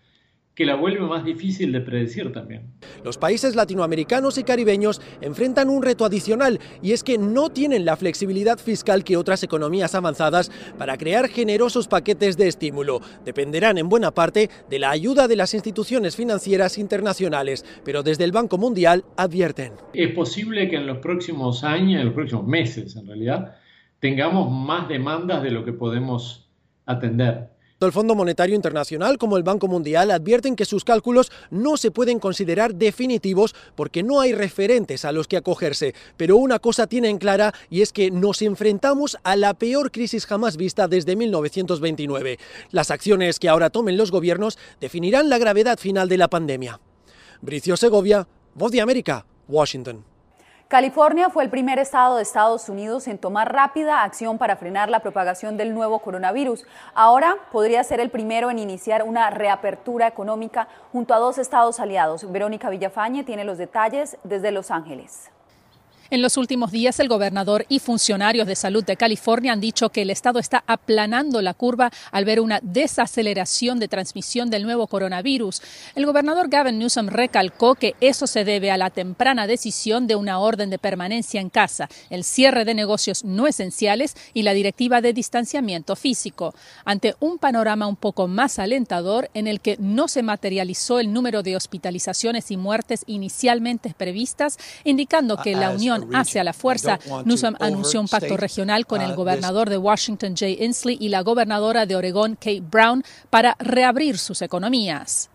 [0.55, 2.73] que la vuelve más difícil de predecir también.
[3.03, 7.97] Los países latinoamericanos y caribeños enfrentan un reto adicional y es que no tienen la
[7.97, 13.01] flexibilidad fiscal que otras economías avanzadas para crear generosos paquetes de estímulo.
[13.25, 18.31] Dependerán en buena parte de la ayuda de las instituciones financieras internacionales, pero desde el
[18.31, 19.73] Banco Mundial advierten.
[19.93, 23.55] Es posible que en los próximos años, en los próximos meses en realidad,
[23.99, 26.47] tengamos más demandas de lo que podemos
[26.85, 27.52] atender.
[27.85, 32.19] El Fondo Monetario Internacional como el Banco Mundial advierten que sus cálculos no se pueden
[32.19, 35.93] considerar definitivos porque no hay referentes a los que acogerse.
[36.17, 40.57] Pero una cosa tienen clara y es que nos enfrentamos a la peor crisis jamás
[40.57, 42.39] vista desde 1929.
[42.71, 46.79] Las acciones que ahora tomen los gobiernos definirán la gravedad final de la pandemia.
[47.41, 50.12] Bricio Segovia, Voz de América, Washington.
[50.73, 55.01] California fue el primer estado de Estados Unidos en tomar rápida acción para frenar la
[55.01, 56.65] propagación del nuevo coronavirus.
[56.95, 62.31] Ahora podría ser el primero en iniciar una reapertura económica junto a dos estados aliados.
[62.31, 65.29] Verónica Villafañe tiene los detalles desde Los Ángeles.
[66.13, 70.03] En los últimos días, el gobernador y funcionarios de salud de California han dicho que
[70.03, 75.63] el estado está aplanando la curva al ver una desaceleración de transmisión del nuevo coronavirus.
[75.95, 80.37] El gobernador Gavin Newsom recalcó que eso se debe a la temprana decisión de una
[80.37, 85.13] orden de permanencia en casa, el cierre de negocios no esenciales y la directiva de
[85.13, 86.53] distanciamiento físico.
[86.85, 91.41] Ante un panorama un poco más alentador en el que no se materializó el número
[91.41, 96.99] de hospitalizaciones y muertes inicialmente previstas, indicando que la Unión hacia la fuerza.
[97.25, 101.21] Newsom anunció un pacto regional con el uh, gobernador de Washington, Jay Inslee, y la
[101.21, 105.29] gobernadora de Oregón, Kate Brown, para reabrir sus economías.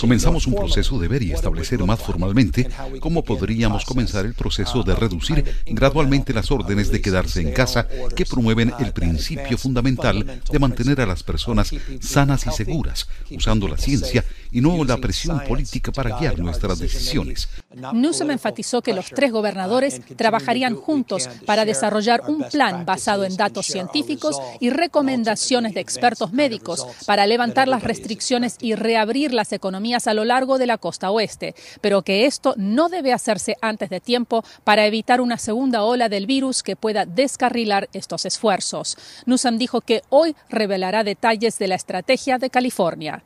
[0.00, 2.68] Comenzamos un proceso de ver y establecer más formalmente
[3.00, 8.26] cómo podríamos comenzar el proceso de reducir gradualmente las órdenes de quedarse en casa que
[8.26, 14.24] promueven el principio fundamental de mantener a las personas sanas y seguras, usando la ciencia
[14.50, 17.48] y no la presión política para guiar nuestras decisiones.
[17.92, 23.66] Newsom enfatizó que los tres gobernadores trabajarían juntos para desarrollar un plan basado en datos
[23.66, 30.14] científicos y recomendaciones de expertos médicos para levantar las restricciones y reabrir las economías a
[30.14, 34.44] lo largo de la costa oeste, pero que esto no debe hacerse antes de tiempo
[34.64, 38.96] para evitar una segunda ola del virus que pueda descarrilar estos esfuerzos.
[39.26, 43.22] Newsom dijo que hoy revelará detalles de la estrategia de California.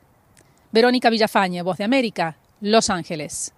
[0.71, 3.53] Verónica Villafañe, Voz de América, Los Ángeles.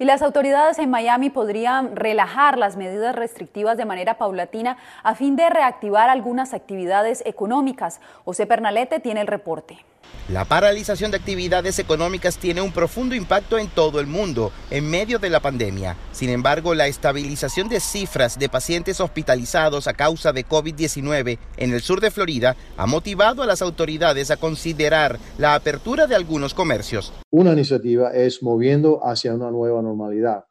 [0.00, 5.36] Y las autoridades en Miami podrían relajar las medidas restrictivas de manera paulatina a fin
[5.36, 8.00] de reactivar algunas actividades económicas.
[8.24, 9.84] José Pernalete tiene el reporte.
[10.28, 15.18] La paralización de actividades económicas tiene un profundo impacto en todo el mundo en medio
[15.18, 15.96] de la pandemia.
[16.12, 21.80] Sin embargo, la estabilización de cifras de pacientes hospitalizados a causa de COVID-19 en el
[21.80, 27.12] sur de Florida ha motivado a las autoridades a considerar la apertura de algunos comercios.
[27.30, 30.44] Una iniciativa es moviendo hacia una nueva normalidad,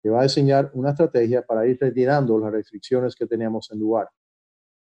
[0.00, 4.08] que va a diseñar una estrategia para ir retirando las restricciones que teníamos en lugar.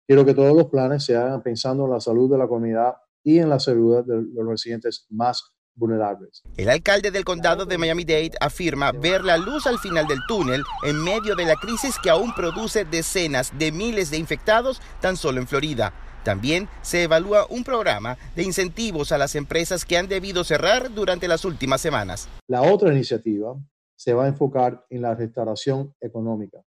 [0.06, 2.94] Quiero que todos los planes se hagan pensando en la salud de la comunidad
[3.24, 6.42] y en la seguridad de los residentes más vulnerables.
[6.56, 11.02] El alcalde del condado de Miami-Dade afirma ver la luz al final del túnel en
[11.02, 15.48] medio de la crisis que aún produce decenas de miles de infectados tan solo en
[15.48, 15.92] Florida.
[16.22, 21.28] También se evalúa un programa de incentivos a las empresas que han debido cerrar durante
[21.28, 22.28] las últimas semanas.
[22.46, 23.56] La otra iniciativa
[23.96, 26.62] se va a enfocar en la restauración económica.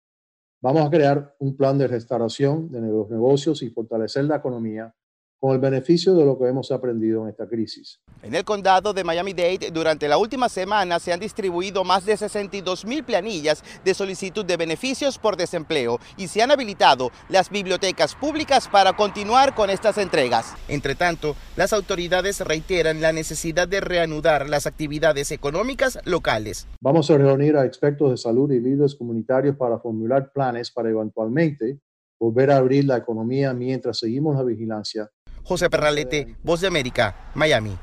[0.61, 4.95] Vamos a crear un plan de restauración de los negocios y fortalecer la economía
[5.45, 8.01] con el beneficio de lo que hemos aprendido en esta crisis.
[8.23, 12.87] En el condado de Miami-Dade, durante la última semana se han distribuido más de 62
[12.87, 18.69] mil planillas de solicitud de beneficios por desempleo y se han habilitado las bibliotecas públicas
[18.69, 20.55] para continuar con estas entregas.
[20.67, 26.67] Entre tanto, las autoridades reiteran la necesidad de reanudar las actividades económicas locales.
[26.81, 31.81] Vamos a reunir a expertos de salud y líderes comunitarios para formular planes para eventualmente
[32.19, 35.11] volver a abrir la economía mientras seguimos la vigilancia
[35.45, 37.77] José Perralete, Voz de América, Miami.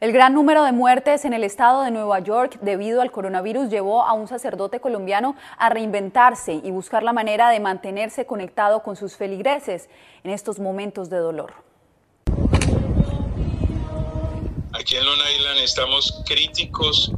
[0.00, 4.04] El gran número de muertes en el estado de Nueva York debido al coronavirus llevó
[4.04, 9.16] a un sacerdote colombiano a reinventarse y buscar la manera de mantenerse conectado con sus
[9.16, 9.88] feligreses
[10.22, 11.52] en estos momentos de dolor.
[14.72, 17.10] Aquí en Long Island estamos críticos,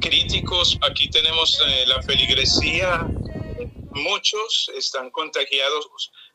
[0.00, 0.76] críticos.
[0.90, 3.06] Aquí tenemos eh, la feligresía.
[3.92, 5.88] Muchos están contagiados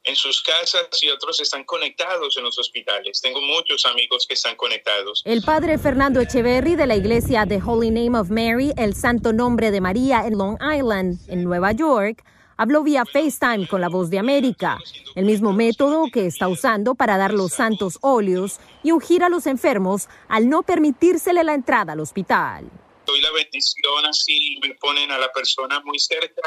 [0.03, 3.21] en sus casas y otros están conectados en los hospitales.
[3.21, 5.21] Tengo muchos amigos que están conectados.
[5.25, 9.71] El padre Fernando Echeverry de la iglesia The Holy Name of Mary, el Santo Nombre
[9.71, 12.23] de María en Long Island, en Nueva York,
[12.57, 14.79] habló vía FaceTime con la voz de América,
[15.15, 19.47] el mismo método que está usando para dar los santos óleos y ungir a los
[19.47, 22.69] enfermos al no permitírsele la entrada al hospital.
[23.05, 26.41] Doy la bendición así, me ponen a la persona muy cerca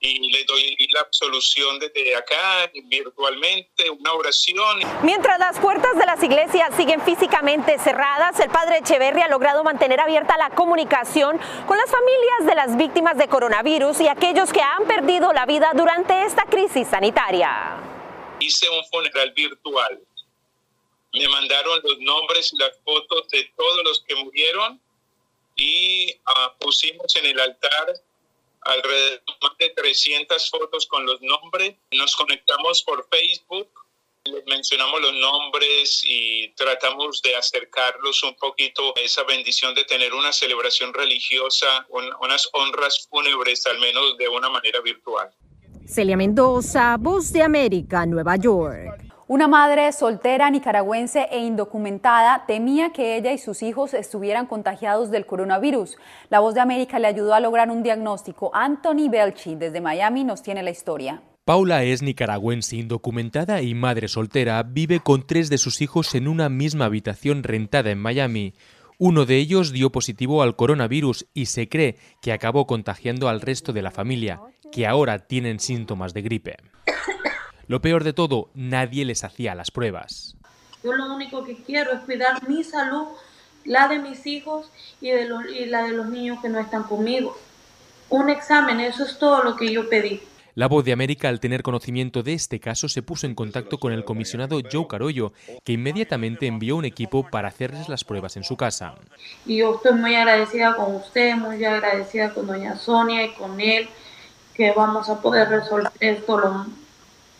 [0.00, 4.80] y le doy la absolución desde acá, virtualmente, una oración.
[5.02, 10.00] Mientras las puertas de las iglesias siguen físicamente cerradas, el padre Echeverry ha logrado mantener
[10.00, 14.86] abierta la comunicación con las familias de las víctimas de coronavirus y aquellos que han
[14.86, 17.80] perdido la vida durante esta crisis sanitaria.
[18.38, 20.00] Hice un funeral virtual.
[21.14, 24.80] Me mandaron los nombres y las fotos de todos los que murieron
[25.56, 27.94] y uh, pusimos en el altar
[28.66, 31.76] alrededor de 300 fotos con los nombres.
[31.92, 33.70] Nos conectamos por Facebook,
[34.24, 40.12] les mencionamos los nombres y tratamos de acercarlos un poquito a esa bendición de tener
[40.14, 41.86] una celebración religiosa,
[42.20, 45.30] unas honras fúnebres, al menos de una manera virtual.
[45.86, 49.05] Celia Mendoza, Voz de América, Nueva York.
[49.28, 55.26] Una madre soltera nicaragüense e indocumentada temía que ella y sus hijos estuvieran contagiados del
[55.26, 55.96] coronavirus.
[56.30, 58.52] La voz de América le ayudó a lograr un diagnóstico.
[58.54, 61.22] Anthony Belchi, desde Miami, nos tiene la historia.
[61.44, 64.62] Paula es nicaragüense indocumentada y madre soltera.
[64.62, 68.54] Vive con tres de sus hijos en una misma habitación rentada en Miami.
[68.96, 73.72] Uno de ellos dio positivo al coronavirus y se cree que acabó contagiando al resto
[73.72, 74.40] de la familia,
[74.70, 76.56] que ahora tienen síntomas de gripe.
[77.68, 80.36] Lo peor de todo, nadie les hacía las pruebas.
[80.84, 83.08] Yo lo único que quiero es cuidar mi salud,
[83.64, 84.70] la de mis hijos
[85.00, 87.36] y, de los, y la de los niños que no están conmigo.
[88.08, 90.20] Un examen, eso es todo lo que yo pedí.
[90.54, 93.92] La voz de América, al tener conocimiento de este caso, se puso en contacto con
[93.92, 95.32] el comisionado Joe Carollo,
[95.64, 98.94] que inmediatamente envió un equipo para hacerles las pruebas en su casa.
[99.44, 103.88] Y yo estoy muy agradecida con usted, muy agradecida con doña Sonia y con él,
[104.54, 106.66] que vamos a poder resolver esto lo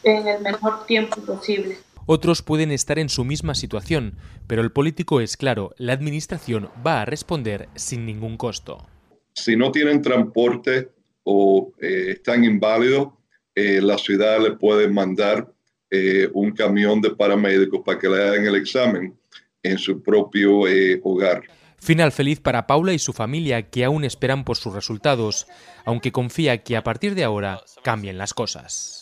[0.07, 1.77] en el mejor tiempo posible.
[2.07, 4.15] Otros pueden estar en su misma situación,
[4.47, 8.87] pero el político es claro, la administración va a responder sin ningún costo.
[9.35, 10.91] Si no tienen transporte
[11.25, 13.09] o eh, están inválidos,
[13.57, 15.53] eh, la ciudad le puede mandar
[15.91, 19.19] eh, un camión de paramédicos para que le hagan el examen
[19.65, 20.61] en su propio
[21.03, 21.43] hogar.
[21.79, 25.49] Final feliz para Paula y su familia que aún esperan por sus resultados,
[25.85, 28.96] aunque confía que a partir de ahora cambien las cosas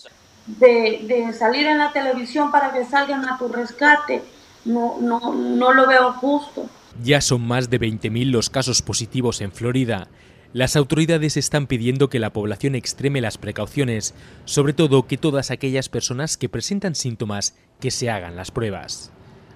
[0.47, 4.23] de, salir en la televisión para que salgan a tu rescate.
[4.65, 6.69] No, no, no lo veo justo.
[7.03, 10.09] Ya son más de 20.000 los casos positivos en Florida.
[10.53, 14.15] Las autoridades están pidiendo que la población extreme las precauciones,
[14.45, 19.11] sobre todo que todas aquellas personas que presentan síntomas que se hagan las pruebas.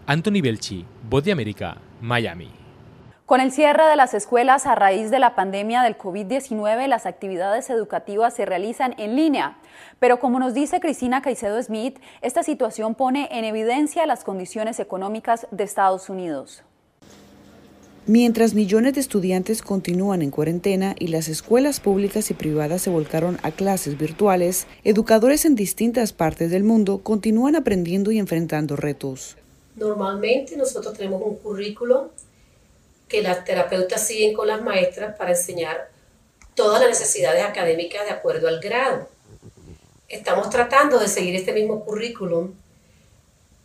[0.07, 2.68] Anthony Belchi, Voz de América, Miami.
[3.29, 7.69] Con el cierre de las escuelas a raíz de la pandemia del COVID-19, las actividades
[7.69, 9.59] educativas se realizan en línea.
[10.01, 15.47] Pero como nos dice Cristina Caicedo Smith, esta situación pone en evidencia las condiciones económicas
[15.51, 16.63] de Estados Unidos.
[18.07, 23.37] Mientras millones de estudiantes continúan en cuarentena y las escuelas públicas y privadas se volcaron
[23.43, 29.37] a clases virtuales, educadores en distintas partes del mundo continúan aprendiendo y enfrentando retos.
[29.77, 32.11] Normalmente nosotros tenemos un currículo
[33.09, 35.91] que las terapeutas siguen con las maestras para enseñar
[36.55, 39.09] todas las necesidades académicas de acuerdo al grado.
[40.09, 42.55] Estamos tratando de seguir este mismo currículum,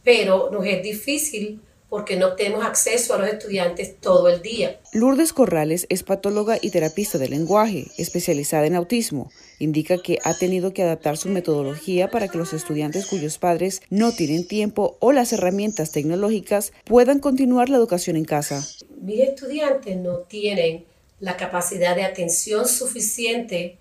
[0.04, 4.80] pero nos es difícil porque no tenemos acceso a los estudiantes todo el día.
[4.94, 9.32] Lourdes Corrales es patóloga y terapista de lenguaje, especializada en autismo.
[9.64, 14.12] Indica que ha tenido que adaptar su metodología para que los estudiantes cuyos padres no
[14.12, 18.68] tienen tiempo o las herramientas tecnológicas puedan continuar la educación en casa.
[19.00, 20.84] Mis estudiantes no tienen
[21.22, 23.78] la capacidad de atención suficiente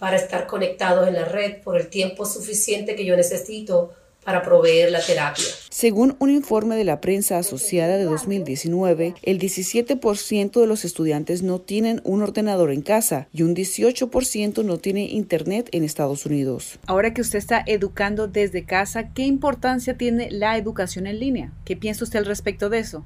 [0.00, 3.92] para estar conectados en la red por el tiempo suficiente que yo necesito
[4.24, 5.44] para proveer la terapia.
[5.70, 11.60] Según un informe de la prensa asociada de 2019, el 17% de los estudiantes no
[11.60, 16.78] tienen un ordenador en casa y un 18% no tiene internet en Estados Unidos.
[16.86, 21.52] Ahora que usted está educando desde casa, ¿qué importancia tiene la educación en línea?
[21.64, 23.04] ¿Qué piensa usted al respecto de eso?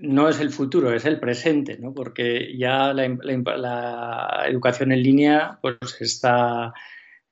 [0.00, 1.94] no es el futuro, es el presente, ¿no?
[1.94, 6.74] porque ya la, la, la educación en línea pues, está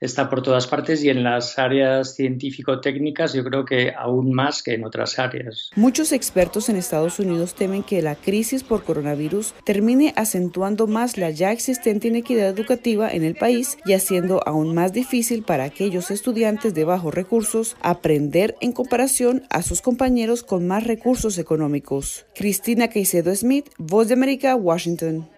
[0.03, 4.75] está por todas partes y en las áreas científico-técnicas yo creo que aún más que
[4.75, 5.71] en otras áreas.
[5.77, 11.31] Muchos expertos en Estados Unidos temen que la crisis por coronavirus termine acentuando más la
[11.31, 16.75] ya existente inequidad educativa en el país y haciendo aún más difícil para aquellos estudiantes
[16.75, 22.27] de bajos recursos aprender en comparación a sus compañeros con más recursos económicos.
[22.35, 25.29] Cristina Caicedo Smith, Voz de América, Washington.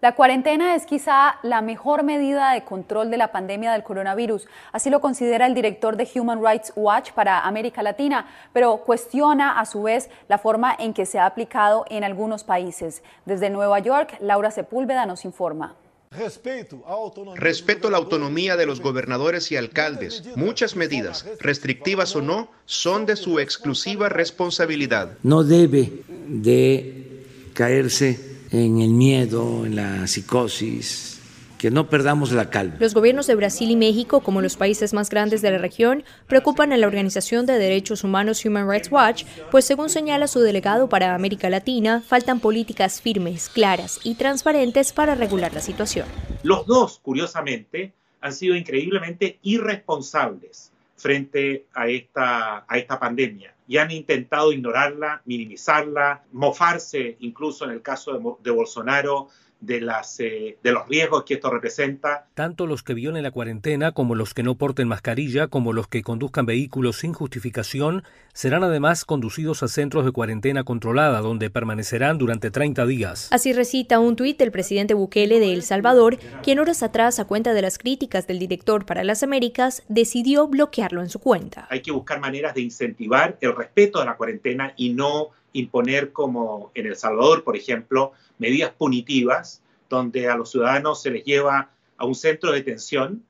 [0.00, 4.90] La cuarentena es quizá la mejor medida de control de la pandemia del coronavirus, así
[4.90, 9.82] lo considera el director de Human Rights Watch para América Latina, pero cuestiona a su
[9.82, 13.02] vez la forma en que se ha aplicado en algunos países.
[13.26, 15.74] Desde Nueva York, Laura Sepúlveda nos informa.
[16.12, 20.22] Respeto a la autonomía de los gobernadores y alcaldes.
[20.36, 25.18] Muchas medidas, restrictivas o no, son de su exclusiva responsabilidad.
[25.24, 25.92] No debe
[26.28, 31.20] de caerse en el miedo, en la psicosis,
[31.58, 32.76] que no perdamos la calma.
[32.78, 36.72] Los gobiernos de Brasil y México, como los países más grandes de la región, preocupan
[36.72, 41.14] a la Organización de Derechos Humanos Human Rights Watch, pues según señala su delegado para
[41.14, 46.06] América Latina, faltan políticas firmes, claras y transparentes para regular la situación.
[46.42, 53.90] Los dos, curiosamente, han sido increíblemente irresponsables frente a esta, a esta pandemia y han
[53.90, 59.28] intentado ignorarla, minimizarla, mofarse incluso en el caso de, de Bolsonaro
[59.60, 62.26] de, las, eh, de los riesgos que esto representa.
[62.34, 66.02] Tanto los que violen la cuarentena como los que no porten mascarilla, como los que
[66.02, 72.50] conduzcan vehículos sin justificación, serán además conducidos a centros de cuarentena controlada, donde permanecerán durante
[72.50, 73.28] 30 días.
[73.32, 77.52] Así recita un tuit del presidente Bukele de El Salvador, quien horas atrás, a cuenta
[77.52, 81.66] de las críticas del director para las Américas, decidió bloquearlo en su cuenta.
[81.70, 86.70] Hay que buscar maneras de incentivar el respeto a la cuarentena y no imponer como
[86.74, 92.04] en El Salvador, por ejemplo, medidas punitivas donde a los ciudadanos se les lleva a
[92.04, 93.24] un centro de detención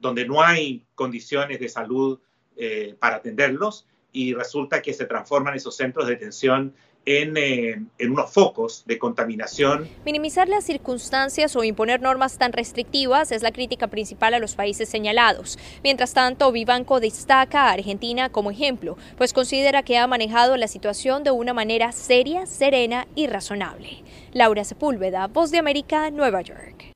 [0.00, 2.18] donde no hay condiciones de salud
[2.56, 6.74] eh, para atenderlos y resulta que se transforman esos centros de detención
[7.06, 9.88] en, eh, en, unos focos de contaminación.
[10.04, 14.88] Minimizar las circunstancias o imponer normas tan restrictivas es la crítica principal a los países
[14.88, 15.58] señalados.
[15.82, 21.24] Mientras tanto, Vivanco destaca a Argentina como ejemplo, pues considera que ha manejado la situación
[21.24, 24.02] de una manera seria, serena y razonable.
[24.32, 26.93] Laura Sepúlveda, Voz de América, Nueva York.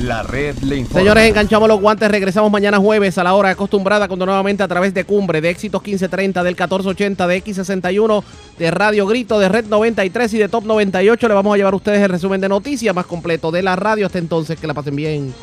[0.00, 0.86] La red le.
[0.86, 2.10] Señores, enganchamos los guantes.
[2.10, 5.82] Regresamos mañana jueves a la hora acostumbrada, cuando nuevamente a través de Cumbre, de Éxitos
[5.82, 8.24] 1530, del 1480, de X61,
[8.58, 11.76] de Radio Grito, de Red 93 y de Top 98, le vamos a llevar a
[11.76, 14.06] ustedes el resumen de noticias más completo de la radio.
[14.06, 15.34] Hasta entonces, que la pasen bien.